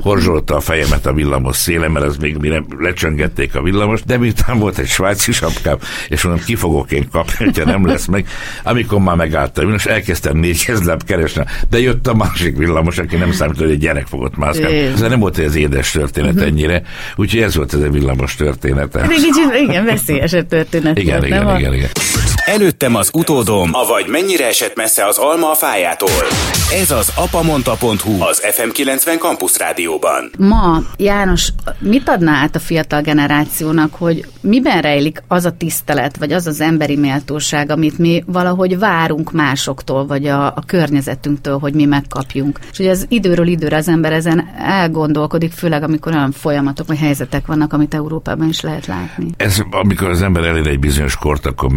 horzsolta 0.00 0.56
a 0.56 0.60
fejemet 0.60 1.06
a 1.06 1.12
villamos 1.12 1.56
széle, 1.56 1.88
mert 1.88 2.06
az 2.06 2.16
még 2.16 2.36
mire 2.36 2.62
lecsöngették 2.78 3.54
a 3.54 3.62
villamos, 3.62 4.02
de 4.02 4.16
miután 4.16 4.58
volt 4.58 4.78
egy 4.78 4.88
svájci 4.88 5.32
sapkám, 5.32 5.76
és 6.08 6.22
mondom, 6.22 6.44
ki 6.44 6.54
fogok 6.54 6.92
én 6.92 7.08
kapni, 7.12 7.44
hogyha 7.44 7.64
nem 7.64 7.86
lesz 7.86 8.06
meg. 8.06 8.26
Amikor 8.62 9.00
már 9.00 9.16
megálltam, 9.16 9.74
és 9.74 9.86
elkezdtem 9.86 10.36
négy 10.36 10.64
kezdlep 10.64 11.04
keresni, 11.04 11.44
de 11.70 11.80
jött 11.80 12.06
a 12.06 12.14
másik 12.14 12.56
villamos, 12.56 12.98
aki 12.98 13.16
nem 13.16 13.32
számított, 13.32 13.62
hogy 13.62 13.70
egy 13.70 13.78
gyerek 13.78 14.06
fogott 14.06 14.36
mászkálni. 14.36 14.76
Ez 14.76 15.00
nem 15.00 15.20
volt 15.20 15.38
ez 15.38 15.54
édes 15.54 15.90
történet 15.90 16.32
uh-huh. 16.32 16.46
ennyire, 16.46 16.82
úgyhogy 17.16 17.40
ez 17.40 17.56
volt 17.56 17.74
ez 17.74 17.80
a 17.80 17.90
villamos 17.90 18.34
története. 18.34 19.00
Ez 19.00 19.10
egy 19.10 19.16
kicsit, 19.16 19.68
igen, 19.68 19.84
veszélyesebb 19.84 20.48
történet. 20.48 20.98
Igen, 20.98 21.16
volt, 21.16 21.26
igen, 21.26 21.44
nem 21.44 21.58
igen, 21.58 21.74
igen. 21.74 21.88
Előttem 22.50 22.94
az 22.94 23.10
utódom, 23.12 23.70
avagy 23.72 24.06
mennyire 24.08 24.46
esett 24.46 24.76
messze 24.76 25.06
az 25.06 25.18
alma 25.18 25.50
a 25.50 25.54
fájától. 25.54 26.26
Ez 26.72 26.90
az 26.90 27.12
apamonta.hu 27.16 28.22
az 28.22 28.42
FM90 28.56 29.18
Campus 29.18 29.58
Rádióban. 29.58 30.30
Ma, 30.38 30.82
János, 30.96 31.52
mit 31.78 32.08
adná 32.08 32.42
át 32.42 32.54
a 32.54 32.58
fiatal 32.58 33.00
generációnak, 33.00 33.94
hogy 33.94 34.26
miben 34.40 34.80
rejlik 34.80 35.22
az 35.28 35.44
a 35.44 35.56
tisztelet, 35.56 36.16
vagy 36.16 36.32
az 36.32 36.46
az 36.46 36.60
emberi 36.60 36.96
méltóság, 36.96 37.70
amit 37.70 37.98
mi 37.98 38.22
valahogy 38.26 38.78
várunk 38.78 39.32
másoktól, 39.32 40.06
vagy 40.06 40.26
a, 40.26 40.46
a 40.46 40.62
környezetünktől, 40.66 41.58
hogy 41.58 41.74
mi 41.74 41.84
megkapjunk. 41.84 42.58
És 42.70 42.76
hogy 42.76 42.88
az 42.88 43.06
időről 43.08 43.46
időre 43.46 43.76
az 43.76 43.88
ember 43.88 44.12
ezen 44.12 44.50
elgondolkodik, 44.58 45.52
főleg 45.52 45.82
amikor 45.82 46.12
olyan 46.12 46.32
folyamatok 46.32 46.86
vagy 46.86 46.98
helyzetek 46.98 47.46
vannak, 47.46 47.72
amit 47.72 47.94
Európában 47.94 48.48
is 48.48 48.60
lehet 48.60 48.86
látni. 48.86 49.30
Ez, 49.36 49.62
amikor 49.70 50.08
az 50.08 50.22
ember 50.22 50.44
elér 50.44 50.66
egy 50.66 50.80
bizonyos 50.80 51.16
kort, 51.16 51.46
akkor 51.46 51.70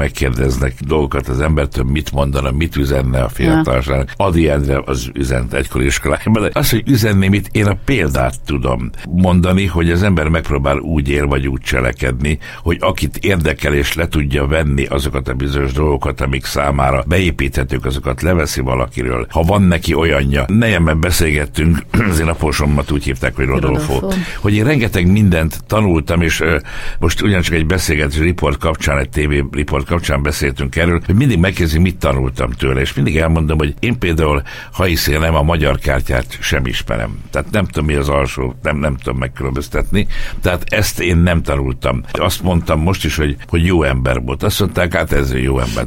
megkérdeznek 0.64 0.90
dolgokat 0.90 1.28
az 1.28 1.40
embertől, 1.40 1.84
mit 1.84 2.12
mondana, 2.12 2.52
mit 2.52 2.76
üzenne 2.76 3.22
a 3.24 3.30
fiatalságnak. 3.30 4.12
Adi 4.16 4.50
Endre 4.50 4.82
az 4.86 5.10
üzent 5.14 5.54
egykor 5.54 5.82
iskolájában, 5.82 6.42
de 6.42 6.50
az, 6.54 6.70
hogy 6.70 6.90
üzenni 6.90 7.28
mit, 7.28 7.50
én 7.52 7.66
a 7.66 7.78
példát 7.86 8.42
tudom 8.46 8.90
mondani, 9.10 9.66
hogy 9.66 9.92
az 9.92 10.04
ember 10.04 10.28
megpróbál 10.28 10.78
úgy 10.78 11.10
él, 11.10 11.26
vagy 11.26 11.48
úgy 11.48 11.62
cselekedni, 11.62 12.38
hogy 12.62 12.78
akit 12.80 13.18
érdekel 13.18 13.74
és 13.74 13.94
le 13.94 14.08
tudja 14.08 14.48
venni 14.48 14.86
azokat 14.86 15.28
a 15.28 15.34
bizonyos 15.34 15.72
dolgokat, 15.72 16.22
amik 16.22 16.46
számára 16.46 17.04
beépíthetők, 17.08 17.86
azokat 17.86 18.22
leveszi 18.22 18.62
valakiről. 18.62 19.26
Ha 19.30 19.42
van 19.42 19.62
neki 19.62 19.94
olyanja, 19.94 20.46
nejemben 20.48 21.00
beszélgettünk, 21.00 21.84
az 22.10 22.20
én 22.20 22.28
aposomat 22.28 22.92
úgy 22.92 23.04
hívták, 23.04 23.36
hogy 23.36 23.46
Rodolfo, 23.46 23.94
Rodolfo, 23.94 24.22
hogy 24.40 24.54
én 24.54 24.64
rengeteg 24.64 25.12
mindent 25.12 25.64
tanultam, 25.68 26.22
és 26.22 26.40
uh, 26.40 26.56
most 27.00 27.22
ugyancsak 27.22 27.56
egy 27.56 27.66
beszélgetés 27.66 28.20
riport 28.20 28.58
kapcsán, 28.58 28.98
egy 28.98 29.10
TV 29.10 29.56
riport 29.56 29.86
kapcsán 29.86 30.22
beszéltünk 30.54 30.76
erről, 30.76 31.02
hogy 31.06 31.16
mindig 31.16 31.40
megkezdjük, 31.40 31.82
mit 31.82 31.98
tanultam 31.98 32.52
tőle, 32.52 32.82
és 32.82 32.94
mindig 32.94 33.18
elmondom, 33.18 33.58
hogy 33.58 33.74
én 33.80 33.98
például, 34.00 34.42
ha 34.72 34.84
hiszél, 34.84 35.20
nem 35.20 35.36
a 35.36 35.42
magyar 35.42 35.80
kártyát 35.80 36.38
sem 36.40 36.66
ismerem. 36.66 37.20
Tehát 37.30 37.52
nem 37.52 37.66
tudom, 37.66 37.86
mi 37.86 37.94
az 37.94 38.10
alsó, 38.10 38.56
nem, 38.62 38.78
nem 38.78 38.98
tudom 38.98 39.20
megkülönböztetni. 39.20 40.08
Tehát 40.42 40.64
ezt 40.68 41.00
én 41.00 41.18
nem 41.18 41.42
tanultam. 41.42 42.04
Azt 42.12 42.42
mondtam 42.42 42.82
most 42.82 43.06
is, 43.06 43.16
hogy, 43.16 43.36
hogy 43.48 43.66
jó 43.66 43.84
ember 43.84 44.22
volt. 44.22 44.44
Azt 44.44 44.60
mondták, 44.60 44.94
hát 44.94 45.12
ez 45.12 45.34
jó 45.34 45.60
ember. 45.60 45.86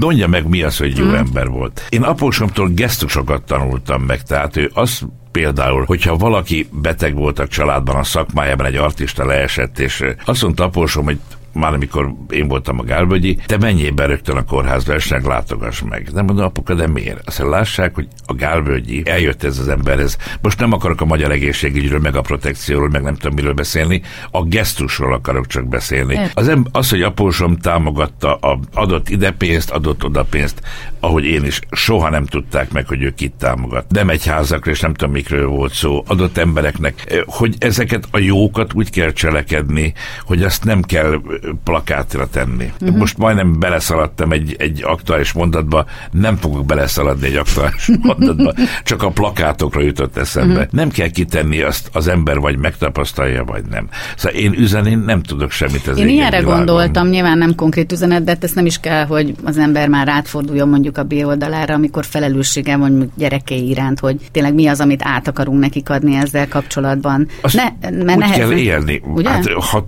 Mondja 0.00 0.28
meg, 0.28 0.48
mi 0.48 0.62
az, 0.62 0.78
hogy 0.78 0.96
jó 0.96 1.04
mm. 1.04 1.14
ember 1.14 1.48
volt. 1.48 1.86
Én 1.88 2.02
apósomtól 2.02 2.68
gesztusokat 2.68 3.42
tanultam 3.42 4.02
meg, 4.02 4.22
tehát 4.22 4.56
ő 4.56 4.70
azt 4.74 5.04
például, 5.30 5.84
hogyha 5.84 6.16
valaki 6.16 6.68
beteg 6.72 7.14
volt 7.14 7.38
a 7.38 7.46
családban, 7.46 7.96
a 7.96 8.04
szakmájában 8.04 8.66
egy 8.66 8.76
artista 8.76 9.26
leesett, 9.26 9.78
és 9.78 10.04
azt 10.24 10.42
mondta 10.42 10.64
apósom, 10.64 11.04
hogy 11.04 11.18
már 11.58 11.72
amikor 11.72 12.14
én 12.30 12.48
voltam 12.48 12.78
a 12.78 12.82
Gálvölgyi, 12.82 13.38
te 13.46 13.56
menjél 13.58 13.92
be 13.92 14.06
rögtön 14.06 14.36
a 14.36 14.44
kórházba, 14.44 14.94
és 14.94 15.08
látogass 15.08 15.80
meg. 15.88 16.08
Nem 16.12 16.24
mondom, 16.24 16.44
apuka, 16.44 16.74
de 16.74 16.86
miért? 16.86 17.26
Azt 17.26 17.38
lássák, 17.38 17.94
hogy 17.94 18.08
a 18.26 18.34
Gálvölgyi 18.34 19.02
eljött 19.04 19.44
ez 19.44 19.58
az 19.58 19.68
emberhez. 19.68 20.16
Most 20.42 20.58
nem 20.58 20.72
akarok 20.72 21.00
a 21.00 21.04
magyar 21.04 21.30
egészségügyről, 21.30 22.00
meg 22.00 22.16
a 22.16 22.20
protekcióról, 22.20 22.88
meg 22.88 23.02
nem 23.02 23.14
tudom 23.14 23.34
miről 23.34 23.52
beszélni, 23.52 24.02
a 24.30 24.42
gesztusról 24.42 25.12
akarok 25.12 25.46
csak 25.46 25.68
beszélni. 25.68 26.20
Az, 26.34 26.48
em- 26.48 26.68
az, 26.72 26.90
hogy 26.90 27.02
apósom 27.02 27.56
támogatta, 27.56 28.34
a, 28.34 28.58
adott 28.74 29.08
ide 29.08 29.30
pénzt, 29.30 29.70
adott 29.70 30.04
oda 30.04 30.24
pénzt, 30.24 30.62
ahogy 31.00 31.24
én 31.24 31.44
is, 31.44 31.60
soha 31.70 32.10
nem 32.10 32.26
tudták 32.26 32.72
meg, 32.72 32.86
hogy 32.86 33.02
ő 33.02 33.14
kit 33.14 33.32
támogat. 33.38 33.84
Nem 33.88 34.10
egy 34.10 34.26
házakra, 34.26 34.70
és 34.70 34.80
nem 34.80 34.94
tudom 34.94 35.12
mikről 35.12 35.46
volt 35.46 35.72
szó, 35.72 36.04
adott 36.06 36.38
embereknek, 36.38 37.22
hogy 37.26 37.54
ezeket 37.58 38.08
a 38.10 38.18
jókat 38.18 38.72
úgy 38.74 38.90
kell 38.90 39.12
cselekedni, 39.12 39.92
hogy 40.24 40.42
azt 40.42 40.64
nem 40.64 40.82
kell 40.82 41.20
plakátra 41.64 42.28
tenni. 42.28 42.72
Uh-huh. 42.80 42.96
Most 42.98 43.18
majdnem 43.18 43.58
beleszaladtam 43.58 44.32
egy, 44.32 44.56
egy 44.58 44.82
aktuális 44.84 45.32
mondatba, 45.32 45.86
nem 46.10 46.36
fogok 46.36 46.66
beleszaladni 46.66 47.26
egy 47.26 47.36
aktuális 47.36 47.90
mondatba, 48.02 48.54
csak 48.82 49.02
a 49.02 49.10
plakátokra 49.10 49.80
jutott 49.80 50.16
eszembe. 50.16 50.54
Uh-huh. 50.54 50.72
Nem 50.72 50.88
kell 50.88 51.08
kitenni 51.08 51.60
azt 51.62 51.90
az 51.92 52.08
ember 52.08 52.38
vagy 52.38 52.58
megtapasztalja, 52.58 53.44
vagy 53.44 53.64
nem. 53.70 53.88
Szóval 54.16 54.40
én 54.40 54.52
üzenni 54.52 54.94
nem 54.94 55.22
tudok 55.22 55.50
semmit 55.50 55.86
az 55.86 55.98
Én 55.98 56.08
ilyenre 56.08 56.40
gondoltam, 56.40 57.08
nyilván 57.08 57.38
nem 57.38 57.54
konkrét 57.54 57.92
üzenet, 57.92 58.24
de 58.24 58.36
ezt 58.40 58.54
nem 58.54 58.66
is 58.66 58.78
kell, 58.80 59.06
hogy 59.06 59.34
az 59.44 59.58
ember 59.58 59.88
már 59.88 60.08
átforduljon 60.08 60.68
mondjuk 60.68 60.98
a 60.98 61.02
B 61.02 61.12
oldalára, 61.24 61.74
amikor 61.74 62.04
felelőssége 62.04 62.76
van 62.76 62.90
mondjuk 62.90 63.12
gyerekei 63.16 63.68
iránt, 63.68 63.98
hogy 63.98 64.16
tényleg 64.32 64.54
mi 64.54 64.66
az, 64.66 64.80
amit 64.80 65.00
át 65.04 65.28
akarunk 65.28 65.60
nekik 65.60 65.90
adni 65.90 66.16
ezzel 66.16 66.48
kapcsolatban. 66.48 67.28
Azt 67.40 67.54
ne, 67.54 67.90
mert 67.90 68.16
úgy 68.16 68.16
nehezen, 68.16 68.48
kell 68.48 68.58
élni. 68.58 69.02
Ugye? 69.14 69.28
Hát, 69.28 69.48
ha, 69.48 69.86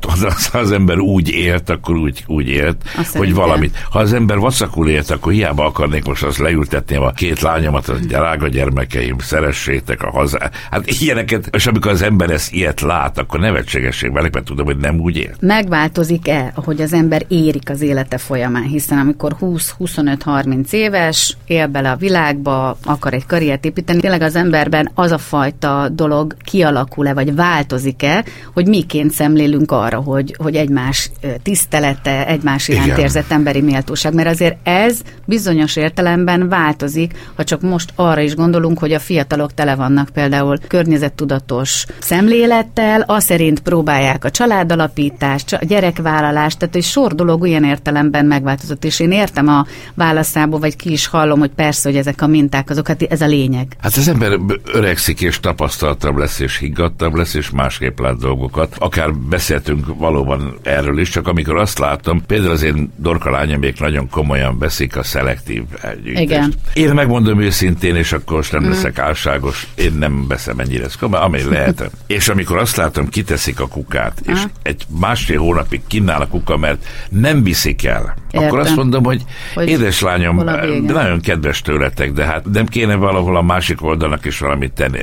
ha 0.52 0.58
az 0.58 0.72
ember 0.72 0.98
úgy 0.98 1.28
élt, 1.50 1.70
akkor 1.70 1.96
úgy, 1.96 2.24
úgy 2.26 2.48
élt, 2.48 2.76
Azt 2.96 3.16
hogy 3.16 3.34
valamit. 3.34 3.76
Ha 3.90 3.98
az 3.98 4.12
ember 4.12 4.38
vaszakul 4.38 4.88
élt, 4.88 5.10
akkor 5.10 5.32
hiába 5.32 5.64
akarnék 5.64 6.04
most 6.04 6.22
azt 6.22 6.38
leültetni 6.38 6.96
a 6.96 7.10
két 7.10 7.40
lányomat, 7.40 7.88
a 7.88 7.94
drága 7.94 8.48
gyermekeim, 8.48 9.18
szeressétek 9.18 10.02
a 10.02 10.10
hazá. 10.10 10.50
Hát 10.70 10.86
ilyeneket, 10.86 11.48
és 11.52 11.66
amikor 11.66 11.90
az 11.90 12.02
ember 12.02 12.30
ezt 12.30 12.52
ilyet 12.52 12.80
lát, 12.80 13.18
akkor 13.18 13.40
nevetségesség 13.40 14.12
velek, 14.12 14.34
mert 14.34 14.44
tudom, 14.44 14.66
hogy 14.66 14.76
nem 14.76 15.00
úgy 15.00 15.16
él. 15.16 15.34
Megváltozik-e, 15.40 16.52
hogy 16.54 16.80
az 16.80 16.92
ember 16.92 17.24
érik 17.28 17.70
az 17.70 17.80
élete 17.80 18.18
folyamán, 18.18 18.62
hiszen 18.62 18.98
amikor 18.98 19.36
20-25-30 19.40 20.72
éves, 20.72 21.36
él 21.46 21.66
bele 21.66 21.90
a 21.90 21.96
világba, 21.96 22.78
akar 22.84 23.14
egy 23.14 23.26
karriert 23.26 23.64
építeni, 23.64 24.00
tényleg 24.00 24.22
az 24.22 24.36
emberben 24.36 24.90
az 24.94 25.10
a 25.10 25.18
fajta 25.18 25.88
dolog 25.88 26.36
kialakul-e, 26.44 27.14
vagy 27.14 27.34
változik-e, 27.34 28.24
hogy 28.54 28.66
miként 28.68 29.10
szemlélünk 29.10 29.72
arra, 29.72 29.98
hogy, 29.98 30.34
hogy 30.38 30.56
egymás 30.56 31.10
tisztelete, 31.42 32.26
egymás 32.26 32.68
iránt 32.68 32.86
Igen. 32.86 32.98
érzett 32.98 33.30
emberi 33.30 33.60
méltóság, 33.60 34.14
mert 34.14 34.28
azért 34.28 34.56
ez 34.62 35.00
bizonyos 35.24 35.76
értelemben 35.76 36.48
változik, 36.48 37.12
ha 37.36 37.44
csak 37.44 37.60
most 37.60 37.92
arra 37.94 38.20
is 38.20 38.34
gondolunk, 38.34 38.78
hogy 38.78 38.92
a 38.92 38.98
fiatalok 38.98 39.54
tele 39.54 39.74
vannak 39.74 40.08
például 40.08 40.58
környezettudatos 40.68 41.86
szemlélettel, 42.00 43.04
az 43.06 43.24
szerint 43.24 43.60
próbálják 43.60 44.24
a 44.24 44.30
családalapítást, 44.30 45.52
a 45.52 45.64
gyerekvállalást, 45.64 46.58
tehát 46.58 46.76
egy 46.76 46.82
sor 46.82 47.14
dolog 47.14 47.42
olyan 47.42 47.64
értelemben 47.64 48.26
megváltozott, 48.26 48.84
és 48.84 49.00
én 49.00 49.12
értem 49.12 49.48
a 49.48 49.66
válaszából, 49.94 50.60
vagy 50.60 50.76
ki 50.76 50.92
is 50.92 51.06
hallom, 51.06 51.38
hogy 51.38 51.50
persze, 51.50 51.88
hogy 51.88 51.98
ezek 51.98 52.22
a 52.22 52.26
minták, 52.26 52.70
azok, 52.70 52.86
hát 52.86 53.02
ez 53.02 53.20
a 53.20 53.26
lényeg. 53.26 53.76
Hát 53.80 53.96
az 53.96 54.08
ember 54.08 54.38
öregszik, 54.64 55.20
és 55.20 55.40
tapasztaltabb 55.40 56.16
lesz, 56.16 56.40
és 56.40 56.58
higgadtabb 56.58 57.14
lesz, 57.14 57.34
és 57.34 57.50
másképp 57.50 57.98
lát 57.98 58.18
dolgokat. 58.18 58.74
Akár 58.78 59.14
beszéltünk 59.14 59.86
valóban 59.98 60.58
erről 60.62 60.98
is, 60.98 61.10
csak 61.20 61.28
amikor 61.28 61.56
azt 61.56 61.78
látom, 61.78 62.22
például 62.26 62.50
az 62.50 62.62
én 62.62 62.92
dorka 62.96 63.46
nagyon 63.78 64.08
komolyan 64.08 64.58
veszik 64.58 64.96
a 64.96 65.02
szelektív 65.02 65.62
elgyűjtést. 65.80 66.22
Igen. 66.22 66.54
Én 66.74 66.90
megmondom 66.90 67.40
őszintén, 67.40 67.96
és 67.96 68.12
akkor 68.12 68.36
most 68.36 68.52
nem 68.52 68.62
mm. 68.62 68.68
leszek 68.68 68.98
álságos, 68.98 69.66
én 69.74 69.92
nem 69.92 70.26
veszem 70.28 70.58
ennyire 70.58 70.84
ezt 70.84 70.98
komolyan, 70.98 71.24
amely 71.24 71.44
lehet. 71.44 71.90
és 72.06 72.28
amikor 72.28 72.56
azt 72.56 72.76
látom, 72.76 73.08
kiteszik 73.08 73.60
a 73.60 73.68
kukát, 73.68 74.20
és 74.26 74.42
ah. 74.44 74.50
egy 74.62 74.82
másfél 75.00 75.38
hónapig 75.38 75.80
kínál 75.86 76.20
a 76.20 76.26
kuka, 76.26 76.56
mert 76.56 76.84
nem 77.10 77.42
viszik 77.42 77.84
el, 77.84 78.14
Értem. 78.30 78.48
akkor 78.48 78.58
azt 78.58 78.76
mondom, 78.76 79.04
hogy, 79.04 79.22
hogy 79.54 79.68
édeslányom, 79.68 80.44
de 80.86 80.92
nagyon 80.92 81.20
kedves 81.20 81.62
tőletek, 81.62 82.12
de 82.12 82.24
hát 82.24 82.44
nem 82.52 82.66
kéne 82.66 82.94
valahol 82.94 83.36
a 83.36 83.42
másik 83.42 83.82
oldalnak 83.82 84.24
is 84.24 84.38
valamit 84.38 84.72
tenni. 84.72 84.98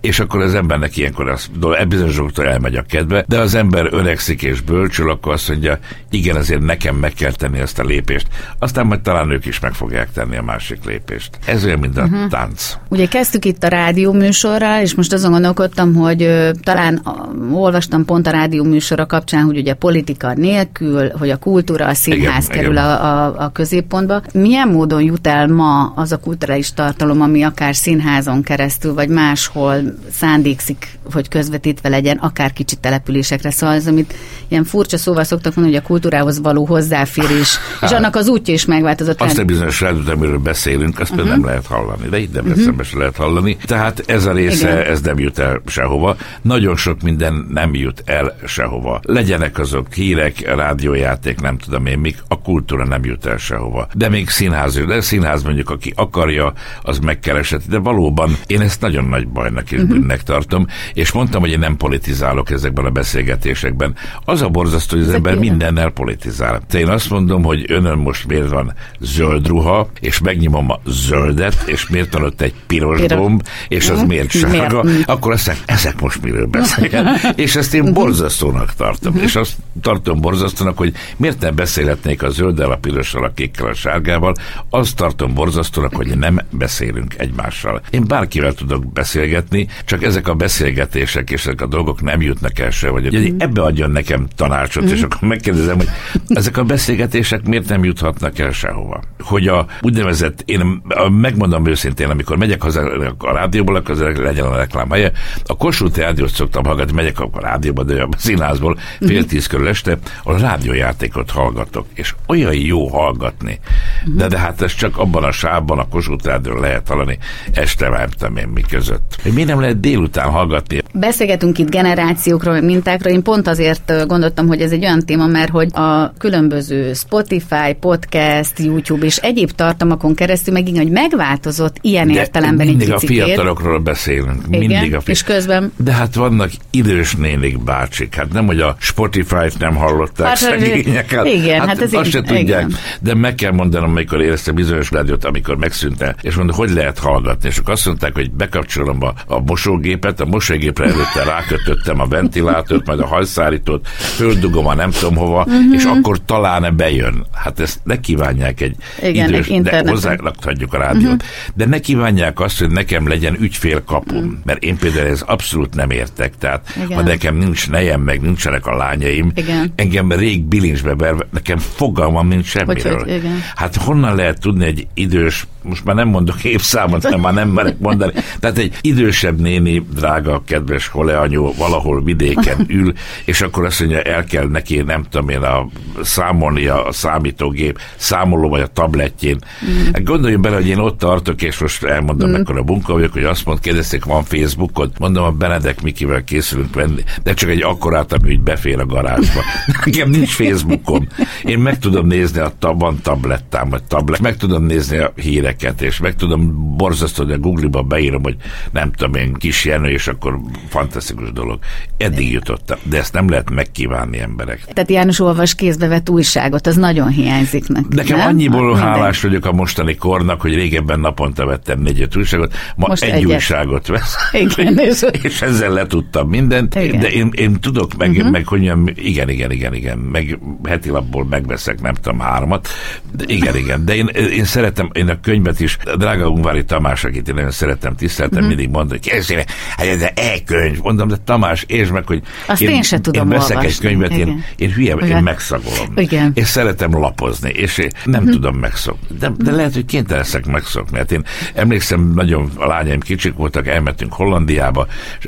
És 0.00 0.20
akkor 0.20 0.40
az 0.40 0.54
embernek 0.54 0.96
ilyenkor 0.96 1.28
az, 1.28 1.50
bizonyos 1.88 2.18
elmegy 2.36 2.76
a 2.76 2.82
kedve, 2.82 3.24
de 3.28 3.38
az 3.38 3.54
ember 3.54 3.88
öregszik 3.90 4.42
és 4.42 4.60
bölcsül, 4.60 5.10
akkor 5.10 5.32
azt 5.32 5.48
mondja, 5.54 5.78
igen, 6.10 6.36
azért 6.36 6.60
nekem 6.60 6.96
meg 6.96 7.12
kell 7.12 7.32
tenni 7.32 7.58
ezt 7.58 7.78
a 7.78 7.82
lépést. 7.82 8.26
Aztán 8.58 8.86
majd 8.86 9.00
talán 9.00 9.30
ők 9.30 9.46
is 9.46 9.60
meg 9.60 9.72
fogják 9.72 10.12
tenni 10.12 10.36
a 10.36 10.42
másik 10.42 10.84
lépést. 10.84 11.38
Ez 11.46 11.64
olyan, 11.64 11.78
mint 11.78 11.96
a 11.96 12.02
uh-huh. 12.02 12.28
tánc. 12.28 12.76
Ugye 12.88 13.06
kezdtük 13.06 13.44
itt 13.44 13.62
a 13.62 13.68
rádió 13.68 14.12
műsorral, 14.12 14.80
és 14.80 14.94
most 14.94 15.12
azon 15.12 15.30
gondolkodtam, 15.30 15.94
hogy 15.94 16.22
ö, 16.22 16.50
talán 16.62 16.96
a, 16.96 17.30
olvastam 17.52 18.04
pont 18.04 18.26
a 18.26 18.30
rádió 18.30 18.64
műsora 18.64 19.06
kapcsán, 19.06 19.44
hogy 19.44 19.58
ugye 19.58 19.74
politika 19.74 20.34
nélkül, 20.34 21.10
hogy 21.18 21.30
a 21.30 21.36
kultúra, 21.36 21.86
a 21.86 21.94
színház 21.94 22.44
igen, 22.44 22.56
kerül 22.56 22.72
igen. 22.72 22.84
A, 22.84 23.24
a, 23.24 23.34
a 23.44 23.52
középpontba. 23.52 24.22
Milyen 24.32 24.68
módon 24.68 25.02
jut 25.02 25.26
el 25.26 25.46
ma 25.46 25.92
az 25.96 26.12
a 26.12 26.18
kulturális 26.18 26.72
tartalom, 26.72 27.20
ami 27.20 27.42
akár 27.42 27.74
színházon 27.74 28.42
keresztül, 28.42 28.94
vagy 28.94 29.08
máshol 29.08 29.76
szándékszik, 30.10 30.98
hogy 31.12 31.28
közvetítve 31.28 31.88
legyen, 31.88 32.16
akár 32.16 32.52
kicsi 32.52 32.76
településekre. 32.76 33.50
Szóval 33.50 33.76
az, 33.76 33.86
amit 33.86 34.14
ilyen 34.48 34.64
furcsa 34.64 34.96
szóval 34.96 35.24
szoktam 35.24 35.43
szoktak 35.44 35.62
mondani, 35.62 35.76
hogy 35.76 35.84
a 35.84 35.86
kultúrához 35.88 36.40
való 36.40 36.64
hozzáférés, 36.64 37.58
és 37.82 37.90
annak 37.90 38.16
az 38.16 38.28
útja 38.28 38.54
is 38.54 38.64
megváltozott. 38.64 39.20
Azt 39.20 39.38
a 39.38 39.44
bizonyos 39.44 39.80
rádiót, 39.80 40.08
amiről 40.08 40.38
beszélünk, 40.38 41.00
azt 41.00 41.10
uh-huh. 41.10 41.28
nem 41.28 41.44
lehet 41.44 41.66
hallani, 41.66 42.08
de 42.08 42.18
itt 42.18 42.32
nem 42.32 42.46
uh-huh. 42.46 42.82
se 42.82 42.98
lehet 42.98 43.16
hallani. 43.16 43.56
Tehát 43.64 44.02
ez 44.06 44.26
a 44.26 44.32
része, 44.32 44.72
Igen. 44.72 44.90
ez 44.90 45.00
nem 45.00 45.18
jut 45.18 45.38
el 45.38 45.62
sehova. 45.66 46.16
Nagyon 46.42 46.76
sok 46.76 47.02
minden 47.02 47.46
nem 47.50 47.74
jut 47.74 48.02
el 48.04 48.36
sehova. 48.46 49.00
Legyenek 49.02 49.58
azok 49.58 49.92
hírek, 49.92 50.54
rádiójáték, 50.54 51.40
nem 51.40 51.58
tudom 51.58 51.86
én 51.86 51.98
mik, 51.98 52.18
a 52.28 52.40
kultúra 52.40 52.86
nem 52.86 53.04
jut 53.04 53.26
el 53.26 53.36
sehova. 53.36 53.88
De 53.94 54.08
még 54.08 54.28
színház, 54.28 54.74
de 54.86 55.00
színház 55.00 55.42
mondjuk, 55.42 55.70
aki 55.70 55.92
akarja, 55.96 56.52
az 56.82 56.98
megkeresett. 56.98 57.62
De 57.68 57.78
valóban 57.78 58.36
én 58.46 58.60
ezt 58.60 58.80
nagyon 58.80 59.04
nagy 59.04 59.28
bajnak 59.28 59.72
és 59.72 59.78
uh-huh. 59.78 59.98
bűnnek 59.98 60.22
tartom, 60.22 60.66
és 60.94 61.12
mondtam, 61.12 61.40
hogy 61.40 61.50
én 61.50 61.58
nem 61.58 61.76
politizálok 61.76 62.50
ezekben 62.50 62.84
a 62.84 62.90
beszélgetésekben. 62.90 63.94
Az 64.24 64.42
a 64.42 64.48
borzasztó, 64.48 64.96
hogy 64.96 65.06
az 65.06 65.14
ember 65.14 65.33
mindennel 65.38 65.90
politizál. 65.90 66.60
Te 66.68 66.78
én 66.78 66.88
azt 66.88 67.10
mondom, 67.10 67.42
hogy 67.42 67.64
önön 67.68 67.98
most 67.98 68.26
miért 68.26 68.48
van 68.48 68.74
zöld 69.00 69.46
ruha, 69.46 69.88
és 70.00 70.18
megnyomom 70.18 70.70
a 70.70 70.80
zöldet, 70.86 71.62
és 71.66 71.88
miért 71.88 72.12
van 72.12 72.22
ott 72.22 72.40
egy 72.40 72.54
piros 72.66 73.00
Piros. 73.00 73.18
gomb, 73.18 73.42
és 73.68 73.84
az 73.84 73.90
uh-huh. 73.90 74.08
miért 74.08 74.30
sárga, 74.30 74.82
miért? 74.82 75.08
akkor 75.08 75.32
azt 75.32 75.46
mondják, 75.46 75.70
ezek 75.70 76.00
most 76.00 76.22
miről 76.22 76.46
beszélnek. 76.46 77.20
és 77.44 77.56
ezt 77.56 77.74
én 77.74 77.92
borzasztónak 77.92 78.74
tartom. 78.74 79.16
És 79.16 79.36
azt 79.36 79.52
tartom 79.80 80.20
borzasztónak, 80.20 80.76
hogy 80.76 80.92
miért 81.16 81.40
nem 81.40 81.54
beszélhetnék 81.54 82.22
a 82.22 82.30
zölddel, 82.30 82.70
a 82.70 82.76
pirossal, 82.76 83.24
a 83.24 83.32
kékkel, 83.34 83.66
a 83.66 83.74
sárgával. 83.74 84.34
Azt 84.70 84.96
tartom 84.96 85.34
borzasztónak, 85.34 85.96
hogy 85.96 86.18
nem 86.18 86.40
beszélünk 86.50 87.14
egymással. 87.16 87.82
Én 87.90 88.04
bárkivel 88.06 88.52
tudok 88.52 88.92
beszélgetni, 88.92 89.68
csak 89.84 90.02
ezek 90.02 90.28
a 90.28 90.34
beszélgetések 90.34 91.30
és 91.30 91.40
ezek 91.40 91.60
a 91.60 91.66
dolgok 91.66 92.02
nem 92.02 92.20
jutnak 92.20 92.58
el 92.58 92.70
se, 92.70 92.88
vagy 92.88 93.06
uh-huh. 93.06 93.34
ebbe 93.38 93.62
adjon 93.62 93.90
nekem 93.90 94.26
tanácsot, 94.36 94.90
és 94.90 95.02
akkor 95.02 95.23
megkérdezem, 95.26 95.76
hogy 95.76 95.88
ezek 96.28 96.56
a 96.56 96.64
beszélgetések 96.64 97.46
miért 97.46 97.68
nem 97.68 97.84
juthatnak 97.84 98.38
el 98.38 98.52
sehova. 98.52 99.02
Hogy 99.20 99.46
a 99.46 99.66
úgynevezett, 99.80 100.42
én 100.44 100.82
megmondom 101.20 101.66
őszintén, 101.66 102.10
amikor 102.10 102.36
megyek 102.36 102.62
haza 102.62 102.80
a 103.18 103.32
rádióból, 103.32 103.76
akkor 103.76 103.96
legyen 103.96 104.46
a 104.46 104.56
reklám 104.56 104.90
helye. 104.90 105.12
A 105.46 105.56
Kossuth 105.56 105.98
rádiót 105.98 106.34
szoktam 106.34 106.64
hallgatni, 106.64 106.92
megyek 106.92 107.20
a 107.20 107.28
rádióba, 107.32 107.82
de 107.82 108.02
a 108.02 108.08
színházból 108.16 108.78
fél 109.00 109.24
tíz 109.24 109.46
körül 109.46 109.68
este, 109.68 109.98
a 110.22 110.38
rádiójátékot 110.38 111.30
hallgatok, 111.30 111.86
és 111.94 112.14
olyan 112.26 112.54
jó 112.54 112.88
hallgatni. 112.88 113.60
De, 114.04 114.26
de 114.26 114.38
hát 114.38 114.62
ez 114.62 114.74
csak 114.74 114.98
abban 114.98 115.24
a 115.24 115.32
sávban, 115.32 115.78
a 115.78 115.88
Kossuth 115.88 116.26
rádió 116.26 116.54
lehet 116.54 116.88
hallani, 116.88 117.18
este 117.52 117.88
vártam 117.88 118.36
én 118.36 118.48
mi 118.48 118.62
között. 118.62 119.16
Hogy 119.22 119.32
miért 119.32 119.48
nem 119.48 119.60
lehet 119.60 119.80
délután 119.80 120.30
hallgatni? 120.30 120.82
Beszélgetünk 120.92 121.58
itt 121.58 121.70
generációkról, 121.70 122.60
mintákról. 122.60 123.12
Én 123.12 123.22
pont 123.22 123.46
azért 123.46 124.06
gondoltam, 124.06 124.46
hogy 124.46 124.60
ez 124.60 124.70
egy 124.70 124.84
olyan 124.84 125.00
téma, 125.14 125.26
mert 125.26 125.50
hogy 125.50 125.68
a 125.72 126.12
különböző 126.18 126.92
Spotify, 126.92 127.76
podcast, 127.80 128.58
YouTube 128.58 129.06
és 129.06 129.16
egyéb 129.16 129.50
tartalmakon 129.50 130.14
keresztül 130.14 130.54
megint, 130.54 130.76
hogy 130.76 130.90
megváltozott 130.90 131.76
ilyen 131.80 132.06
De 132.06 132.12
értelemben 132.12 132.66
mindig 132.66 132.88
egy 132.88 132.94
a 132.94 132.98
fiatalokról 132.98 133.78
beszélünk. 133.78 134.42
Igen, 134.48 134.58
mindig 134.58 134.94
a 134.94 135.00
fi- 135.00 135.08
és 135.08 135.22
közben... 135.22 135.72
De 135.76 135.92
hát 135.92 136.14
vannak 136.14 136.50
idős 136.70 137.14
nénik 137.14 137.64
bácsik. 137.64 138.14
Hát 138.14 138.32
nem, 138.32 138.46
hogy 138.46 138.60
a 138.60 138.76
Spotify-t 138.78 139.58
nem 139.58 139.74
hallották 139.74 140.26
hát. 140.26 140.38
Hát, 140.38 141.26
igen, 141.26 141.58
hát, 141.58 141.68
hát 141.68 141.82
ez 141.82 141.92
azt 141.92 142.10
se 142.10 142.22
tudják. 142.22 142.66
De 143.00 143.14
meg 143.14 143.34
kell 143.34 143.52
mondanom, 143.52 143.90
amikor 143.90 144.20
érezte 144.20 144.52
bizonyos 144.52 144.90
rádiót, 144.90 145.24
amikor 145.24 145.56
megszűnt 145.56 146.02
el, 146.02 146.16
és 146.20 146.34
mondta, 146.34 146.54
hogy 146.54 146.70
lehet 146.70 146.98
hallgatni. 146.98 147.48
És 147.48 147.58
akkor 147.58 147.72
azt 147.72 147.86
mondták, 147.86 148.14
hogy 148.14 148.30
bekapcsolom 148.30 149.02
a, 149.02 149.12
a 149.26 149.40
mosógépet, 149.40 150.20
a 150.20 150.24
mosógépre 150.24 150.84
előtte 150.84 151.24
rákötöttem 151.24 152.00
a 152.00 152.06
ventilátort, 152.06 152.86
majd 152.86 153.00
a 153.00 153.06
hajszárítót, 153.06 153.86
földugom 153.88 154.66
a 154.66 154.74
nem 154.74 154.90
tudom 155.08 155.26
hova, 155.26 155.38
uh-huh. 155.40 155.74
és 155.74 155.84
akkor 155.84 156.18
talán 156.24 156.76
bejön. 156.76 157.26
Hát 157.32 157.60
ezt 157.60 157.80
ne 157.82 158.00
kívánják 158.00 158.60
egy 158.60 158.76
Igen, 159.02 159.28
idős, 159.28 159.46
egy 159.46 159.62
de 159.62 159.82
hozzárakhatjuk 159.86 160.74
a 160.74 160.78
rádiót. 160.78 161.12
Uh-huh. 161.12 161.54
De 161.54 161.66
ne 161.66 161.78
kívánják 161.78 162.40
azt, 162.40 162.58
hogy 162.58 162.70
nekem 162.70 163.08
legyen 163.08 163.36
ügyfélkapum, 163.40 164.18
uh-huh. 164.18 164.32
mert 164.44 164.62
én 164.62 164.76
például 164.76 165.06
ez 165.06 165.20
abszolút 165.20 165.74
nem 165.74 165.90
értek. 165.90 166.32
Tehát 166.38 166.74
Igen. 166.84 166.96
ha 166.96 167.02
nekem 167.02 167.36
nincs 167.36 167.70
nejem, 167.70 168.00
meg 168.00 168.20
nincsenek 168.20 168.66
a 168.66 168.76
lányaim, 168.76 169.32
Igen. 169.34 169.72
engem 169.76 170.12
rég 170.12 170.44
bilincsbe 170.44 170.94
berve, 170.94 171.26
nekem 171.30 171.58
fogalmam 171.58 172.28
nincs 172.28 172.46
semmiről. 172.46 172.92
Hogy, 172.92 173.02
hogy, 173.02 173.14
igen. 173.14 173.42
Hát 173.54 173.76
honnan 173.76 174.14
lehet 174.14 174.40
tudni 174.40 174.64
egy 174.64 174.86
idős, 174.94 175.46
most 175.62 175.84
már 175.84 175.94
nem 175.94 176.08
mondok 176.08 176.44
évszámot, 176.44 177.02
mert 177.02 177.20
már 177.20 177.34
nem 177.34 177.48
merek 177.48 177.78
mondani, 177.78 178.12
tehát 178.40 178.58
egy 178.58 178.78
idősebb 178.80 179.40
néni, 179.40 179.86
drága, 179.94 180.42
kedves 180.46 180.86
holeanyó 180.86 181.54
valahol 181.58 182.02
vidéken 182.02 182.64
ül, 182.78 182.92
és 183.24 183.40
akkor 183.40 183.64
azt 183.64 183.80
mondja, 183.80 184.02
el 184.02 184.24
kell 184.24 184.46
neki, 184.46 184.82
nem 184.84 185.04
tudom 185.10 185.28
én, 185.28 185.42
a, 185.42 185.66
számolni 186.02 186.66
a 186.66 186.86
számítógép 186.90 187.78
számoló 187.96 188.48
vagy 188.48 188.60
a 188.60 188.66
tabletjén. 188.66 189.38
Mm. 189.64 189.84
Hát 189.92 190.04
gondoljunk 190.04 190.42
bele, 190.42 190.56
hogy 190.56 190.68
én 190.68 190.78
ott 190.78 190.98
tartok, 190.98 191.42
és 191.42 191.58
most 191.58 191.84
elmondom, 191.84 192.28
mm. 192.28 192.32
mekkora 192.32 192.62
munka 192.62 192.92
vagyok, 192.92 193.12
hogy 193.12 193.24
azt 193.24 193.44
mond, 193.44 193.60
kérdezték, 193.60 194.04
van 194.04 194.24
Facebookod? 194.24 194.92
Mondom, 194.98 195.24
a 195.24 195.30
Benedek 195.30 195.82
Mikivel 195.82 196.24
készülünk 196.24 196.74
venni, 196.74 197.02
de 197.22 197.34
csak 197.34 197.50
egy 197.50 197.62
akkorát, 197.62 198.12
ami 198.12 198.30
így 198.30 198.40
befér 198.40 198.78
a 198.78 198.86
garázsba. 198.86 199.40
Nekem 199.84 200.10
nincs 200.10 200.34
Facebookom. 200.34 201.08
Én 201.44 201.58
meg 201.58 201.78
tudom 201.78 202.06
nézni 202.06 202.40
a 202.40 202.52
tab, 202.58 202.80
van 202.80 203.00
tablettám, 203.02 203.68
vagy 203.68 203.82
tablet, 203.84 204.20
meg 204.20 204.36
tudom 204.36 204.64
nézni 204.64 204.98
a 204.98 205.12
híreket, 205.16 205.82
és 205.82 205.98
meg 205.98 206.14
tudom 206.14 206.76
borzasztó, 206.76 207.24
hogy 207.24 207.32
a 207.32 207.38
Google-ba 207.38 207.82
beírom, 207.82 208.22
hogy 208.22 208.36
nem 208.72 208.92
tudom 208.92 209.14
én, 209.14 209.32
kis 209.34 209.64
Jenő, 209.64 209.90
és 209.90 210.06
akkor 210.06 210.40
fantasztikus 210.68 211.32
dolog. 211.32 211.58
Eddig 211.96 212.32
jutottam, 212.32 212.78
de 212.82 212.98
ezt 212.98 213.12
nem 213.12 213.28
lehet 213.28 213.50
megkívánni 213.50 214.20
emberek. 214.20 214.64
Tehát 214.74 214.90
János 214.90 215.20
olvas 215.20 215.54
kézbe 215.54 215.86
vett 215.86 216.10
újságot, 216.10 216.66
az 216.66 216.76
nagyon 216.76 217.08
hiányzik 217.08 217.68
neki. 217.68 217.86
Nekem 217.90 218.18
nem? 218.18 218.26
annyiból 218.26 218.74
hát, 218.74 218.84
hálás 218.84 219.22
vagyok 219.22 219.46
a 219.46 219.52
mostani 219.52 219.94
kornak, 219.94 220.40
hogy 220.40 220.54
régebben 220.54 221.00
naponta 221.00 221.46
vettem 221.46 221.80
négy 221.80 222.08
újságot, 222.16 222.54
ma 222.76 222.86
Most 222.88 223.02
egy 223.02 223.10
egyet. 223.10 223.30
újságot 223.30 223.86
vesz. 223.86 224.16
Igen, 224.32 224.78
és, 224.88 225.04
és 225.22 225.42
ezzel 225.42 225.70
letudtam 225.70 226.28
mindent, 226.28 226.74
igen. 226.74 227.00
de 227.00 227.10
én, 227.10 227.30
én 227.36 227.60
tudok, 227.60 227.96
meg, 227.96 228.10
uh-huh. 228.10 228.30
meg 228.30 228.46
hogy 228.46 228.62
igen, 228.94 229.28
igen, 229.28 229.50
igen, 229.50 229.74
igen, 229.74 229.98
meg 229.98 230.38
heti 230.64 230.90
lapból 230.90 231.24
megveszek, 231.24 231.80
nem 231.80 231.94
tudom, 231.94 232.18
hármat, 232.18 232.68
de 233.16 233.24
igen, 233.26 233.56
igen, 233.56 233.84
de 233.84 233.94
én, 233.94 234.06
én 234.06 234.44
szeretem, 234.44 234.90
én 234.92 235.08
a 235.08 235.20
könyvet 235.20 235.60
is, 235.60 235.78
a 235.84 235.96
drága 235.96 236.28
Ungvári 236.28 236.64
Tamás, 236.64 237.04
akit 237.04 237.28
én 237.28 237.34
nagyon 237.34 237.50
szeretem, 237.50 237.96
tiszteltem, 237.96 238.38
uh-huh. 238.38 238.48
mindig 238.48 238.74
mondta, 238.74 238.94
hogy 238.94 239.10
kezdjél, 239.10 239.44
hát 239.76 239.86
ez 239.86 240.02
e-könyv, 240.02 240.78
mondom, 240.82 241.08
de 241.08 241.16
Tamás, 241.24 241.64
és 241.66 241.88
meg, 241.88 242.06
hogy 242.06 242.22
Azt 242.46 242.62
én, 242.62 242.68
én 242.68 242.82
sem 242.82 243.02
tudom 243.02 243.22
én 243.22 243.38
veszek 243.38 243.56
olvasni. 243.56 243.68
egy 243.68 243.78
könyvet, 243.78 244.10
én, 244.10 244.44
én 244.64 244.72
hülye, 244.72 244.94
igen. 244.94 245.16
én 245.16 245.22
megszagolom. 245.22 245.92
Igen. 245.96 246.30
És 246.34 246.46
szeretem 246.46 246.98
lapozni, 246.98 247.50
és 247.50 247.78
én 247.78 247.90
nem 248.04 248.20
uh-huh. 248.20 248.34
tudom 248.34 248.56
megszokni. 248.56 249.16
De, 249.18 249.32
de 249.38 249.50
lehet, 249.50 249.74
hogy 249.74 249.84
kénytelen 249.84 250.22
leszek 250.22 250.46
megszokni. 250.46 250.98
Hát 250.98 251.12
én 251.12 251.24
emlékszem, 251.54 252.12
nagyon 252.14 252.50
a 252.56 252.66
lányaim 252.66 253.00
kicsik 253.00 253.34
voltak, 253.34 253.66
elmentünk 253.66 254.12
Hollandiába, 254.12 254.86
és 255.20 255.26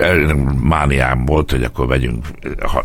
mániám 0.60 1.24
volt, 1.24 1.50
hogy 1.50 1.62
akkor 1.62 1.86
vegyünk 1.86 2.26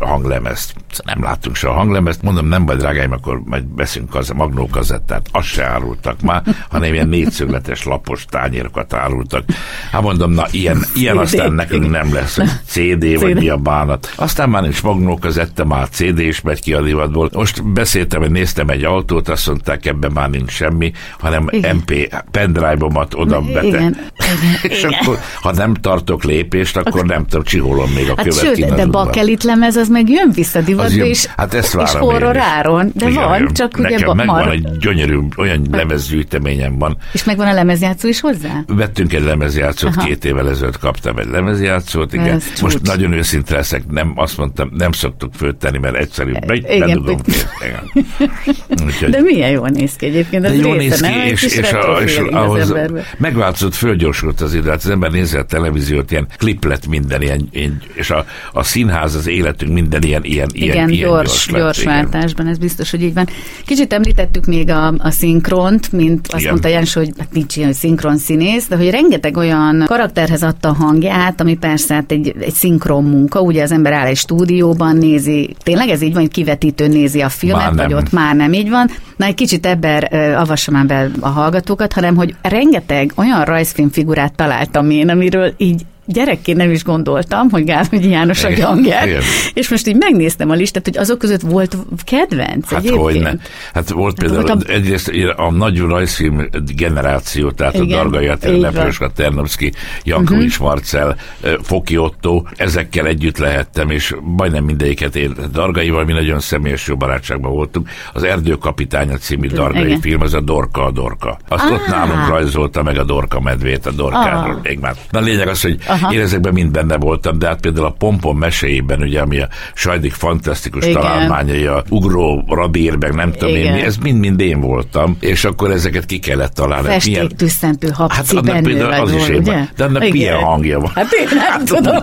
hanglemezt. 0.00 0.74
Nem 1.04 1.22
láttunk 1.22 1.56
se 1.56 1.68
a 1.68 1.72
hanglemezt, 1.72 2.22
mondom, 2.22 2.46
nem 2.46 2.66
vagy 2.66 2.76
drágáim, 2.76 3.12
akkor 3.12 3.42
majd 3.44 3.64
veszünk 3.76 4.14
az 4.14 4.28
magnó 4.28 4.68
kazettát. 4.68 5.26
Azt 5.30 5.46
se 5.46 5.64
árultak 5.64 6.20
már, 6.20 6.42
hanem 6.68 6.92
ilyen 6.92 7.08
négyszögletes 7.08 7.84
lapos 7.84 8.24
tányérokat 8.24 8.92
árultak. 8.92 9.44
Hát 9.90 10.02
mondom, 10.02 10.32
na 10.32 10.46
ilyen, 10.50 10.84
ilyen 10.94 11.18
aztán 11.18 11.52
nekünk 11.52 11.90
nem 11.90 12.12
lesz, 12.12 12.36
hogy 12.36 12.50
CD, 12.66 13.20
vagy 13.20 13.34
mi 13.34 13.48
a 13.48 13.56
bánat. 13.56 14.12
Aztán 14.16 14.48
már 14.48 14.62
nincs 14.62 14.82
magnó 14.82 15.18
már 15.64 15.88
CD 15.88 16.18
is 16.18 16.40
megy 16.42 16.60
ki 16.60 16.72
a 16.72 16.80
divatból. 16.80 17.30
Most 17.32 17.72
beszéltem, 17.72 18.20
hogy 18.20 18.30
néztem 18.30 18.68
egy 18.68 18.84
autót, 18.84 19.28
azt 19.28 19.46
mondták, 19.46 19.86
ebben 19.86 20.12
már 20.12 20.30
nincs 20.30 20.50
semmi, 20.50 20.92
hanem 21.18 21.46
Igen. 21.50 21.76
MP 21.76 22.14
pendrive-omat 22.30 23.14
oda 23.14 23.40
bete. 23.40 23.66
Igen. 23.66 23.96
És 24.62 24.78
Igen. 24.78 24.92
akkor, 24.92 25.18
ha 25.40 25.52
nem 25.52 25.74
tartok 25.74 26.24
lépést, 26.24 26.76
akkor 26.76 27.04
nem 27.04 27.26
tudom, 27.26 27.44
csiholom 27.44 27.90
még 27.90 28.10
a 28.10 28.14
hát 28.16 28.26
követ 28.26 28.56
sőt, 28.56 28.74
de 28.74 28.86
bakelit 28.86 29.42
lemez 29.42 29.76
az 29.76 29.88
meg 29.88 30.10
jön 30.10 30.30
vissza 30.34 30.60
divatba, 30.60 31.04
és, 31.04 31.26
hát 31.36 31.54
ezt 31.54 31.76
és 31.82 31.90
horror 31.90 32.36
áron. 32.36 32.90
De 32.94 33.08
Igen, 33.08 33.24
van, 33.28 33.38
jön. 33.38 33.52
csak 33.52 33.78
Nekem 33.78 33.96
ugye 33.96 34.14
megvan 34.14 34.50
egy 34.50 34.76
gyönyörű, 34.78 35.18
olyan 35.36 35.66
lemezgyűjteményem 35.70 36.78
van. 36.78 36.96
És 37.12 37.24
megvan 37.24 37.46
a 37.46 37.52
lemezjátszó 37.52 38.08
is 38.08 38.20
hozzá? 38.20 38.62
Vettünk 38.66 39.12
egy 39.12 39.22
lemezjátszót, 39.22 39.96
Aha. 39.96 40.06
két 40.06 40.24
évvel 40.24 40.48
ezelőtt 40.48 40.78
kaptam 40.78 41.18
egy 41.18 41.28
lemezjátszót, 41.28 42.12
igen. 42.12 42.28
Ez 42.28 42.44
Most 42.60 42.76
csúcs. 42.76 42.86
nagyon 42.86 43.12
őszinte 43.12 43.54
leszek, 43.54 43.82
nem, 43.90 44.12
azt 44.16 44.38
mondtam, 44.38 44.70
nem 44.76 44.92
szoktuk 44.92 45.34
föltenni, 45.34 45.78
mert 45.78 45.96
egyszerű, 45.96 46.31
megy, 46.46 46.66
igen, 46.70 46.98
Úgyhogy, 48.86 49.10
de 49.10 49.20
milyen 49.20 49.50
jól 49.50 49.68
néz 49.68 49.92
ki 49.96 50.06
egyébként, 50.06 50.44
ez 50.44 50.58
jól 50.58 50.76
néz 50.76 51.00
ki, 51.00 51.30
és, 51.30 51.42
és, 51.42 51.56
és, 51.56 51.72
a, 51.72 52.00
és 52.04 52.16
ahhoz 52.16 52.74
megváltozott, 53.18 53.74
fölgyorsult 53.74 54.40
az 54.40 54.54
idő, 54.54 54.68
hát 54.68 54.78
az 54.84 54.90
ember 54.90 55.10
nézi 55.10 55.36
a 55.36 55.42
televíziót, 55.42 56.10
ilyen 56.10 56.26
klip 56.38 56.64
lett 56.64 56.86
minden, 56.86 57.22
ilyen, 57.22 57.48
ilyen 57.50 57.82
és 57.94 58.10
a, 58.10 58.24
a 58.52 58.62
színház, 58.62 59.14
az 59.14 59.26
életünk 59.26 59.72
minden 59.72 60.02
ilyen, 60.02 60.24
ilyen, 60.24 60.48
igen, 60.52 60.88
ilyen, 60.90 61.08
gyors, 61.08 61.46
gyors, 61.46 61.46
gyors 61.46 61.84
váltásban, 61.84 62.46
ez 62.46 62.58
biztos, 62.58 62.90
hogy 62.90 63.02
így 63.02 63.14
van. 63.14 63.28
Kicsit 63.64 63.92
említettük 63.92 64.46
még 64.46 64.70
a, 64.70 64.86
a 64.98 65.10
szinkront, 65.10 65.92
mint 65.92 66.26
azt 66.26 66.38
igen. 66.38 66.50
mondta 66.50 66.68
János, 66.68 66.92
hogy 66.92 67.10
hát 67.18 67.32
nincs 67.32 67.56
ilyen 67.56 67.72
szinkron 67.72 68.16
színész, 68.16 68.68
de 68.68 68.76
hogy 68.76 68.90
rengeteg 68.90 69.36
olyan 69.36 69.52
olyan 69.52 69.86
karakterhez 69.86 70.42
adta 70.42 70.68
a 70.68 70.72
hangját, 70.72 71.40
ami 71.40 71.56
persze 71.56 71.94
hát 71.94 72.12
egy, 72.12 72.34
egy 72.40 72.52
szinkron 72.52 73.04
munka, 73.04 73.40
ugye 73.40 73.62
az 73.62 73.72
ember 73.72 73.92
áll 73.92 74.06
egy 74.06 74.16
stúdióban, 74.16 74.96
nézi, 74.96 75.56
tényleg 75.62 75.88
ez 75.88 76.02
így 76.02 76.12
van, 76.12 76.21
hogy 76.22 76.30
kivetítő 76.30 76.86
nézi 76.86 77.20
a 77.20 77.28
filmet, 77.28 77.74
vagy 77.74 77.94
ott 77.94 78.12
már 78.12 78.36
nem 78.36 78.52
így 78.52 78.70
van. 78.70 78.90
Na 79.16 79.26
egy 79.26 79.34
kicsit 79.34 79.66
ebben 79.66 80.08
uh, 80.10 80.40
avassam 80.40 80.86
be 80.86 81.10
a 81.20 81.28
hallgatókat, 81.28 81.92
hanem 81.92 82.16
hogy 82.16 82.34
rengeteg 82.42 83.12
olyan 83.16 83.44
rajzfilmfigurát 83.44 84.34
találtam 84.34 84.90
én, 84.90 85.08
amiről 85.08 85.54
így 85.56 85.82
gyerekként 86.12 86.58
nem 86.58 86.70
is 86.70 86.84
gondoltam, 86.84 87.50
hogy 87.50 87.64
Gálvegyi 87.64 88.10
János 88.10 88.44
a 88.44 88.66
hangját, 88.66 89.08
és 89.54 89.68
most 89.68 89.86
így 89.86 89.96
megnéztem 89.96 90.50
a 90.50 90.54
listát, 90.54 90.84
hogy 90.84 90.98
azok 90.98 91.18
között 91.18 91.40
volt 91.40 91.76
kedvenc 92.04 92.70
Hát 92.70 92.88
hogy 92.88 93.20
ne. 93.20 93.30
Hát 93.74 93.90
volt 93.90 94.18
hát 94.18 94.28
például 94.28 94.46
volt 94.46 94.68
a... 94.68 94.72
egyrészt 94.72 95.12
a 95.36 95.50
nagy 95.50 95.78
rajzfilm 95.78 96.48
generáció, 96.76 97.50
tehát 97.50 97.74
Igen, 97.74 97.86
a 97.86 97.90
Dargai 97.90 98.26
Attila, 98.26 98.58
Lepőska, 98.58 99.10
Ternovszki, 99.10 99.72
Jankovics 100.04 100.52
uh-huh. 100.52 100.66
Marcel, 100.66 101.16
Foki 101.62 101.96
Otto, 101.96 102.42
ezekkel 102.56 103.06
együtt 103.06 103.38
lehettem, 103.38 103.90
és 103.90 104.14
majdnem 104.20 104.64
mindegyiket 104.64 105.16
én. 105.16 105.34
Dargaival 105.52 106.04
mi 106.04 106.12
nagyon 106.12 106.40
személyes 106.40 106.86
jó 106.86 106.96
barátságban 106.96 107.52
voltunk. 107.52 107.88
Az 108.12 108.22
Erdőkapitánya 108.22 109.16
című 109.16 109.48
Dargai 109.48 109.84
Igen. 109.84 110.00
film, 110.00 110.20
az 110.20 110.34
a 110.34 110.40
Dorka 110.40 110.84
a 110.84 110.90
Dorka. 110.90 111.38
Azt 111.48 111.64
ah. 111.64 111.72
ott 111.72 111.86
nálunk 111.86 112.28
rajzolta 112.28 112.82
meg 112.82 112.98
a 112.98 113.04
Dorka 113.04 113.40
medvét, 113.40 113.86
a 113.86 113.90
Dorkáról. 113.90 114.54
Ah. 114.54 114.62
Még 114.62 114.78
már. 114.78 114.94
Na 115.10 115.20
lényeg 115.20 115.48
az, 115.48 115.62
hogy 115.62 115.78
Aha. 115.86 116.01
Én 116.10 116.20
ezekben 116.20 116.52
mind 116.52 116.70
benne 116.70 116.96
voltam, 116.96 117.38
de 117.38 117.46
hát 117.46 117.60
például 117.60 117.86
a 117.86 117.94
Pompon 117.98 118.36
meséjében, 118.36 119.00
ugye, 119.00 119.20
ami 119.20 119.40
a 119.40 119.48
Sajdik 119.74 120.12
fantasztikus 120.12 120.86
Igen. 120.86 121.00
találmányai, 121.00 121.66
a 121.66 121.84
ugró 121.88 122.44
radír, 122.48 122.96
meg 122.96 123.14
nem 123.14 123.32
tudom 123.32 123.54
Igen. 123.54 123.76
én 123.76 123.84
ez 123.84 123.96
mind-mind 123.96 124.40
én 124.40 124.60
voltam, 124.60 125.16
és 125.20 125.44
akkor 125.44 125.70
ezeket 125.70 126.06
ki 126.06 126.18
kellett 126.18 126.54
találni. 126.54 126.88
Festék, 126.88 127.12
milyen... 127.12 127.28
tüsszentő 127.36 127.92
hát 127.96 128.32
annak 128.32 128.62
például 128.62 128.92
az 128.92 129.12
is 129.12 129.28
én 129.28 129.42
de 129.42 129.84
annak 129.84 130.02
Igen. 130.02 130.16
milyen 130.16 130.38
hangja 130.38 130.80
van. 130.80 130.90
Hát 130.94 131.12
én 131.12 131.28
nem 131.30 131.38
hát, 131.38 131.64
tudom. 131.64 131.96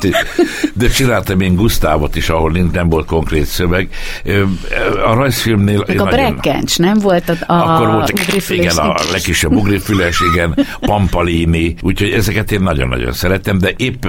De 0.73 0.87
csináltam 0.87 1.41
én 1.41 1.55
Gusztávot 1.55 2.15
is, 2.15 2.29
ahol 2.29 2.51
nem 2.71 2.89
volt 2.89 3.05
konkrét 3.05 3.45
szöveg. 3.45 3.89
A 5.05 5.13
rajzfilmnél... 5.13 5.79
a 5.79 5.83
nagyon... 5.87 6.07
brekkencs, 6.07 6.79
nem 6.79 6.97
volt 6.99 7.29
a, 7.29 7.53
a 7.53 7.53
Akkor 7.53 7.87
volt, 7.87 8.49
igen, 8.49 8.77
a 8.77 8.95
legkisebb 9.11 9.51
ugrifüles, 9.51 10.21
igen, 10.33 10.67
Pampalini, 10.79 11.75
úgyhogy 11.81 12.11
ezeket 12.11 12.51
én 12.51 12.61
nagyon-nagyon 12.61 13.11
szeretem, 13.11 13.57
de 13.57 13.71
épp 13.79 14.03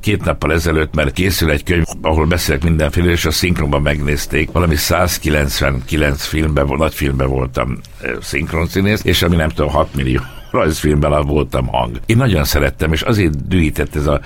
két 0.00 0.24
nappal 0.24 0.52
ezelőtt, 0.52 0.94
mert 0.94 1.12
készül 1.12 1.50
egy 1.50 1.64
könyv, 1.64 1.84
ahol 2.00 2.26
beszélek 2.26 2.62
mindenféle, 2.62 3.10
és 3.10 3.24
a 3.24 3.30
szinkronban 3.30 3.82
megnézték. 3.82 4.52
Valami 4.52 4.76
199 4.76 6.24
filmben, 6.24 6.66
nagy 6.66 6.94
filmben 6.94 7.28
voltam 7.28 7.78
szinkronszínész, 8.20 9.04
és 9.04 9.22
ami 9.22 9.36
nem 9.36 9.48
tudom, 9.48 9.70
6 9.70 9.94
millió 9.94 10.20
rajzfilmben 10.54 11.26
voltam 11.26 11.66
hang. 11.66 12.00
Én 12.06 12.16
nagyon 12.16 12.44
szerettem, 12.44 12.92
és 12.92 13.02
azért 13.02 13.48
dühített 13.48 13.96
ez 13.96 14.06
a 14.06 14.20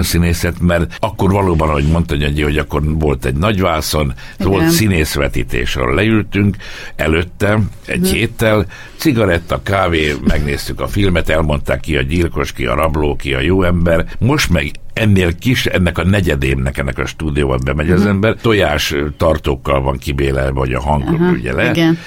színészet, 0.00 0.60
mert 0.60 0.96
akkor 1.00 1.30
valóban, 1.30 1.68
ahogy 1.68 1.86
mondta 1.86 2.14
Gyöngyi, 2.14 2.42
hogy 2.42 2.58
akkor 2.58 2.82
volt 2.98 3.24
egy 3.24 3.36
nagy 3.36 3.60
vászon, 3.60 4.14
Igen. 4.38 4.52
volt 4.52 4.68
színészvetítés, 4.68 5.76
ahol 5.76 5.94
leültünk, 5.94 6.56
előtte, 6.96 7.58
egy 7.86 8.00
uh-huh. 8.00 8.16
héttel, 8.16 8.66
cigaretta, 8.96 9.62
kávé, 9.62 10.14
megnéztük 10.24 10.80
a 10.80 10.86
filmet, 10.86 11.28
elmondták 11.28 11.80
ki 11.80 11.96
a 11.96 12.02
gyilkos, 12.02 12.52
ki 12.52 12.66
a 12.66 12.74
rabló, 12.74 13.16
ki 13.16 13.34
a 13.34 13.40
jó 13.40 13.62
ember. 13.62 14.06
Most 14.18 14.50
meg 14.50 14.70
ennél 14.94 15.34
kis, 15.38 15.66
ennek 15.66 15.98
a 15.98 16.04
negyedémnek 16.04 16.78
ennek 16.78 16.98
a 16.98 17.06
stúdióban 17.06 17.60
bemegy 17.64 17.84
uh-huh. 17.84 18.00
az 18.00 18.04
mhm. 18.04 18.14
ember, 18.14 18.36
tojás 18.40 18.94
tartókkal 19.16 19.80
van 19.80 19.98
kibélelve, 19.98 20.50
vagy 20.50 20.72
a 20.72 20.80
hang 20.80 21.02
uh-huh. 21.02 21.32
ugye 21.32 21.52
le, 21.52 21.70
igen. 21.70 21.98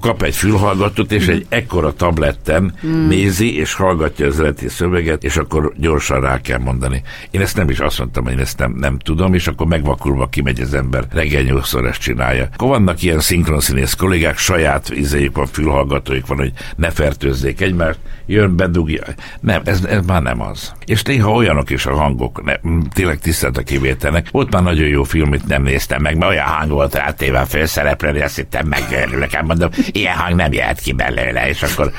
kap 0.00 0.22
egy 0.22 0.34
fülhallgatót, 0.34 1.12
és 1.12 1.22
uh-huh. 1.22 1.34
egy 1.34 1.46
ekkora 1.48 1.92
tabletten 1.92 2.74
uh-huh. 2.82 3.08
nézi, 3.08 3.56
és 3.56 3.74
hallgatja 3.74 4.26
az 4.26 4.40
eredeti 4.40 4.68
szöveget, 4.68 5.24
és 5.24 5.36
akkor 5.36 5.72
gyorsan 5.76 6.20
rá 6.20 6.40
kell 6.40 6.58
mondani. 6.58 7.02
Én 7.30 7.40
ezt 7.40 7.56
nem 7.56 7.70
is 7.70 7.78
azt 7.78 7.98
mondtam, 7.98 8.24
hogy 8.24 8.32
én 8.32 8.38
ezt 8.38 8.58
nem, 8.58 8.72
nem 8.72 8.98
tudom, 8.98 9.34
és 9.34 9.46
akkor 9.46 9.66
megvakulva 9.66 10.26
kimegy 10.26 10.60
az 10.60 10.74
ember, 10.74 11.04
reggel 11.10 11.42
nyolcszor 11.42 11.86
ezt 11.86 12.00
csinálja. 12.00 12.48
Akkor 12.52 12.68
vannak 12.68 13.02
ilyen 13.02 13.20
szinkronszínész 13.20 13.94
kollégák, 13.94 14.38
saját 14.38 14.90
izéjük 14.90 15.36
van, 15.36 15.46
fülhallgatóik 15.46 16.26
van, 16.26 16.38
hogy 16.38 16.52
ne 16.76 16.90
fertőzzék 16.90 17.60
egymást, 17.60 17.98
jön, 18.26 18.56
bedugja. 18.56 19.02
Nem, 19.40 19.62
ez, 19.64 19.84
ez 19.84 20.04
már 20.06 20.22
nem 20.22 20.40
az. 20.40 20.72
És 20.84 21.02
néha 21.02 21.30
olyanok 21.30 21.70
is 21.70 21.86
a 21.86 21.94
hangok, 21.94 22.27
hangok, 22.32 22.62
ne, 22.62 22.80
tényleg 22.94 23.18
tisztelt 23.18 23.56
a 23.56 23.62
kivételnek. 23.62 24.30
Volt 24.30 24.52
már 24.52 24.62
nagyon 24.62 24.88
jó 24.88 25.02
film, 25.02 25.26
amit 25.26 25.46
nem 25.46 25.62
néztem 25.62 26.02
meg, 26.02 26.16
mert 26.16 26.30
olyan 26.30 26.46
hang 26.46 26.70
volt 26.70 26.94
rátéve 26.94 27.38
a 27.38 27.44
főszereplőre, 27.44 28.24
azt 28.24 28.36
hittem 28.36 28.66
megőrülök, 28.66 29.30
hát 29.30 29.46
mondom, 29.46 29.70
ilyen 29.92 30.16
hang 30.16 30.34
nem 30.34 30.52
jöhet 30.52 30.80
ki 30.80 30.92
belőle, 30.92 31.48
és 31.48 31.62
akkor 31.62 31.92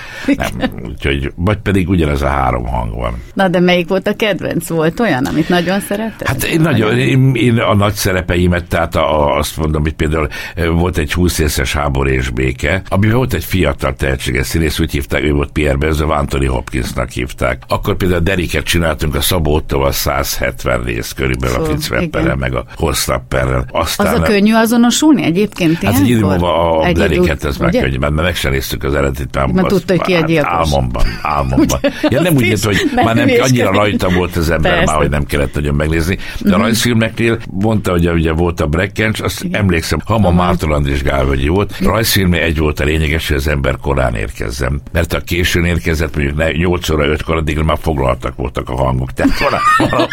nem, 0.57 0.71
úgyhogy, 0.85 1.31
vagy 1.35 1.57
pedig 1.57 1.89
ugyanez 1.89 2.21
a 2.21 2.27
három 2.27 2.65
hang 2.65 2.95
van. 2.95 3.21
Na, 3.33 3.47
de 3.47 3.59
melyik 3.59 3.87
volt 3.87 4.07
a 4.07 4.15
kedvenc? 4.15 4.67
Volt 4.69 4.99
olyan, 4.99 5.25
amit 5.25 5.49
nagyon 5.49 5.79
szeretett? 5.79 6.27
Hát 6.27 6.43
én 6.43 6.61
nagyon, 6.61 6.97
én, 6.97 7.35
én 7.35 7.57
a 7.57 7.75
nagy 7.75 7.93
szerepeimet, 7.93 8.67
tehát 8.67 8.95
a, 8.95 9.37
azt 9.37 9.57
mondom, 9.57 9.81
hogy 9.81 9.93
például 9.93 10.27
volt 10.55 10.97
egy 10.97 11.13
20 11.13 11.39
éves 11.39 11.73
háború 11.73 12.09
és 12.09 12.29
béke, 12.29 12.81
amiben 12.87 13.15
volt 13.15 13.33
egy 13.33 13.43
fiatal 13.43 13.93
tehetséges 13.93 14.47
színész, 14.47 14.79
úgy 14.79 14.91
hívták, 14.91 15.23
ő 15.23 15.31
volt 15.31 15.51
Pierre 15.51 15.77
Bezov, 15.77 16.09
Anthony 16.09 16.47
Hopkinsnak 16.47 17.09
hívták. 17.09 17.63
Akkor 17.67 17.95
például 17.95 18.21
Deriket 18.21 18.63
csináltunk 18.63 19.15
a 19.15 19.21
Szabó 19.21 19.53
Ottoval 19.53 19.91
170 20.23 20.83
rész 20.83 21.11
körülbelül 21.11 21.55
Fú, 21.55 21.61
a 21.61 21.65
Fitzwepperrel, 21.65 22.35
meg 22.35 22.55
a 22.55 22.63
Horsztapperrel. 22.75 23.65
Aztán 23.71 24.07
az 24.07 24.19
a 24.19 24.21
könnyű 24.21 24.53
azonosulni 24.53 25.23
egyébként? 25.23 25.83
Hát 25.83 25.99
egy 25.99 26.09
idő 26.09 26.23
a 26.23 26.91
Bleriket 26.93 27.43
ez 27.43 27.57
már 27.57 27.71
könnyű, 27.71 27.97
mert 27.97 28.13
meg 28.13 28.35
sem 28.35 28.51
néztük 28.51 28.83
az 28.83 28.93
eredetét. 28.93 29.35
Már, 29.35 29.47
mert 29.47 29.67
tudta, 29.67 29.93
hogy 29.93 30.01
ki 30.01 30.13
a 30.13 30.25
gyilkos. 30.25 30.51
Álmomban, 30.51 31.03
álmomban. 31.21 31.79
ja, 32.09 32.21
nem 32.21 32.35
úgy 32.35 32.45
jött, 32.45 32.63
hogy 32.63 32.77
már 32.95 33.15
nem, 33.15 33.29
annyira 33.41 33.71
rajta 33.71 34.09
volt 34.09 34.35
az 34.35 34.49
ember 34.49 34.71
Persze. 34.71 34.91
már, 34.91 35.01
hogy 35.01 35.09
nem 35.09 35.25
kellett 35.25 35.53
nagyon 35.53 35.75
megnézni. 35.75 36.17
De 36.39 36.53
a 36.53 36.55
mhm. 36.55 36.61
rajzfilmeknél 36.61 37.37
mondta, 37.51 37.91
hogy 37.91 38.09
ugye 38.09 38.31
volt 38.31 38.61
a 38.61 38.67
Brekkencs, 38.67 39.21
azt 39.21 39.43
Igen. 39.43 39.61
emlékszem, 39.61 39.99
Hama 40.05 40.31
Márton 40.31 40.71
András 40.71 41.03
Gálvagyi 41.03 41.47
volt. 41.47 41.79
Rajzfilmé 41.79 42.39
egy 42.39 42.57
volt 42.57 42.79
a 42.79 42.83
lényeges, 42.83 43.27
hogy 43.27 43.37
az 43.37 43.47
ember 43.47 43.77
korán 43.81 44.15
érkezzem. 44.15 44.81
Mert 44.91 45.13
a 45.13 45.19
későn 45.19 45.65
érkezett, 45.65 46.15
mondjuk 46.15 46.57
8 46.57 46.89
óra 46.89 47.05
5 47.05 47.23
kor, 47.23 47.35
addig 47.35 47.57
már 47.57 47.77
foglaltak 47.81 48.35
voltak 48.35 48.69
a 48.69 48.75
hangok. 48.75 49.11
Tehát 49.11 49.39
van, 49.39 50.07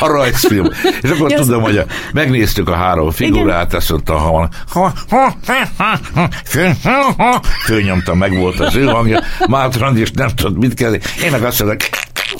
a 0.00 0.06
rajzfilm. 0.06 0.70
És 1.02 1.10
akkor 1.10 1.30
yes. 1.30 1.40
tudom, 1.40 1.62
hogy 1.62 1.76
a, 1.76 1.84
megnéztük 2.12 2.68
a 2.68 2.74
három 2.74 3.10
figurát, 3.10 3.66
Igen. 3.66 3.76
azt 3.76 3.90
mondta, 3.90 4.18
ha, 4.18 4.48
ha, 4.68 4.92
ha, 5.10 5.34
ha, 5.76 5.98
ha, 7.16 7.40
fölnyomta, 7.64 8.14
meg 8.14 8.38
volt 8.38 8.60
az 8.60 8.76
ő 8.76 8.84
hangja, 8.84 9.22
Mátran, 9.46 9.96
és 9.96 10.10
nem 10.10 10.28
tudott 10.28 10.58
mit 10.58 10.74
kezdeni. 10.74 11.02
Én 11.24 11.30
meg 11.30 11.42
azt 11.42 11.58
mondom, 11.58 11.76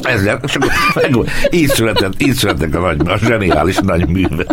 ezzel, 0.03 0.41
és 0.45 0.55
akkor 0.55 0.71
meg, 0.95 1.17
így 1.51 1.69
született, 1.69 2.23
így 2.23 2.35
született 2.35 2.75
a, 2.75 2.81
nagy, 2.81 3.01
a 3.09 3.19
zseniális 3.19 3.77
nagy 3.77 4.09
műve. 4.09 4.45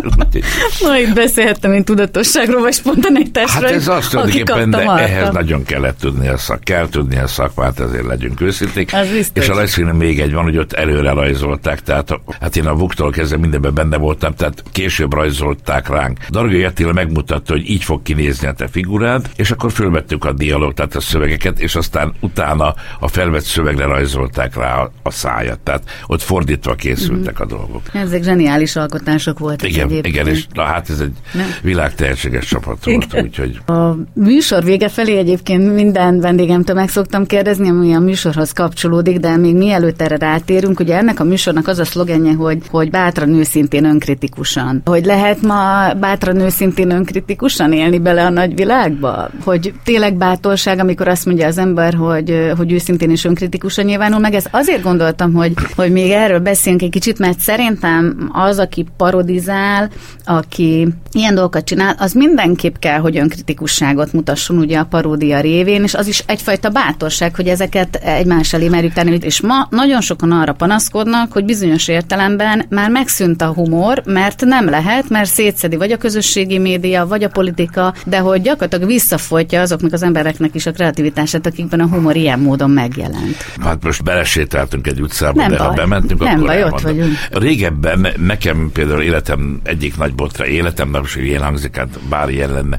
Na, 0.80 0.98
itt 0.98 1.14
beszélhettem 1.14 1.72
én 1.72 1.84
tudatosságról, 1.84 2.60
vagy 2.60 2.72
spontaneitásról. 2.72 3.64
Hát 3.64 3.72
ez 3.72 3.88
azt 3.88 4.10
tulajdonképpen, 4.10 4.70
de 4.70 4.78
ehhez 4.78 5.30
nagyon 5.32 5.64
kellett 5.64 5.98
tudni 5.98 6.28
a 6.28 6.36
szak, 6.36 6.60
kell 6.60 6.88
tudni 6.88 7.18
a 7.18 7.26
szakmát, 7.26 7.80
ezért 7.80 8.06
legyünk 8.06 8.40
őszinték. 8.40 8.92
És 9.32 9.48
a 9.48 9.54
leszínen 9.54 9.96
még 9.96 10.20
egy 10.20 10.32
van, 10.32 10.44
hogy 10.44 10.58
ott 10.58 10.72
előre 10.72 11.10
rajzolták, 11.10 11.80
tehát 11.80 12.20
hát 12.40 12.56
én 12.56 12.66
a 12.66 12.74
Vuktól 12.74 13.10
kezdve 13.10 13.36
mindenben 13.36 13.74
benne 13.74 13.96
voltam, 13.96 14.34
tehát 14.34 14.62
később 14.72 15.12
rajzolták 15.12 15.88
ránk. 15.88 16.18
Dargai 16.30 16.64
Attila 16.64 16.92
megmutatta, 16.92 17.52
hogy 17.52 17.70
így 17.70 17.84
fog 17.84 18.02
kinézni 18.02 18.46
a 18.46 18.52
te 18.52 18.68
figurád, 18.68 19.30
és 19.36 19.50
akkor 19.50 19.72
fölvettük 19.72 20.24
a 20.24 20.32
dialóg, 20.32 20.74
tehát 20.74 20.94
a 20.94 21.00
szövegeket, 21.00 21.60
és 21.60 21.74
aztán 21.74 22.12
utána 22.20 22.74
a 23.00 23.08
felvett 23.08 23.44
szövegre 23.44 23.84
rajzolták 23.84 24.56
rá 24.56 24.88
a 25.02 25.10
száját. 25.32 25.60
Tehát 25.60 25.82
ott 26.06 26.22
fordítva 26.22 26.74
készültek 26.74 27.40
a 27.40 27.46
dolgok. 27.46 27.82
Ezek 27.92 28.22
zseniális 28.22 28.76
alkotások 28.76 29.38
voltak. 29.38 29.68
Igen, 29.68 29.86
egyébként. 29.86 30.14
igen, 30.14 30.26
és 30.26 30.46
na, 30.52 30.62
hát 30.62 30.90
ez 30.90 31.00
egy 31.00 31.16
világtehetséges 31.62 32.46
csapat 32.46 32.84
volt, 32.84 33.22
úgyhogy... 33.22 33.58
A 33.66 33.96
műsor 34.14 34.64
vége 34.64 34.88
felé 34.88 35.18
egyébként 35.18 35.74
minden 35.74 36.20
vendégemtől 36.20 36.76
meg 36.76 36.88
szoktam 36.88 37.26
kérdezni, 37.26 37.68
ami 37.68 37.94
a 37.94 37.98
műsorhoz 37.98 38.52
kapcsolódik, 38.52 39.18
de 39.18 39.36
még 39.36 39.54
mielőtt 39.54 40.02
erre 40.02 40.16
rátérünk, 40.16 40.80
ugye 40.80 40.96
ennek 40.96 41.20
a 41.20 41.24
műsornak 41.24 41.68
az 41.68 41.78
a 41.78 41.84
szlogenje, 41.84 42.32
hogy, 42.32 42.58
hogy 42.70 42.90
bátran 42.90 43.34
őszintén 43.34 43.84
önkritikusan. 43.84 44.82
Hogy 44.84 45.04
lehet 45.04 45.42
ma 45.42 45.92
bátran 46.00 46.40
őszintén 46.40 46.90
önkritikusan 46.90 47.72
élni 47.72 47.98
bele 47.98 48.24
a 48.24 48.30
nagyvilágba? 48.30 49.30
Hogy 49.44 49.72
tényleg 49.84 50.16
bátorság, 50.16 50.78
amikor 50.78 51.08
azt 51.08 51.26
mondja 51.26 51.46
az 51.46 51.58
ember, 51.58 51.94
hogy, 51.94 52.52
hogy 52.56 52.72
őszintén 52.72 53.10
és 53.10 53.24
önkritikusan 53.24 53.84
nyilvánul 53.84 54.18
meg. 54.18 54.34
Ez 54.34 54.44
azért 54.50 54.82
gondoltam, 54.82 55.21
hogy, 55.30 55.52
hogy 55.76 55.92
még 55.92 56.10
erről 56.10 56.40
beszéljünk 56.40 56.82
egy 56.82 56.90
kicsit, 56.90 57.18
mert 57.18 57.38
szerintem 57.38 58.30
az, 58.32 58.58
aki 58.58 58.86
parodizál, 58.96 59.90
aki 60.24 60.88
ilyen 61.12 61.34
dolgokat 61.34 61.64
csinál, 61.64 61.94
az 61.98 62.12
mindenképp 62.12 62.74
kell, 62.78 62.98
hogy 62.98 63.16
önkritikusságot 63.16 64.12
mutasson 64.12 64.58
ugye 64.58 64.78
a 64.78 64.84
paródia 64.84 65.40
révén, 65.40 65.82
és 65.82 65.94
az 65.94 66.06
is 66.06 66.22
egyfajta 66.26 66.68
bátorság, 66.68 67.34
hogy 67.34 67.48
ezeket 67.48 67.96
egymás 67.96 68.52
elé 68.52 68.68
merjük 68.68 68.92
tenni. 68.92 69.18
És 69.20 69.40
ma 69.40 69.66
nagyon 69.70 70.00
sokan 70.00 70.32
arra 70.32 70.52
panaszkodnak, 70.52 71.32
hogy 71.32 71.44
bizonyos 71.44 71.88
értelemben 71.88 72.64
már 72.68 72.90
megszűnt 72.90 73.42
a 73.42 73.52
humor, 73.52 74.02
mert 74.06 74.44
nem 74.44 74.68
lehet, 74.68 75.08
mert 75.08 75.30
szétszedi 75.30 75.76
vagy 75.76 75.92
a 75.92 75.96
közösségi 75.96 76.58
média, 76.58 77.06
vagy 77.06 77.24
a 77.24 77.28
politika, 77.28 77.94
de 78.06 78.18
hogy 78.18 78.42
gyakorlatilag 78.42 78.86
visszafolytja 78.86 79.60
azoknak 79.60 79.92
az 79.92 80.02
embereknek 80.02 80.54
is 80.54 80.66
a 80.66 80.72
kreativitását, 80.72 81.46
akikben 81.46 81.80
a 81.80 81.86
humor 81.88 82.16
ilyen 82.16 82.38
módon 82.38 82.70
megjelent. 82.70 83.36
Hát 83.60 83.84
most 83.84 84.02
belesétáltunk 84.04 84.86
egy 84.86 85.00
utcába, 85.12 85.40
Nem 85.40 85.50
de 85.50 85.58
ha 85.58 85.66
baj. 85.66 85.76
bementünk, 85.76 86.20
Nem 86.20 86.34
akkor 86.34 86.46
baj, 86.46 86.56
ott 86.56 86.64
elmondom. 86.64 86.96
vagyunk. 86.96 87.16
Régebben 87.30 88.06
nekem 88.16 88.70
például 88.72 89.02
életem 89.02 89.60
egyik 89.64 89.96
nagy 89.96 90.14
botra, 90.14 90.46
életem, 90.46 90.90
nem 90.90 91.02
is 91.02 91.16
ilyen 91.16 91.42
hangzik, 91.42 91.76
hát 91.76 91.98
bár 92.08 92.28
ilyen 92.28 92.52
lenne. 92.52 92.78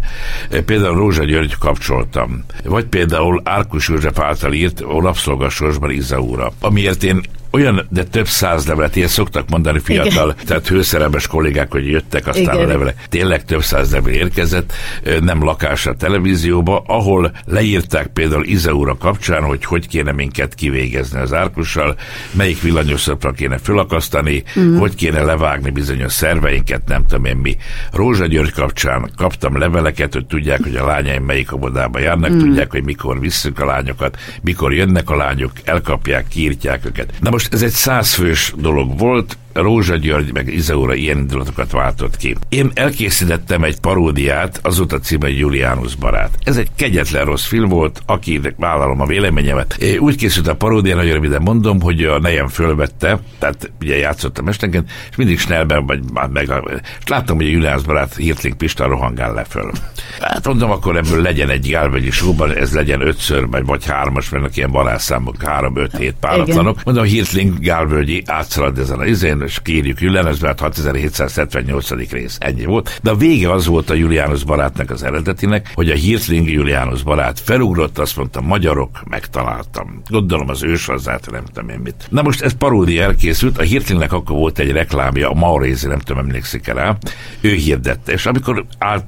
Például 0.65 0.95
Rózsa 0.95 1.23
György 1.23 1.55
kapcsoltam. 1.57 2.43
Vagy 2.63 2.85
például 2.85 3.41
Árkus 3.43 3.89
József 3.89 4.19
által 4.19 4.53
írt 4.53 4.81
a 4.81 5.01
rabszolgasorsban 5.01 5.91
Izaura, 5.91 6.51
amiért 6.61 7.03
én 7.03 7.21
olyan, 7.53 7.87
de 7.89 8.03
több 8.03 8.27
száz 8.27 8.67
levelet, 8.67 8.95
ilyen 8.95 9.07
szoktak 9.07 9.49
mondani 9.49 9.79
fiatal, 9.79 10.29
Igen. 10.29 10.45
tehát 10.45 10.67
hőszerelmes 10.67 11.27
kollégák, 11.27 11.71
hogy 11.71 11.87
jöttek, 11.87 12.27
aztán 12.27 12.43
Igen. 12.43 12.65
a 12.65 12.67
levelek. 12.67 13.05
Tényleg 13.09 13.45
több 13.45 13.61
száz 13.61 13.91
levél 13.91 14.15
érkezett, 14.15 14.73
nem 15.21 15.43
lakásra 15.43 15.95
televízióba, 15.95 16.83
ahol 16.87 17.31
leírták 17.45 18.07
például 18.07 18.45
Izaura 18.45 18.95
kapcsán, 18.97 19.43
hogy 19.43 19.65
hogy 19.65 19.87
kéne 19.87 20.11
minket 20.11 20.55
kivégezni 20.55 21.19
az 21.19 21.33
árkussal, 21.33 21.95
melyik 22.31 22.61
villanyoszotra 22.61 23.31
kéne 23.31 23.57
fölakasztani, 23.57 24.43
mm. 24.59 24.77
hogy 24.77 24.95
kéne 24.95 25.21
levágni 25.21 25.69
bizonyos 25.69 26.11
szerveinket, 26.11 26.81
nem 26.87 27.05
tudom 27.07 27.25
én 27.25 27.37
mi. 27.37 27.57
Rózsa 27.91 28.25
György 28.25 28.51
kapcsán 28.51 29.11
kaptam 29.17 29.57
leveleket, 29.57 30.13
hogy 30.13 30.25
tudják, 30.25 30.63
hogy 30.63 30.75
a 30.75 30.85
lányaim 30.85 31.23
melyik 31.23 31.53
óvodába 31.55 31.99
járnak, 31.99 32.31
mm. 32.31 32.39
tudják, 32.39 32.71
hogy 32.71 32.83
mikor 32.83 33.19
visszük 33.19 33.59
a 33.59 33.65
lányokat, 33.65 34.17
mikor 34.41 34.73
jönnek 34.73 35.09
a 35.09 35.15
lányok, 35.15 35.51
elkapják, 35.63 36.27
kiírtják 36.27 36.85
őket. 36.85 37.13
Na 37.19 37.29
most 37.29 37.42
ez 37.51 37.61
egy 37.61 37.71
százfős 37.71 38.53
dolog 38.57 38.99
volt, 38.99 39.37
Rózsa 39.53 39.95
György 39.95 40.33
meg 40.33 40.53
Izaura 40.53 40.93
ilyen 40.93 41.17
indulatokat 41.17 41.71
váltott 41.71 42.17
ki. 42.17 42.35
Én 42.49 42.71
elkészítettem 42.73 43.63
egy 43.63 43.79
paródiát, 43.79 44.59
az 44.63 44.77
volt 44.77 44.93
a 44.93 44.99
címe 44.99 45.29
Julianus 45.29 45.95
barát. 45.95 46.37
Ez 46.43 46.57
egy 46.57 46.69
kegyetlen 46.75 47.25
rossz 47.25 47.45
film 47.45 47.69
volt, 47.69 48.01
aki 48.05 48.41
vállalom 48.57 49.01
a 49.01 49.05
véleményemet. 49.05 49.75
É, 49.79 49.97
Úgy 49.97 50.15
készült 50.15 50.47
a 50.47 50.55
paródia, 50.55 50.95
nagyon 50.95 51.13
röviden 51.13 51.41
mondom, 51.41 51.81
hogy 51.81 52.03
a 52.03 52.19
nejem 52.19 52.47
fölvette, 52.47 53.19
tehát 53.39 53.71
ugye 53.81 53.97
játszottam 53.97 54.47
estenként, 54.47 54.89
és 55.09 55.15
mindig 55.15 55.39
Snellben, 55.39 55.85
vagy 55.85 55.99
meg, 56.31 56.51
és 56.99 57.07
láttam, 57.07 57.35
hogy 57.35 57.45
a 57.45 57.49
Julianus 57.49 57.83
barát 57.83 58.15
Hirtling 58.15 58.55
Pista 58.55 58.87
rohangál 58.87 59.33
le 59.33 59.43
föl. 59.43 59.71
Hát 60.19 60.47
mondom, 60.47 60.71
akkor 60.71 60.97
ebből 60.97 61.21
legyen 61.21 61.49
egy 61.49 61.69
gálvegyi 61.69 62.11
showban, 62.11 62.55
ez 62.55 62.73
legyen 62.73 63.01
ötször, 63.01 63.47
vagy, 63.47 63.65
vagy 63.65 63.85
hármas, 63.85 64.29
mert 64.29 64.57
ilyen 64.57 64.71
varázszámok, 64.71 65.43
három, 65.43 65.77
öt, 65.77 65.97
hét 65.97 66.15
páratlanok. 66.19 66.83
Mondom, 66.83 67.03
Hirtling 67.03 67.59
Gálvölgyi 67.59 68.23
átszalad 68.25 68.77
ezen 68.77 68.99
a 68.99 69.05
izén, 69.05 69.42
és 69.43 69.59
kérjük 69.63 69.99
barát 70.39 70.59
6778. 70.59 71.89
rész. 72.11 72.37
Ennyi 72.39 72.65
volt. 72.65 72.99
De 73.01 73.09
a 73.09 73.15
vége 73.15 73.51
az 73.51 73.65
volt 73.65 73.89
a 73.89 73.93
Julianus 73.93 74.43
barátnak 74.43 74.89
az 74.89 75.03
eredetinek, 75.03 75.71
hogy 75.73 75.89
a 75.89 75.95
Hirtling 75.95 76.49
Julianus 76.49 77.03
barát 77.03 77.39
felugrott, 77.39 77.97
azt 77.97 78.17
mondta, 78.17 78.41
magyarok, 78.41 79.03
megtaláltam. 79.09 80.01
Gondolom 80.07 80.49
az 80.49 80.63
őshazzát, 80.63 81.31
nem 81.31 81.45
tudom 81.45 81.69
én 81.69 81.79
mit. 81.83 82.07
Na 82.09 82.21
most 82.21 82.41
ez 82.41 82.53
paródia 82.53 83.03
elkészült, 83.03 83.57
a 83.57 83.61
Hirtlingnek 83.61 84.13
akkor 84.13 84.35
volt 84.35 84.59
egy 84.59 84.71
reklámja, 84.71 85.29
a 85.29 85.33
Maurézi, 85.33 85.87
nem 85.87 85.99
tudom, 85.99 86.25
emlékszik 86.25 86.67
-e 86.67 86.73
rá, 86.73 86.97
ő 87.41 87.53
hirdette. 87.53 88.11
És 88.11 88.25
amikor 88.25 88.65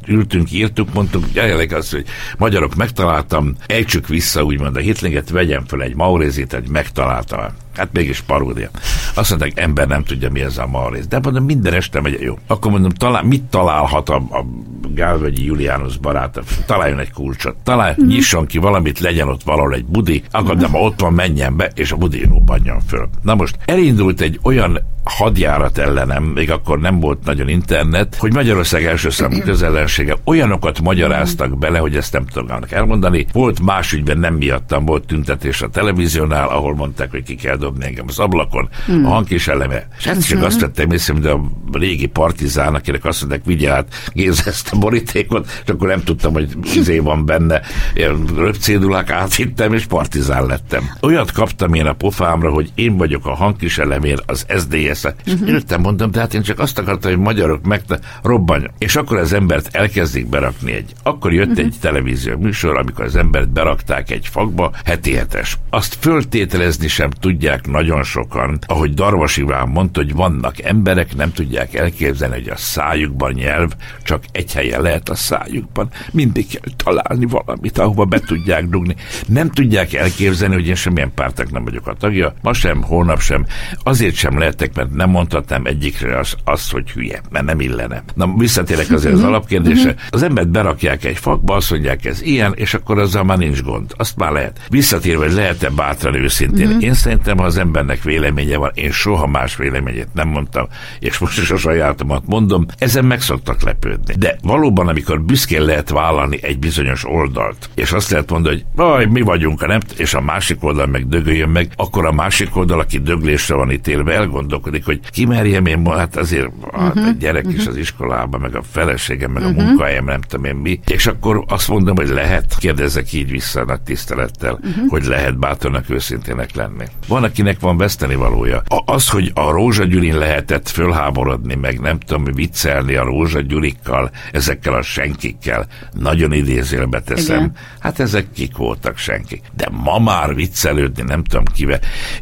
ültünk, 0.08 0.52
írtuk, 0.52 0.94
mondtuk, 0.94 1.24
jelenleg 1.34 1.74
az, 1.74 1.92
hogy 1.92 2.06
magyarok 2.38 2.76
megtaláltam, 2.76 3.56
ejtsük 3.66 4.08
vissza, 4.08 4.44
úgymond 4.44 4.76
a 4.76 4.80
Hirtlinget, 4.80 5.30
vegyen 5.30 5.66
fel 5.66 5.82
egy 5.82 5.96
Maurézit, 5.96 6.54
egy 6.54 6.70
megtaláltam. 6.70 7.64
Hát 7.76 7.90
mégis 7.92 8.22
paródia. 8.22 8.70
Azt 9.14 9.30
mondták, 9.30 9.60
ember 9.60 9.88
nem 9.88 10.04
tudja, 10.04 10.32
mi 10.32 10.42
ez 10.42 10.58
a 10.58 10.68
Mauréz. 10.68 11.08
De 11.08 11.20
mondom, 11.24 11.44
minden 11.46 11.74
este 11.74 12.02
megy, 12.02 12.22
jó. 12.22 12.38
Akkor 12.48 12.72
mondom, 12.72 12.92
talál, 12.92 13.24
mit 13.24 13.44
találhat 13.44 14.10
a, 14.10 14.16
a 14.16 14.46
Gálvegyi 14.94 15.46
Juliánus 15.46 15.98
barát? 15.98 16.40
Találjon 16.66 17.00
egy 17.00 17.12
kulcsot. 17.12 17.56
Talál, 17.64 17.96
mm. 18.04 18.08
nyisson 18.08 18.46
ki 18.46 18.58
valamit, 18.58 19.00
legyen 19.00 19.28
ott 19.28 19.44
valahol 19.44 19.74
egy 19.74 19.86
budi, 19.86 20.24
akkor 20.32 20.56
de 20.56 20.68
ma 20.68 20.80
ott 20.80 21.00
van, 21.00 21.14
menjen 21.14 21.58
be, 21.58 21.72
és 21.74 21.92
a 21.92 21.96
budi 21.96 22.26
robbanjon 22.26 22.80
föl. 22.88 23.10
Na 23.22 23.36
most 23.36 23.58
elindult 23.66 24.22
egy 24.22 24.40
olyan 24.44 24.80
hadjárat 25.06 25.78
ellenem, 25.78 26.24
még 26.24 26.52
akkor 26.52 26.80
nem 26.80 27.00
volt 27.00 27.26
nagyon 27.26 27.48
internet, 27.48 28.16
hogy 28.16 28.34
Magyarország 28.34 28.86
első 28.86 29.10
számú 29.10 29.40
közellensége 29.40 30.16
olyanokat 30.24 30.82
magyaráztak 30.82 31.58
bele, 31.58 31.80
hogy 31.80 31.96
ezt 31.96 32.14
nem 32.14 32.26
tudom 32.26 32.60
elmondani. 32.70 33.26
Volt 33.32 33.60
más 33.62 33.94
ügyben, 33.94 34.18
nem 34.18 34.34
miattam, 34.34 34.86
volt 34.86 35.06
tüntetés 35.06 35.62
a 35.62 35.70
televíziónál, 35.70 36.48
ahol 36.48 36.76
mondták, 36.76 37.12
hogy 37.12 37.24
ki 37.24 37.36
kell 37.36 37.58
dobni 37.66 37.86
engem 37.86 38.06
az 38.08 38.20
ablakon, 38.20 38.70
a 39.04 39.08
hang 39.08 39.32
is 39.32 39.48
eleme. 39.48 39.88
És 39.98 40.06
hát 40.06 40.28
csak 40.28 40.44
azt 40.44 40.60
vettem 40.60 40.92
észre, 40.92 41.14
mint 41.14 41.26
a 41.26 41.42
régi 41.72 42.06
partizán, 42.06 42.76
akinek 42.76 43.06
azt 43.06 43.20
mondták, 43.20 43.46
vigye 43.46 43.72
át 43.72 43.94
Géza 44.14 44.44
ezt 44.46 44.70
a 44.72 44.78
borítékot, 44.78 45.62
és 45.64 45.70
akkor 45.70 45.88
nem 45.88 46.04
tudtam, 46.04 46.34
hogy 46.34 46.50
izé 46.76 47.00
van 47.00 47.26
benne. 47.26 47.62
Ilyen 47.94 48.26
röpcédulák 48.36 49.12
áthittem, 49.12 49.74
és 49.74 49.86
partizán 49.86 50.46
lettem. 50.46 50.90
Olyat 51.02 51.32
kaptam 51.32 51.74
én 51.74 51.86
a 51.86 51.94
pofámra, 51.94 52.52
hogy 52.52 52.72
én 52.76 52.98
vagyok 52.98 53.26
a 53.26 53.34
hangkis 53.34 53.78
elemér, 53.78 54.22
az 54.26 54.46
SDS 54.58 55.04
és 55.26 55.34
uh-huh. 55.34 55.80
mondom, 55.80 56.12
de 56.12 56.20
hát 56.20 56.34
én 56.34 56.42
csak 56.42 56.60
azt 56.60 56.80
akartam, 56.80 57.12
hogy 57.12 57.20
magyarok 57.20 57.66
meg 57.66 57.82
robbanjon. 58.24 58.72
És 58.78 58.96
akkor 58.96 59.18
az 59.18 59.34
embert 59.34 59.76
elkezdik 59.76 60.30
berakni 60.30 60.72
egy. 60.72 60.94
Akkor 61.04 61.34
jött 61.34 61.48
uh-huh. 61.48 61.66
egy 61.66 61.76
televízió 61.82 62.38
műsor, 62.38 62.78
amikor 62.78 63.06
az 63.06 63.16
embert 63.16 63.50
berakták 63.50 64.12
egy 64.12 64.28
fakba, 64.28 64.72
heti 64.86 65.14
hetes. 65.14 65.58
Azt 65.70 65.98
föltételezni 66.00 66.88
sem 66.88 67.10
tudják 67.10 67.55
nagyon 67.64 68.04
sokan, 68.04 68.60
ahogy 68.68 68.94
Darvas 68.94 69.38
Iván 69.38 69.68
mondta, 69.68 70.00
hogy 70.00 70.14
vannak 70.14 70.62
emberek, 70.62 71.16
nem 71.16 71.32
tudják 71.32 71.74
elképzelni, 71.74 72.36
hogy 72.36 72.50
a 72.50 72.58
szájukban 72.58 73.32
nyelv 73.32 73.72
csak 74.04 74.24
egy 74.32 74.54
helyen 74.54 74.82
lehet 74.82 75.10
a 75.10 75.16
szájukban. 75.16 75.90
Mindig 76.12 76.48
kell 76.48 76.74
találni 76.76 77.26
valamit, 77.26 77.78
ahova 77.78 78.06
be 78.06 78.20
tudják 78.20 78.66
dugni. 78.68 78.96
Nem 79.28 79.50
tudják 79.50 79.94
elképzelni, 79.94 80.54
hogy 80.54 80.68
én 80.68 80.76
semmilyen 80.76 81.14
pártak 81.14 81.52
nem 81.52 81.64
vagyok 81.64 81.88
a 81.88 81.94
tagja, 81.94 82.34
ma 82.42 82.54
sem, 82.54 82.82
holnap 82.82 83.20
sem. 83.20 83.46
Azért 83.84 84.16
sem 84.16 84.38
lehetek, 84.38 84.76
mert 84.76 84.94
nem 84.94 85.10
mondhatnám 85.10 85.66
egyikre 85.66 86.18
azt, 86.18 86.38
az, 86.44 86.70
hogy 86.70 86.92
hülye, 86.92 87.22
mert 87.30 87.46
nem 87.46 87.60
illene. 87.60 88.04
Na, 88.14 88.34
visszatérek 88.38 88.92
azért 88.92 89.14
az 89.14 89.24
alapkérdésre. 89.24 89.96
Az 90.10 90.24
embert 90.24 90.50
berakják 90.50 91.04
egy 91.04 91.18
fakba, 91.18 91.56
azt 91.56 91.72
mondják, 91.72 92.06
ez 92.06 92.22
ilyen, 92.22 92.54
és 92.56 92.74
akkor 92.74 93.00
azzal 93.00 93.24
már 93.24 93.38
nincs 93.38 93.62
gond. 93.62 93.94
Azt 93.98 94.16
már 94.18 94.32
lehet. 94.32 94.62
Visszatérve, 94.70 95.26
hogy 95.26 95.34
lehet-e 95.34 95.70
bátran 95.70 96.16
őszintén. 96.16 96.80
Én 96.80 96.94
szerintem, 96.94 97.40
az 97.46 97.58
embernek 97.58 98.04
véleménye 98.04 98.58
van, 98.58 98.72
én 98.74 98.92
soha 98.92 99.28
más 99.28 99.56
véleményét 99.56 100.14
nem 100.14 100.28
mondtam, 100.28 100.68
és 101.00 101.18
most 101.18 101.40
is 101.40 101.52
a 101.52 101.58
sajátomat 101.58 102.24
mondom, 102.26 102.66
ezen 102.78 103.06
meg 103.06 103.22
szoktak 103.22 103.62
lepődni. 103.62 104.14
De 104.18 104.38
valóban, 104.42 104.88
amikor 104.88 105.22
büszkén 105.22 105.62
lehet 105.62 105.90
vállalni 105.90 106.40
egy 106.42 106.60
bizonyos 106.60 107.06
oldalt, 107.06 107.70
és 107.76 107.92
azt 107.92 108.10
lehet 108.10 108.30
mondani, 108.30 108.56
hogy 108.56 108.66
vaj, 108.76 109.06
mi 109.06 109.22
vagyunk, 109.22 109.62
a 109.62 109.68
nem, 109.68 109.80
és 109.98 110.14
a 110.14 110.22
másik 110.22 110.64
oldal 110.64 110.86
meg 110.86 111.08
dögöljön 111.08 111.50
meg, 111.50 111.70
akkor 111.76 112.06
a 112.06 112.12
másik 112.12 112.56
oldal, 112.56 112.80
aki 112.80 113.00
döglésre 113.00 113.56
van 113.56 113.72
ítélve, 113.72 114.14
elgondolkodik, 114.14 114.86
hogy 114.86 115.00
ki 115.10 115.26
merjem 115.26 115.66
én, 115.66 115.86
hát 115.86 116.16
azért 116.16 116.50
hát 116.74 116.98
egy 116.98 117.18
gyerek 117.18 117.46
is 117.48 117.68
az 117.68 117.76
iskolában, 117.76 118.40
meg 118.40 118.56
a 118.56 118.64
feleségem, 118.72 119.32
meg 119.32 119.44
a 119.44 119.52
munkahelyem, 119.52 120.06
nem 120.06 120.22
tudom 120.22 120.46
én 120.46 120.56
mi. 120.56 120.80
És 120.88 121.08
akkor 121.08 121.44
azt 121.48 121.68
mondom, 121.68 121.96
hogy 121.96 122.10
lehet, 122.10 122.56
kérdezek 122.58 123.14
így 123.14 123.30
vissza 123.30 123.66
nagy 123.66 123.82
tisztelettel, 123.82 124.60
hogy 124.88 125.04
lehet 125.06 125.38
bátornak 125.38 125.90
őszintének 125.90 126.56
lenni. 126.56 126.86
Van, 127.08 127.24
akinek 127.26 127.60
van 127.60 127.78
veszteni 127.78 128.16
valója. 128.16 128.62
A- 128.68 128.84
Az, 128.94 129.10
hogy 129.10 129.32
a 129.34 129.52
Rózsagyurin 129.52 130.18
lehetett 130.18 130.70
fölháborodni, 130.70 131.56
meg 131.56 131.80
nem 131.80 132.00
tudom, 132.00 132.24
viccelni 132.24 132.96
a 132.96 133.04
Rózsagyurikkal, 133.04 134.12
ezekkel 134.32 134.74
a 134.74 134.82
senkikkel, 134.82 135.68
nagyon 135.94 136.34
idézélbe 136.34 137.00
teszem. 137.02 137.38
Igen. 137.38 137.52
Hát 137.80 138.00
ezek 138.00 138.26
kik 138.34 138.58
voltak 138.58 138.98
senkik. 138.98 139.42
De 139.56 139.68
ma 139.72 140.00
már 140.00 140.36
viccelődni, 140.36 141.04
nem 141.04 141.24
tudom 141.24 141.44
kivel. 141.46 141.80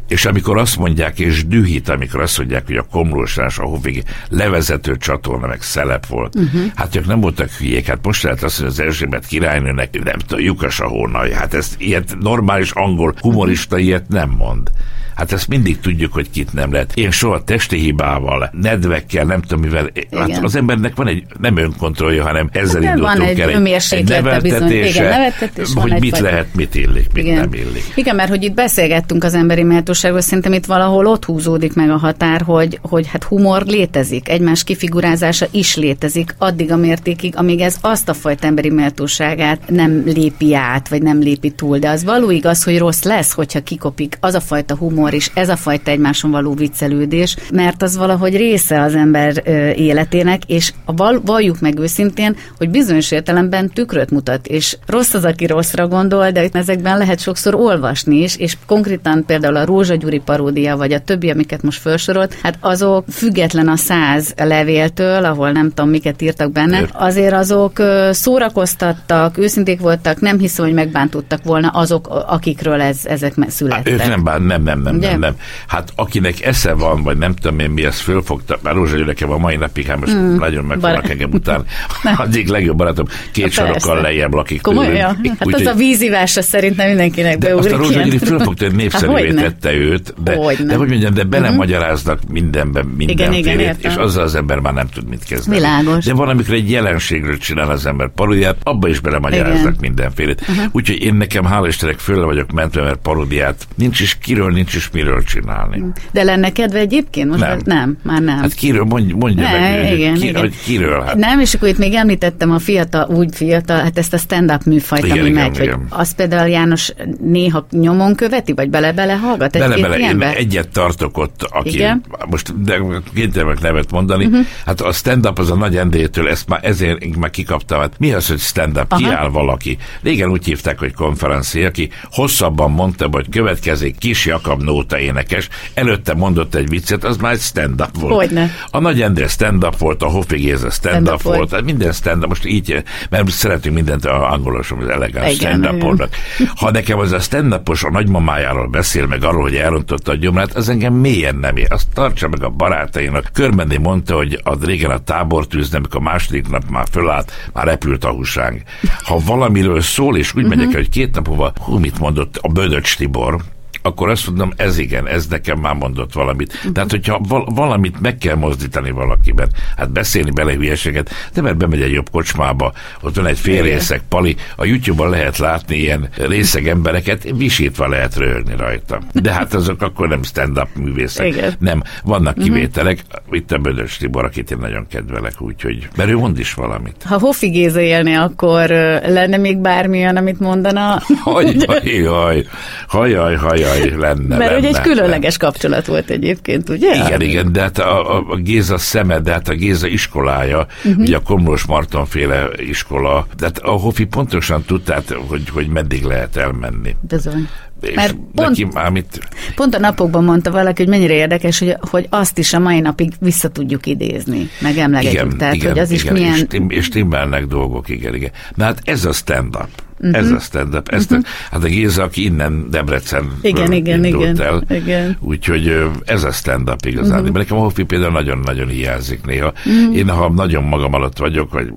És 0.08 0.24
amikor 0.24 0.58
azt 0.58 0.76
mondják, 0.76 1.18
és 1.18 1.46
dühít, 1.46 1.88
amikor 1.88 2.20
azt 2.20 2.38
mondják, 2.38 2.66
hogy 2.66 2.76
a 2.76 2.82
Komlósás, 2.90 3.58
a 3.58 3.64
Hovig 3.64 4.02
levezető 4.28 4.96
csatorna, 4.96 5.46
meg 5.46 5.62
szelep 5.62 6.06
volt. 6.06 6.34
Uh-huh. 6.34 6.60
Hát 6.74 6.96
ők 6.96 7.06
nem 7.06 7.20
voltak 7.20 7.50
hülyék. 7.50 7.86
Hát 7.86 7.98
most 8.04 8.22
lehet 8.22 8.42
azt, 8.42 8.58
hogy 8.58 8.66
az 8.66 8.80
Erzsébet 8.80 9.26
királynőnek, 9.26 10.02
nem 10.04 10.18
tudom, 10.18 10.44
lyukas 10.44 10.80
a 10.80 10.86
hónaj. 10.88 11.30
Hát 11.32 11.54
ez 11.54 11.74
ilyet 11.78 12.16
normális 12.20 12.70
angol 12.70 13.14
humorista 13.20 13.78
ilyet 13.78 14.08
nem 14.08 14.30
mond. 14.30 14.70
Hát 15.14 15.32
ezt 15.32 15.48
mindig 15.48 15.80
tudjuk, 15.80 16.12
hogy 16.12 16.30
kit 16.30 16.52
nem 16.52 16.72
lehet. 16.72 16.92
Én 16.94 17.10
soha 17.10 17.44
testi 17.44 17.78
hibával, 17.78 18.50
nedvekkel, 18.60 19.24
nem 19.24 19.40
tudom 19.42 19.60
mivel. 19.64 19.90
Hát 20.12 20.28
Igen. 20.28 20.44
az 20.44 20.56
embernek 20.56 20.94
van 20.96 21.06
egy 21.08 21.24
nem 21.40 21.56
önkontrollja, 21.56 22.22
hanem 22.22 22.48
ezzel 22.52 22.82
Hát 22.82 22.98
van 22.98 23.10
indultunk 23.16 23.28
egy 23.28 23.40
el. 23.40 23.50
önmérséklete 23.50 24.40
bizony. 24.40 24.70
Igen, 24.70 25.04
neveltetés 25.04 25.72
van 25.74 25.82
hogy 25.82 25.92
mit 25.92 26.02
egyfajta. 26.02 26.24
lehet, 26.26 26.46
mit 26.54 26.74
illik, 26.74 27.12
mit 27.12 27.24
Igen. 27.24 27.36
nem 27.38 27.52
illik. 27.52 27.92
Igen, 27.94 28.14
mert 28.16 28.28
hogy 28.28 28.42
itt 28.42 28.54
beszélgettünk 28.54 29.24
az 29.24 29.34
emberi 29.34 29.62
méltóságról, 29.62 30.20
szerintem 30.20 30.52
itt 30.52 30.66
valahol 30.66 31.06
ott 31.06 31.24
húzódik 31.24 31.74
meg 31.74 31.90
a 31.90 31.96
határ, 31.96 32.40
hogy, 32.40 32.78
hogy 32.82 33.06
hát 33.06 33.24
humor 33.24 33.62
létezik, 33.66 34.28
egymás 34.28 34.64
kifigurázása 34.64 35.46
is 35.50 35.76
létezik, 35.76 36.34
addig 36.38 36.72
a 36.72 36.76
mértékig, 36.76 37.36
amíg 37.36 37.60
ez 37.60 37.76
azt 37.80 38.08
a 38.08 38.14
fajta 38.14 38.46
emberi 38.46 38.70
méltóságát 38.70 39.60
nem 39.68 40.02
lépi 40.06 40.54
át, 40.54 40.88
vagy 40.88 41.02
nem 41.02 41.18
lépi 41.18 41.50
túl. 41.50 41.78
De 41.78 41.88
az 41.88 42.04
való 42.04 42.30
igaz, 42.30 42.64
hogy 42.64 42.78
rossz 42.78 43.02
lesz, 43.02 43.32
hogyha 43.32 43.62
kikopik 43.62 44.16
az 44.20 44.34
a 44.34 44.40
fajta 44.40 44.76
humor 44.76 45.03
és 45.12 45.30
ez 45.34 45.48
a 45.48 45.56
fajta 45.56 45.90
egymáson 45.90 46.30
való 46.30 46.54
viccelődés, 46.54 47.36
mert 47.52 47.82
az 47.82 47.96
valahogy 47.96 48.36
része 48.36 48.80
az 48.80 48.94
ember 48.94 49.42
életének, 49.76 50.44
és 50.46 50.72
a 50.84 50.94
val, 50.94 51.20
valljuk 51.24 51.60
meg 51.60 51.78
őszintén, 51.78 52.36
hogy 52.58 52.70
bizonyos 52.70 53.10
értelemben 53.10 53.70
tükröt 53.70 54.10
mutat, 54.10 54.46
és 54.46 54.76
rossz 54.86 55.14
az, 55.14 55.24
aki 55.24 55.46
rosszra 55.46 55.88
gondol, 55.88 56.30
de 56.30 56.48
ezekben 56.52 56.98
lehet 56.98 57.20
sokszor 57.20 57.54
olvasni 57.54 58.22
is, 58.22 58.36
és 58.36 58.56
konkrétan 58.66 59.24
például 59.26 59.56
a 59.56 59.64
Rózsa 59.64 59.94
Gyuri 59.94 60.18
paródia, 60.18 60.76
vagy 60.76 60.92
a 60.92 60.98
többi, 60.98 61.30
amiket 61.30 61.62
most 61.62 61.80
felsorolt, 61.80 62.34
hát 62.42 62.58
azok 62.60 63.04
független 63.10 63.68
a 63.68 63.76
száz 63.76 64.34
levéltől, 64.36 65.24
ahol 65.24 65.50
nem 65.50 65.68
tudom, 65.68 65.90
miket 65.90 66.22
írtak 66.22 66.52
benne, 66.52 66.88
azért 66.92 67.34
azok 67.34 67.82
szórakoztattak, 68.10 69.38
őszinték 69.38 69.80
voltak, 69.80 70.20
nem 70.20 70.38
hiszem, 70.38 70.64
hogy 70.64 70.74
megbántottak 70.74 71.44
volna 71.44 71.68
azok, 71.68 72.08
akikről 72.26 72.80
ez, 72.80 72.98
ezek 73.04 73.34
születtek. 73.48 73.92
Ők 73.92 74.06
nem, 74.06 74.24
bán, 74.24 74.42
nem, 74.42 74.62
nem, 74.62 74.80
nem, 74.80 74.93
nem, 75.00 75.18
nem. 75.18 75.34
Hát 75.66 75.92
akinek 75.96 76.44
esze 76.44 76.72
van, 76.72 77.02
vagy 77.02 77.18
nem 77.18 77.34
tudom 77.34 77.58
én 77.58 77.70
mi, 77.70 77.84
ezt 77.84 78.00
fölfogta, 78.00 78.58
már 78.62 78.74
Rózsa 78.74 78.96
Gyurekem 78.96 79.30
a 79.30 79.36
mai 79.36 79.56
napig, 79.56 79.86
hát 79.86 80.00
most 80.00 80.14
mm, 80.14 80.36
nagyon 80.36 80.64
meg 80.64 80.80
vannak 80.80 81.08
engem 81.10 81.30
után. 81.32 81.64
Egyik 82.26 82.48
legjobb 82.48 82.76
barátom 82.76 83.06
két 83.32 83.52
sarokkal 83.52 84.00
lejjebb 84.00 84.34
lakik 84.34 84.60
Komolyan? 84.60 85.16
Hát 85.38 85.46
úgy, 85.46 85.54
az 85.54 85.66
a 85.66 85.74
vízivásra 85.74 86.42
szerintem 86.42 86.88
mindenkinek 86.88 87.38
beugrik. 87.38 87.72
Azt 87.72 87.80
a 87.80 87.84
Rózsa 87.84 88.00
Gyuri 88.00 88.18
fölfogta, 88.18 88.64
hogy 88.64 88.74
népszerűvé 88.82 89.26
hát, 89.26 89.36
tette 89.36 89.74
őt, 89.74 90.14
de, 90.22 90.38
de 90.66 90.76
hogy 90.76 90.88
mondjam, 90.88 91.14
de 91.14 91.24
belemagyaráznak 91.24 92.16
uh-huh. 92.16 92.32
mindenben 92.32 92.86
mindenfélét, 92.86 93.76
és 93.78 93.94
azzal 93.94 94.22
az 94.22 94.34
ember 94.34 94.58
már 94.58 94.72
nem 94.72 94.88
tud 94.88 95.08
mit 95.08 95.24
kezdeni. 95.24 95.56
Világos. 95.56 96.04
De 96.04 96.14
van, 96.14 96.28
amikor 96.28 96.54
egy 96.54 96.70
jelenségről 96.70 97.38
csinál 97.38 97.70
az 97.70 97.86
ember 97.86 98.08
paródiát, 98.08 98.56
abba 98.62 98.88
is 98.88 99.00
belemagyaráznak 99.00 99.80
mindenfélét. 99.80 100.40
Uh-huh. 100.40 100.64
Úgyhogy 100.72 101.02
én 101.02 101.14
nekem 101.14 101.44
hála 101.44 101.66
Istennek 101.66 101.98
föl 101.98 102.24
vagyok 102.24 102.52
mentve, 102.52 102.82
mert 102.82 102.98
paródiát 102.98 103.66
nincs 103.74 104.00
is 104.00 104.18
kiről, 104.18 104.50
nincs 104.50 104.74
is 104.74 104.83
miről 104.92 105.22
csinálni. 105.22 105.84
De 106.12 106.22
lenne 106.22 106.52
kedve 106.52 106.78
egyébként? 106.78 107.28
Most 107.28 107.40
nem. 107.40 107.58
nem, 107.64 107.96
már 108.02 108.20
nem. 108.20 108.38
Hát 108.38 108.54
kiről, 108.54 108.84
mondj, 108.84 109.12
mondja 109.12 109.42
ne, 109.42 109.60
meg, 109.60 109.92
igen, 109.92 110.14
ki, 110.14 110.28
igen. 110.28 110.40
hogy 110.40 110.54
kiről. 110.64 111.02
Hát. 111.02 111.14
Nem, 111.14 111.40
és 111.40 111.54
akkor 111.54 111.68
itt 111.68 111.78
még 111.78 111.94
említettem 111.94 112.50
a 112.50 112.58
fiatal, 112.58 113.06
úgy 113.08 113.36
fiatal, 113.36 113.80
hát 113.80 113.98
ezt 113.98 114.14
a 114.14 114.18
stand-up 114.18 114.64
műfajt, 114.64 115.04
igen, 115.04 115.18
ami 115.18 115.28
igen, 115.28 115.42
megy, 115.42 115.60
igen. 115.60 115.74
hogy 115.74 115.86
azt 115.88 116.16
például 116.16 116.48
János 116.48 116.92
néha 117.20 117.66
nyomon 117.70 118.14
követi, 118.14 118.52
vagy 118.52 118.70
bele-bele 118.70 119.12
hallgat? 119.12 119.58
Bele-bele, 119.58 119.98
én 119.98 120.22
egyet 120.22 120.68
tartok 120.68 121.18
ott, 121.18 121.42
aki, 121.42 121.68
igen? 121.68 122.04
most 122.30 122.62
de 122.62 122.78
kénytelenek 123.14 123.60
nevet 123.60 123.90
mondani, 123.90 124.24
uh-huh. 124.24 124.46
hát 124.66 124.80
a 124.80 124.92
stand-up 124.92 125.38
az 125.38 125.50
a 125.50 125.54
nagy 125.54 125.76
endétől, 125.76 126.28
ezt 126.28 126.48
már 126.48 126.60
ezért 126.62 127.16
már 127.16 127.30
kikaptam, 127.30 127.80
hát 127.80 127.92
mi 127.98 128.12
az, 128.12 128.28
hogy 128.28 128.38
stand-up, 128.38 128.94
kiáll 128.96 129.28
valaki. 129.28 129.78
Régen 130.02 130.30
úgy 130.30 130.44
hívták, 130.44 130.78
hogy 130.78 130.94
konferencia, 130.94 131.66
aki 131.66 131.90
hosszabban 132.10 132.70
mondta, 132.70 133.08
hogy 133.10 133.28
következik 133.28 133.98
Kis 133.98 134.26
Jakab 134.26 134.62
Nóta 134.74 134.98
énekes, 134.98 135.48
előtte 135.74 136.14
mondott 136.14 136.54
egy 136.54 136.68
viccet, 136.68 137.04
az 137.04 137.16
már 137.16 137.32
egy 137.32 137.40
stand-up 137.40 137.98
volt. 138.00 138.14
Hogyne. 138.14 138.50
A 138.70 138.78
Nagy 138.78 139.02
Endre 139.02 139.28
stand-up 139.28 139.78
volt, 139.78 140.02
a 140.02 140.06
Hofi 140.06 140.36
Géza 140.36 140.70
stand-up 140.70 141.20
stand 141.20 141.36
volt, 141.36 141.50
volt. 141.50 141.64
minden 141.64 141.92
stand-up, 141.92 142.28
most 142.28 142.46
így, 142.46 142.82
mert 143.10 143.30
szeretünk 143.30 143.74
mindent 143.74 144.04
a 144.04 144.32
angolosom, 144.32 144.78
az 144.78 144.88
elegáns 144.88 145.34
stand 145.34 145.66
up 145.66 146.10
Ha 146.56 146.70
nekem 146.70 146.98
az 146.98 147.12
a 147.12 147.18
stand 147.18 147.52
a 147.52 147.90
nagymamájáról 147.90 148.68
beszél, 148.68 149.06
meg 149.06 149.24
arról, 149.24 149.42
hogy 149.42 149.54
elrontotta 149.54 150.12
a 150.12 150.14
gyomrát, 150.14 150.54
az 150.54 150.68
engem 150.68 150.94
mélyen 150.94 151.36
nem 151.36 151.56
ér. 151.56 151.66
Azt 151.70 151.88
tartsa 151.94 152.28
meg 152.28 152.42
a 152.42 152.48
barátainak. 152.48 153.30
Körbendi 153.32 153.78
mondta, 153.78 154.16
hogy 154.16 154.40
a 154.42 154.64
régen 154.64 154.90
a 154.90 154.98
tábortűz, 154.98 155.74
amikor 155.74 156.00
a 156.00 156.02
második 156.02 156.48
nap 156.48 156.70
már 156.70 156.86
fölállt, 156.90 157.32
már 157.52 157.66
repült 157.66 158.04
a 158.04 158.10
húsánk. 158.10 158.62
Ha 159.04 159.18
valamiről 159.24 159.80
szól, 159.80 160.16
és 160.16 160.34
úgy 160.34 160.44
uh-huh. 160.44 160.58
megyek, 160.58 160.74
hogy 160.74 160.88
két 160.88 161.14
nap 161.14 161.28
múlva, 161.28 161.52
hú, 161.60 161.78
mit 161.78 161.98
mondott 161.98 162.36
a 162.40 162.48
Bödöcs 162.48 162.96
Tibor, 162.96 163.42
akkor 163.86 164.08
azt 164.08 164.26
mondom, 164.26 164.52
ez 164.56 164.78
igen, 164.78 165.08
ez 165.08 165.26
nekem 165.26 165.58
már 165.58 165.74
mondott 165.74 166.12
valamit. 166.12 166.68
Tehát, 166.72 166.90
hogyha 166.90 167.20
val- 167.28 167.48
valamit 167.54 168.00
meg 168.00 168.18
kell 168.18 168.34
mozdítani 168.34 168.90
valakiben, 168.90 169.48
hát 169.76 169.90
beszélni 169.92 170.30
bele 170.30 170.52
hülyeséget, 170.52 171.10
de 171.34 171.42
mert 171.42 171.56
bemegy 171.56 171.80
egy 171.80 171.92
jobb 171.92 172.10
kocsmába, 172.10 172.72
ott 173.00 173.16
van 173.16 173.26
egy 173.26 173.38
félrészek 173.38 174.02
pali, 174.08 174.36
a 174.56 174.64
YouTube-on 174.64 175.10
lehet 175.10 175.38
látni 175.38 175.76
ilyen 175.76 176.08
részeg 176.16 176.68
embereket, 176.68 177.22
visítva 177.36 177.88
lehet 177.88 178.16
röhögni 178.16 178.56
rajta. 178.56 179.00
De 179.12 179.32
hát 179.32 179.54
azok 179.54 179.82
akkor 179.82 180.08
nem 180.08 180.22
stand-up 180.22 180.68
művészek. 180.74 181.26
Igen. 181.26 181.54
Nem, 181.58 181.82
vannak 182.04 182.36
mhm. 182.36 182.44
kivételek. 182.44 182.98
Uh-huh. 183.08 183.36
Itt 183.36 183.52
a 183.52 183.58
Bödös 183.58 183.96
Tibor, 183.96 184.24
akit 184.24 184.50
én 184.50 184.58
nagyon 184.60 184.86
kedvelek, 184.90 185.40
úgyhogy, 185.40 185.88
mert 185.96 186.10
ő 186.10 186.16
mond 186.16 186.38
is 186.38 186.54
valamit. 186.54 186.96
Ha 187.04 187.18
Hoffi 187.18 187.48
Géza 187.48 187.80
élné, 187.80 188.14
akkor 188.14 188.68
lenne 189.06 189.36
még 189.36 189.58
bármilyen, 189.58 190.16
amit 190.16 190.40
mondana? 190.40 191.02
Hajjaj, 191.20 191.64
hajjaj, 191.80 192.44
hajjaj, 192.86 193.34
hajjaj 193.34 193.73
jaj, 193.78 193.98
lenne. 193.98 194.36
Mert 194.36 194.54
hogy 194.54 194.64
egy 194.64 194.80
különleges 194.80 195.36
kapcsolat 195.36 195.86
volt 195.86 196.10
egyébként, 196.10 196.68
ugye? 196.68 196.94
Igen, 196.94 197.20
igen, 197.20 197.52
de 197.52 197.60
hát 197.60 197.78
a, 197.78 198.18
a, 198.30 198.36
Géza 198.36 198.78
szeme, 198.78 199.20
de 199.20 199.32
hát 199.32 199.48
a 199.48 199.54
Géza 199.54 199.86
iskolája, 199.86 200.66
uh-huh. 200.84 201.02
ugye 201.02 201.16
a 201.16 201.20
Komlós 201.20 201.64
Marton 201.64 202.06
féle 202.06 202.48
iskola, 202.56 203.26
de 203.36 203.44
hát 203.44 203.58
a 203.58 203.70
Hofi 203.70 204.04
pontosan 204.04 204.62
tudta, 204.62 205.02
hogy, 205.28 205.48
hogy 205.48 205.68
meddig 205.68 206.02
lehet 206.02 206.36
elmenni. 206.36 206.96
Bizony. 207.00 207.48
És 207.80 207.94
Mert 207.94 208.16
pont, 208.34 208.74
már 208.74 208.90
mit... 208.90 209.28
pont 209.54 209.74
a 209.74 209.78
napokban 209.78 210.24
mondta 210.24 210.50
valaki, 210.50 210.82
hogy 210.82 210.90
mennyire 210.90 211.14
érdekes, 211.14 211.58
hogy, 211.58 211.76
hogy 211.90 212.06
azt 212.10 212.38
is 212.38 212.52
a 212.52 212.58
mai 212.58 212.80
napig 212.80 213.12
vissza 213.20 213.48
tudjuk 213.48 213.86
idézni, 213.86 214.48
meg 214.60 214.76
emlegetjük. 214.76 215.24
Igen, 215.24 215.38
Tehát, 215.38 215.54
igen, 215.54 215.70
hogy 215.70 215.78
az 215.78 215.90
igen, 215.90 216.04
is 216.04 216.20
milyen... 216.20 216.34
És, 216.34 216.44
tim, 216.48 216.70
és 216.70 216.88
timmelnek 216.88 217.46
dolgok, 217.46 217.88
igen, 217.88 218.14
igen. 218.14 218.30
Na 218.54 218.64
hát 218.64 218.80
ez 218.84 219.04
a 219.04 219.12
stand-up. 219.12 219.68
Uh-huh. 220.00 220.18
Ez 220.18 220.30
a 220.30 220.38
stand-up. 220.38 220.88
Ezt 220.88 221.10
uh-huh. 221.10 221.26
hát 221.50 221.64
a 221.64 221.66
Géza, 221.66 222.02
aki 222.02 222.24
innen 222.24 222.70
Debrecen 222.70 223.32
igen, 223.42 223.72
igen, 223.72 224.04
igen, 224.04 224.40
el. 224.40 224.64
Igen. 224.68 225.16
Úgyhogy 225.20 225.90
ez 226.04 226.24
a 226.24 226.30
stand-up 226.30 226.86
igazán. 226.86 227.20
Uh-huh. 227.20 227.36
Nekem 227.36 227.56
a 227.56 227.60
Hoffi 227.60 227.82
például 227.82 228.12
nagyon-nagyon 228.12 228.68
hiányzik 228.68 229.24
néha. 229.24 229.52
Uh-huh. 229.66 229.96
Én, 229.96 230.08
ha 230.08 230.30
nagyon 230.30 230.64
magam 230.64 230.94
alatt 230.94 231.18
vagyok, 231.18 231.52
vagy 231.52 231.72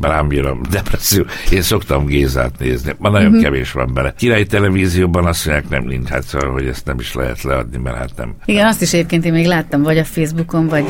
rám 0.00 0.32
írom 0.32 0.60
depresszió, 0.70 1.24
én 1.52 1.62
szoktam 1.62 2.06
Gézát 2.06 2.58
nézni. 2.58 2.94
Ma 2.98 3.10
nagyon 3.10 3.26
uh-huh. 3.26 3.42
kevés 3.42 3.72
van 3.72 3.90
bele. 3.94 4.14
Király 4.18 4.44
televízióban 4.44 5.26
azt 5.26 5.46
mondják, 5.46 5.68
nem 5.68 5.84
nincs, 5.84 6.08
hát 6.08 6.22
szóval, 6.22 6.52
hogy 6.52 6.66
ezt 6.66 6.86
nem 6.86 6.98
is 6.98 7.14
lehet 7.14 7.42
leadni, 7.42 7.78
mert 7.78 7.96
hát 7.96 8.10
nem. 8.16 8.34
Igen, 8.44 8.66
azt 8.66 8.82
is 8.82 8.92
egyébként 8.92 9.24
én 9.24 9.32
még 9.32 9.46
láttam, 9.46 9.82
vagy 9.82 9.98
a 9.98 10.04
Facebookon, 10.04 10.68
vagy, 10.68 10.86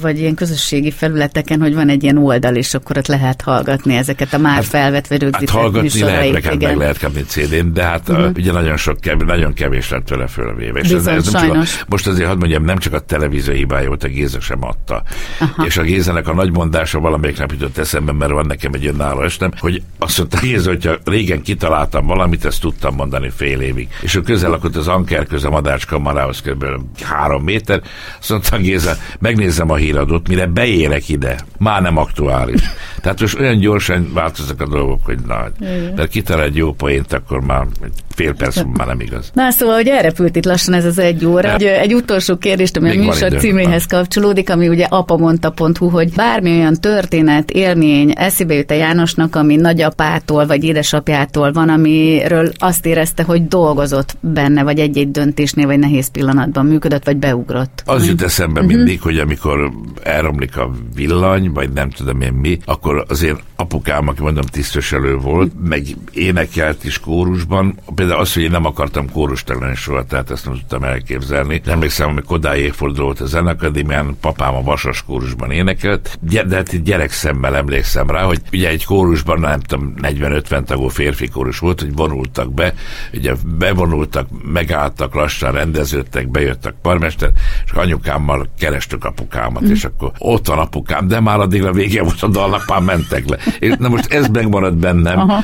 vagy 0.00 0.18
ilyen 0.18 0.34
közösségi 0.34 0.90
felületeken, 0.90 1.60
hogy 1.60 1.74
van 1.74 1.88
egy 1.88 2.02
ilyen 2.02 2.18
oldal, 2.18 2.54
és 2.54 2.74
akkor 2.74 2.96
ott 2.96 3.06
lehet 3.06 3.40
hallgatni 3.40 3.94
ezeket 3.94 4.32
a 4.32 4.38
már 4.38 4.54
hát, 4.54 4.64
felvetve 4.64 5.16
rögzített 5.16 5.50
hát 5.50 5.60
hallgatni 5.60 6.00
lehet, 6.00 6.21
meg, 6.30 6.42
hát 6.42 6.62
meg 6.62 6.76
lehet 6.76 6.98
kapni 6.98 7.22
CD-n, 7.22 7.72
de 7.72 7.82
hát 7.82 8.08
uh-huh. 8.08 8.30
ugye 8.36 8.52
nagyon 8.52 8.76
sok, 8.76 9.24
nagyon 9.26 9.52
kevés 9.52 9.90
lett 9.90 10.08
vele 10.08 10.26
fölvéve. 10.26 10.80
És 10.80 10.92
Bizony, 10.92 11.14
ez, 11.14 11.26
ez 11.26 11.32
nem 11.32 11.50
a, 11.50 11.64
most 11.88 12.06
azért 12.06 12.28
hadd 12.28 12.38
mondjam, 12.38 12.64
nem 12.64 12.78
csak 12.78 12.92
a 12.92 13.00
televízió 13.00 13.54
hibája 13.54 13.86
volt, 13.86 14.04
a 14.04 14.08
Géza 14.08 14.40
sem 14.40 14.64
adta. 14.64 15.02
Aha. 15.40 15.66
És 15.66 15.76
a 15.76 15.82
Gézenek 15.82 16.28
a 16.28 16.34
nagy 16.34 16.52
mondása 16.52 17.00
valamelyik 17.00 17.38
nap 17.38 17.52
jutott 17.52 17.78
eszembe, 17.78 18.12
mert 18.12 18.32
van 18.32 18.46
nekem 18.46 18.72
egy 18.72 18.86
önálló 18.86 19.22
estem, 19.22 19.50
hogy 19.58 19.82
azt 19.98 20.18
mondta 20.18 20.38
Géza, 20.40 20.68
hogyha 20.68 20.94
régen 21.04 21.42
kitaláltam 21.42 22.06
valamit, 22.06 22.44
ezt 22.44 22.60
tudtam 22.60 22.94
mondani 22.94 23.30
fél 23.36 23.60
évig. 23.60 23.88
És 24.00 24.14
ő 24.14 24.20
közel 24.20 24.50
lakott 24.50 24.76
az 24.76 24.88
Anker 24.88 25.26
köz 25.26 25.44
a 25.44 25.50
Madácskamarához 25.50 26.40
kb. 26.40 26.64
három 27.02 27.42
méter, 27.42 27.82
azt 28.20 28.30
mondta 28.30 28.56
Géza, 28.56 28.96
megnézem 29.18 29.70
a 29.70 29.76
híradót, 29.76 30.28
mire 30.28 30.46
beérek 30.46 31.08
ide, 31.08 31.38
már 31.58 31.82
nem 31.82 31.96
aktuális. 31.96 32.60
Tehát 33.00 33.20
most 33.20 33.38
olyan 33.38 33.58
gyorsan 33.58 34.10
változnak 34.12 34.60
a 34.60 34.66
dolgok, 34.66 35.04
hogy 35.04 35.18
nagy. 35.26 35.52
Mert 35.96 36.11
kitalál 36.12 36.44
egy 36.44 36.56
jó 36.56 36.72
poént, 36.72 37.12
akkor 37.12 37.40
már 37.40 37.66
fél 38.14 38.34
perc 38.34 38.62
már 38.76 38.86
nem 38.86 39.00
igaz. 39.00 39.30
Na 39.34 39.50
szóval, 39.50 39.74
hogy 39.74 39.88
elrepült 39.88 40.36
itt 40.36 40.44
lassan 40.44 40.74
ez 40.74 40.84
az 40.84 40.98
egy 40.98 41.26
óra. 41.26 41.54
Egy, 41.54 41.62
egy 41.64 41.94
utolsó 41.94 42.36
kérdést, 42.36 42.76
ami 42.76 42.88
Még 42.88 43.00
a 43.00 43.02
műsor 43.02 43.32
címéhez 43.34 43.86
kapcsolódik, 43.86 44.50
ami 44.50 44.68
ugye 44.68 44.84
apamondta.hu, 44.84 45.88
hogy 45.88 46.12
bármi 46.14 46.50
olyan 46.50 46.74
történet, 46.74 47.50
élmény 47.50 48.12
eszébe 48.16 48.54
jut 48.54 48.70
a 48.70 48.74
Jánosnak, 48.74 49.36
ami 49.36 49.56
nagyapától 49.56 50.46
vagy 50.46 50.64
édesapjától 50.64 51.52
van, 51.52 51.68
amiről 51.68 52.52
azt 52.58 52.86
érezte, 52.86 53.22
hogy 53.22 53.48
dolgozott 53.48 54.16
benne, 54.20 54.62
vagy 54.62 54.78
egy-egy 54.78 55.10
döntésnél, 55.10 55.66
vagy 55.66 55.78
nehéz 55.78 56.10
pillanatban 56.10 56.66
működött, 56.66 57.04
vagy 57.04 57.16
beugrott. 57.16 57.82
Az 57.86 58.06
jut 58.06 58.22
eszembe 58.22 58.60
uh-huh. 58.60 58.76
mindig, 58.76 59.00
hogy 59.00 59.18
amikor 59.18 59.70
elromlik 60.02 60.56
a 60.56 60.70
villany, 60.94 61.50
vagy 61.52 61.72
nem 61.72 61.90
tudom 61.90 62.20
én 62.20 62.32
mi, 62.32 62.58
akkor 62.64 63.04
azért 63.08 63.42
apukám, 63.56 64.08
aki 64.08 64.22
mondom 64.22 64.44
tisztviselő 64.44 65.16
volt, 65.16 65.52
meg 65.68 65.86
énekelt 66.12 66.84
is 66.84 66.98
kórusban. 66.98 67.78
Például 68.02 68.20
az, 68.20 68.34
hogy 68.34 68.42
én 68.42 68.50
nem 68.50 68.64
akartam 68.64 69.10
kórust 69.10 69.48
lenni 69.48 69.74
soha, 69.74 70.04
tehát 70.04 70.30
ezt 70.30 70.44
nem 70.44 70.54
tudtam 70.54 70.84
elképzelni. 70.84 71.60
Nem 71.64 71.74
emlékszem, 71.74 72.08
amikor 72.08 72.36
Kodály 72.36 72.58
évforduló 72.58 73.04
volt 73.04 73.20
a 73.20 73.26
Zenakadémián, 73.26 74.16
papám 74.20 74.54
a 74.54 74.62
Vasas 74.62 75.02
kórusban 75.02 75.50
énekelt, 75.50 76.18
de 76.20 76.56
hát 76.56 76.82
gyerek 76.82 77.10
szemmel 77.10 77.56
emlékszem 77.56 78.10
rá, 78.10 78.22
hogy 78.22 78.40
ugye 78.52 78.68
egy 78.68 78.84
kórusban, 78.84 79.40
nem 79.40 79.60
tudom, 79.60 79.94
40-50 80.02 80.64
tagú 80.64 80.88
férfi 80.88 81.28
kórus 81.28 81.58
volt, 81.58 81.80
hogy 81.80 81.94
vonultak 81.94 82.54
be, 82.54 82.74
ugye 83.14 83.32
bevonultak, 83.58 84.28
megálltak, 84.52 85.14
lassan 85.14 85.52
rendeződtek, 85.52 86.28
bejött 86.28 86.66
a 86.66 86.74
parmester, 86.82 87.30
és 87.64 87.70
anyukámmal 87.70 88.46
kerestük 88.58 89.04
apukámat, 89.04 89.64
mm. 89.64 89.70
és 89.70 89.84
akkor 89.84 90.12
ott 90.18 90.46
van 90.46 90.58
apukám, 90.58 91.08
de 91.08 91.20
már 91.20 91.40
addig 91.40 91.64
a 91.64 91.72
vége 91.72 92.02
volt 92.02 92.22
a 92.22 92.28
dalnak, 92.28 92.64
már 92.68 92.80
mentek 92.80 93.28
le. 93.28 93.38
És, 93.58 93.74
na 93.78 93.88
most 93.88 94.12
ez 94.12 94.28
megmaradt 94.28 94.76
bennem. 94.76 95.18
Aha. 95.18 95.42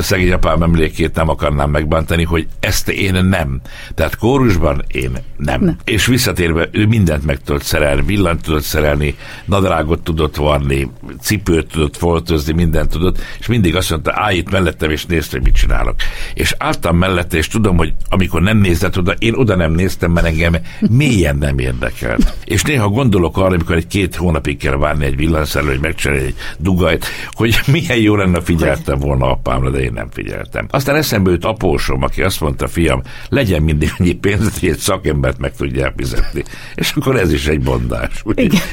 szegény 0.00 0.32
apám 0.32 0.62
emlékét 0.62 1.14
nem 1.14 1.28
akarnám 1.28 1.70
megbántani, 1.92 2.24
hogy 2.24 2.46
ezt 2.60 2.88
én 2.88 3.24
nem. 3.24 3.60
Tehát 3.94 4.16
kórusban 4.16 4.84
én 4.86 5.10
nem. 5.36 5.64
nem. 5.64 5.76
És 5.84 6.06
visszatérve, 6.06 6.68
ő 6.72 6.86
mindent 6.86 7.24
meg 7.24 7.40
tudott 7.44 7.62
szerelni, 7.62 8.02
villant 8.02 8.42
tudott 8.42 8.62
szerelni, 8.62 9.16
nadrágot 9.44 10.02
tudott 10.02 10.36
varni, 10.36 10.90
cipőt 11.20 11.66
tudott 11.66 11.96
foltozni, 11.96 12.52
mindent 12.52 12.90
tudott, 12.90 13.18
és 13.38 13.46
mindig 13.46 13.76
azt 13.76 13.90
mondta, 13.90 14.12
állj 14.14 14.36
itt 14.36 14.50
mellettem, 14.50 14.90
és 14.90 15.06
nézd, 15.06 15.32
hogy 15.32 15.42
mit 15.42 15.54
csinálok. 15.54 15.94
És 16.34 16.54
álltam 16.58 16.96
mellette, 16.96 17.36
és 17.36 17.48
tudom, 17.48 17.76
hogy 17.76 17.92
amikor 18.08 18.42
nem 18.42 18.58
nézett 18.58 18.98
oda, 18.98 19.12
én 19.12 19.34
oda 19.34 19.56
nem 19.56 19.72
néztem, 19.72 20.12
mert 20.12 20.26
engem 20.26 20.56
mélyen 20.80 21.36
nem 21.36 21.58
érdekelt. 21.58 22.34
És 22.44 22.62
néha 22.62 22.88
gondolok 22.88 23.36
arra, 23.36 23.54
amikor 23.54 23.76
egy 23.76 23.86
két 23.86 24.16
hónapig 24.16 24.58
kell 24.58 24.76
várni 24.76 25.04
egy 25.04 25.16
villanszerelő, 25.16 25.70
hogy 25.70 25.80
megcsinálja 25.80 26.24
egy 26.24 26.34
dugajt, 26.58 27.06
hogy 27.30 27.60
milyen 27.66 27.98
jó 27.98 28.16
lenne 28.16 28.40
figyeltem 28.40 28.98
volna 28.98 29.30
apámra, 29.30 29.70
de 29.70 29.78
én 29.78 29.92
nem 29.92 30.08
figyeltem. 30.10 30.66
Aztán 30.70 30.96
eszembe 30.96 31.30
jut 31.30 31.44
apósom, 31.82 32.02
aki 32.02 32.22
azt 32.22 32.40
mondta, 32.40 32.68
fiam, 32.68 33.02
legyen 33.28 33.62
mindig 33.62 33.92
annyi 33.98 34.12
pénz, 34.12 34.58
hogy 34.60 34.68
egy 34.68 34.78
szakembert 34.78 35.38
meg 35.38 35.52
tudják 35.56 35.92
fizetni. 35.96 36.42
És 36.74 36.92
akkor 36.96 37.16
ez 37.16 37.32
is 37.32 37.46
egy 37.46 37.60
bondás. 37.60 38.22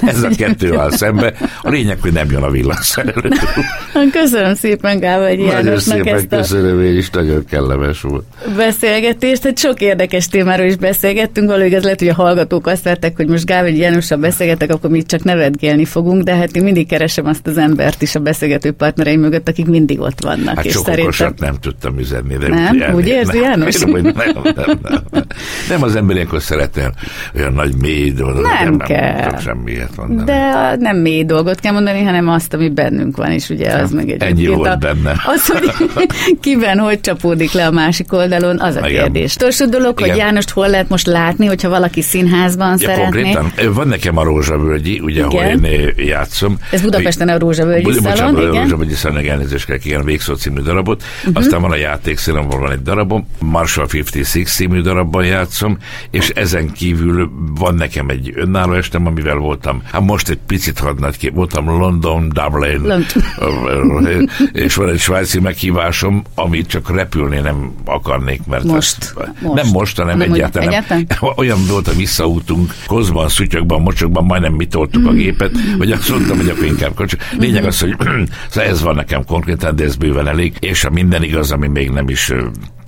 ez 0.01 0.23
a 0.23 0.29
kettő 0.37 0.77
áll 0.77 0.91
szembe. 0.91 1.33
A 1.61 1.69
lényeg, 1.69 1.97
hogy 2.01 2.13
nem 2.13 2.31
jön 2.31 2.43
a 2.43 2.49
villanszerelő. 2.49 3.29
Köszönöm 4.11 4.55
szépen, 4.55 4.99
Gábor 4.99 5.29
Jánosnak 5.29 5.95
szépen 5.95 6.15
ezt 6.15 6.27
köszönöm, 6.27 6.83
én 6.83 6.97
is 6.97 7.09
nagyon 7.09 7.45
kellemes 7.45 8.01
volt. 8.01 8.23
Beszélgetést, 8.55 9.41
tehát 9.41 9.57
sok 9.57 9.81
érdekes 9.81 10.27
témáról 10.27 10.65
is 10.65 10.75
beszélgettünk, 10.75 11.49
valójában 11.49 11.77
az 11.77 11.83
lehet, 11.83 11.99
hogy 11.99 12.07
a 12.07 12.13
hallgatók 12.13 12.67
azt 12.67 12.83
vettek, 12.83 13.15
hogy 13.15 13.27
most 13.27 13.45
Gábor 13.45 13.69
Jánossal 13.69 14.17
beszélgetek, 14.17 14.69
akkor 14.69 14.89
mi 14.89 15.03
csak 15.03 15.23
nevetgélni 15.23 15.85
fogunk, 15.85 16.23
de 16.23 16.35
hát 16.35 16.55
én 16.55 16.63
mindig 16.63 16.87
keresem 16.87 17.25
azt 17.25 17.47
az 17.47 17.57
embert 17.57 18.01
is 18.01 18.15
a 18.15 18.19
beszélgető 18.19 18.71
partnereim 18.71 19.19
mögött, 19.19 19.47
akik 19.47 19.65
mindig 19.65 19.99
ott 19.99 20.21
vannak. 20.21 20.55
Hát 20.55 20.65
és 20.65 20.73
sok 20.73 20.85
szerintem... 20.85 21.33
nem 21.37 21.55
tudtam 21.59 21.99
üzenni. 21.99 22.37
De 22.37 22.47
nem? 22.47 22.77
Úgy, 22.99 23.07
érzi, 23.07 23.39
nem, 23.39 23.49
János? 23.49 23.79
Nem, 23.79 23.91
nem, 23.91 24.13
nem, 24.55 24.99
nem, 25.11 25.23
nem. 25.69 25.83
az 25.83 25.95
ember 25.95 26.15
ilyenkor 26.15 26.41
szeretne 26.41 26.91
olyan 27.35 27.53
nagy 27.53 27.75
mély 27.81 28.11
dolgot. 28.11 28.41
Nem, 28.41 28.63
nem 28.63 28.77
kell. 28.77 29.29
Nem 29.29 29.39
semmiért 29.39 29.95
mondani. 29.95 30.23
De 30.23 30.75
nem 30.79 30.97
mély 30.97 31.25
dolgot 31.25 31.59
kell 31.59 31.73
mondani, 31.73 32.03
hanem 32.03 32.29
azt, 32.29 32.53
ami 32.53 32.69
bennünk 32.69 33.17
van, 33.17 33.31
és 33.31 33.49
ugye 33.49 33.73
az 33.73 33.91
meg 33.91 34.09
egy 34.09 34.21
Ennyi 34.21 34.47
volt 34.47 34.67
a, 34.69 34.75
benne. 34.75 35.21
Az, 35.25 35.47
hogy 35.47 35.71
kiben 36.41 36.79
hogy 36.79 37.01
csapódik 37.01 37.51
le 37.51 37.65
a 37.65 37.71
másik 37.71 38.13
oldalon, 38.13 38.59
az 38.59 38.75
a 38.75 38.87
Igen. 38.87 39.03
kérdés. 39.03 39.35
Utolsó 39.35 39.65
dolog, 39.65 39.99
Igen. 39.99 40.09
hogy 40.09 40.19
Jánost 40.19 40.49
hol 40.49 40.69
lehet 40.69 40.89
most 40.89 41.07
látni, 41.07 41.45
hogyha 41.45 41.69
valaki 41.69 42.01
színházban 42.01 42.69
ja, 42.69 42.77
szeretné. 42.77 43.03
Konkrétan, 43.03 43.73
van 43.73 43.87
nekem 43.87 44.17
a 44.17 44.23
Rózsavölgyi, 44.23 44.99
ugye, 44.99 45.23
ahol 45.23 45.43
én 45.43 45.93
játszom. 45.97 46.57
Ez 46.71 46.81
Budapesten 46.81 47.29
a 47.29 47.37
Rózsavölgyi 47.37 47.91
szalon, 47.93 48.37
igen? 48.37 48.55
A 48.55 48.61
Rózsavölgyi 48.61 48.93
szalon, 48.93 49.25
elnézést 49.29 49.65
kell 49.65 49.77
igen, 49.83 49.99
a 49.99 50.03
Végszó 50.03 50.33
című 50.33 50.61
darabot. 50.61 51.03
Uh-huh. 51.19 51.37
Aztán 51.37 51.61
van 51.61 51.71
a 51.71 51.75
játékszínom, 51.75 52.47
van 52.47 52.71
egy 52.71 52.81
darabom, 52.89 53.27
Marshall 53.39 53.87
56 53.93 54.47
című 54.47 54.81
darabban 54.81 55.25
játszom, 55.25 55.77
és 56.11 56.29
ezen 56.29 56.71
kívül 56.71 57.31
van 57.55 57.75
nekem 57.75 58.09
egy 58.09 58.31
önálló 58.35 58.73
estem, 58.73 59.05
amivel 59.05 59.35
voltam, 59.35 59.81
hát 59.91 60.01
most 60.01 60.29
egy 60.29 60.39
picit 60.47 60.79
hadnagy 60.79 61.31
voltam 61.33 61.65
London, 61.65 62.29
Dublin, 62.29 62.81
London. 62.81 64.29
és 64.53 64.75
van 64.75 64.89
egy 64.89 64.99
svájci 64.99 65.39
meghívásom, 65.39 66.23
amit 66.35 66.67
csak 66.67 66.95
repülni 66.95 67.39
nem 67.39 67.71
akarnék, 67.85 68.45
mert 68.45 68.63
most, 68.63 68.77
ezt, 68.77 69.13
most. 69.41 69.63
nem 69.63 69.71
most, 69.71 69.97
hanem 69.97 70.17
nem, 70.17 70.33
egyáltalán. 70.33 70.67
egyáltalán. 70.67 71.07
Olyan 71.35 71.59
volt 71.67 71.87
a 71.87 71.93
visszaútunk, 71.93 72.73
Kozban, 72.87 73.29
Szutyokban, 73.29 73.81
Mocsokban, 73.81 74.25
majdnem 74.25 74.53
mi 74.53 74.65
toltuk 74.65 75.07
a 75.07 75.11
gépet, 75.11 75.51
hogy 75.77 75.91
azt 75.91 76.09
mondtam, 76.09 76.37
hogy 76.37 76.49
akkor 76.49 76.65
inkább 76.65 76.93
kocsi. 76.93 77.17
Lényeg 77.37 77.65
az, 77.65 77.79
hogy 77.79 77.95
szóval 78.49 78.69
ez 78.69 78.81
van 78.81 78.95
nekem 78.95 79.25
konkrétan, 79.25 79.75
de 79.75 79.83
ez 79.83 79.95
bőven 79.95 80.27
elég, 80.27 80.53
és 80.59 80.83
a 80.83 80.89
minden 80.89 81.23
igaz, 81.23 81.51
ami 81.51 81.67
még 81.67 81.89
nem 81.89 82.09
is 82.09 82.33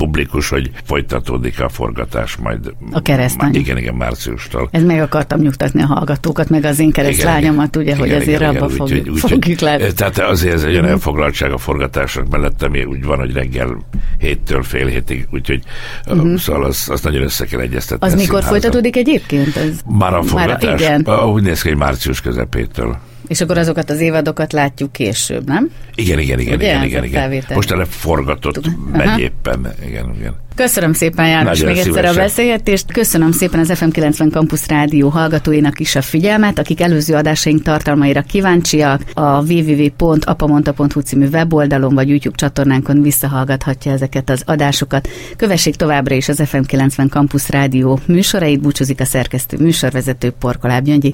publikus, 0.02 0.50
hogy 0.50 0.72
folytatódik 0.84 1.62
a 1.62 1.70
forgatás 1.70 2.36
majd. 2.36 2.74
A 2.92 3.02
keresztány. 3.02 3.56
Igen, 3.56 3.78
igen, 3.78 3.96
márciustól. 3.96 4.70
Ez 4.72 4.84
meg 4.84 5.02
akartam 5.02 5.40
nyugtatni 5.40 5.82
a 5.82 5.86
hallgatókat, 5.86 6.50
meg 6.50 6.66
az 6.66 6.80
én 6.80 6.92
keresztlányomat, 6.92 7.76
ugye, 7.76 7.86
igen, 7.86 7.98
hogy 7.98 8.12
azért 8.12 8.42
igen, 8.42 8.56
abba 8.56 8.66
igen, 8.66 8.78
fogjuk, 8.78 9.08
úgy, 9.08 9.20
fogjuk. 9.20 9.58
Tehát 9.94 10.20
azért 10.20 10.54
ez 10.54 10.64
egy 10.64 10.74
olyan 10.74 10.86
elfoglaltság 10.86 11.52
a 11.52 11.58
forgatások 11.58 12.30
mellett, 12.30 12.64
ami 12.64 12.84
úgy 12.84 13.04
van, 13.04 13.18
hogy 13.18 13.34
reggel 13.34 13.78
héttől 14.18 14.64
fél 14.64 14.88
hétig, 14.88 15.28
úgyhogy 15.32 15.64
uh-huh. 16.08 16.36
szóval 16.36 16.64
az, 16.64 16.90
az 16.90 17.02
nagyon 17.02 17.22
össze 17.22 17.46
kell 17.46 17.60
egyeztetni. 17.60 18.08
Az 18.08 18.16
mikor 18.16 18.44
folytatódik 18.44 18.96
egyébként? 18.96 19.56
Ez 19.56 19.80
Már 19.98 20.14
a 20.14 20.24
forgatás? 20.24 20.82
Már, 20.82 21.00
igen. 21.00 21.20
Úgy 21.20 21.44
néz 21.44 21.62
ki, 21.62 21.68
hogy 21.70 21.78
március 21.78 22.22
közepétől. 22.22 22.98
És 23.32 23.42
akkor 23.42 23.58
azokat 23.58 23.90
az 23.90 24.00
évadokat 24.00 24.54
látjuk 24.54 24.92
később, 24.92 25.48
nem? 25.48 25.70
Igen, 25.96 26.20
igen, 26.20 26.40
igen, 26.40 26.56
Ugye? 26.56 26.68
igen, 26.68 26.84
igen, 26.84 27.04
igen. 27.04 27.22
Felvétel. 27.22 27.56
Most 27.56 27.72
ele 27.72 27.86
forgatott 27.86 28.70
megy 28.92 29.20
éppen. 29.20 29.74
Igen, 29.86 30.16
igen. 30.20 30.36
Köszönöm 30.56 30.94
szépen, 30.94 31.28
János, 31.28 31.60
Nagyon 31.60 31.76
még 31.76 31.86
egyszer 31.88 32.06
a 32.06 32.14
beszélgetést. 32.14 32.92
Köszönöm 32.92 33.32
szépen 33.32 33.60
az 33.60 33.72
FM90 33.74 34.32
Campus 34.32 34.68
Rádió 34.68 35.10
hallgatóinak 35.10 35.80
is 35.80 35.96
a 35.96 36.02
figyelmet, 36.02 36.60
akik 36.60 36.82
előző 36.82 37.16
adásaink 37.16 37.62
tartalmaira 37.62 38.22
kíváncsiak. 38.22 39.02
A 39.14 39.52
www.apamonta.hu 39.52 41.00
című 41.00 41.28
weboldalon 41.28 41.96
vagy 41.96 42.10
YouTube 42.10 42.36
csatornánkon 42.36 43.02
visszahallgathatja 43.02 43.92
ezeket 43.92 44.30
az 44.30 44.44
adásokat. 44.46 45.10
Kövessék 45.38 45.76
továbbra 45.76 46.16
is 46.16 46.30
az 46.30 46.40
FM90 46.44 47.10
Campus 47.10 47.50
Rádió 47.50 48.00
műsorait, 48.06 48.62
búcsúzik 48.62 49.00
a 49.00 49.06
szerkesztő 49.06 49.58
műsorvezető 49.58 50.32
Porkoláb 50.40 50.84
Gyöngyi. 50.84 51.12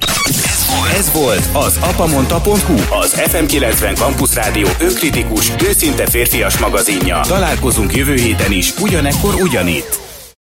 Ez 0.96 1.12
volt 1.12 1.48
az 1.52 1.78
apamonta.hu, 1.80 2.96
az 3.00 3.14
FM90 3.14 3.94
Campus 3.94 4.34
Rádió 4.34 4.68
önkritikus, 4.80 5.52
őszinte 5.68 6.06
férfias 6.06 6.58
magazinja. 6.58 7.20
Találkozunk 7.20 7.96
jövő 7.96 8.14
héten 8.14 8.52
is, 8.52 8.74
ugyanekkor 8.80 9.34
ugyanitt. 9.34 10.07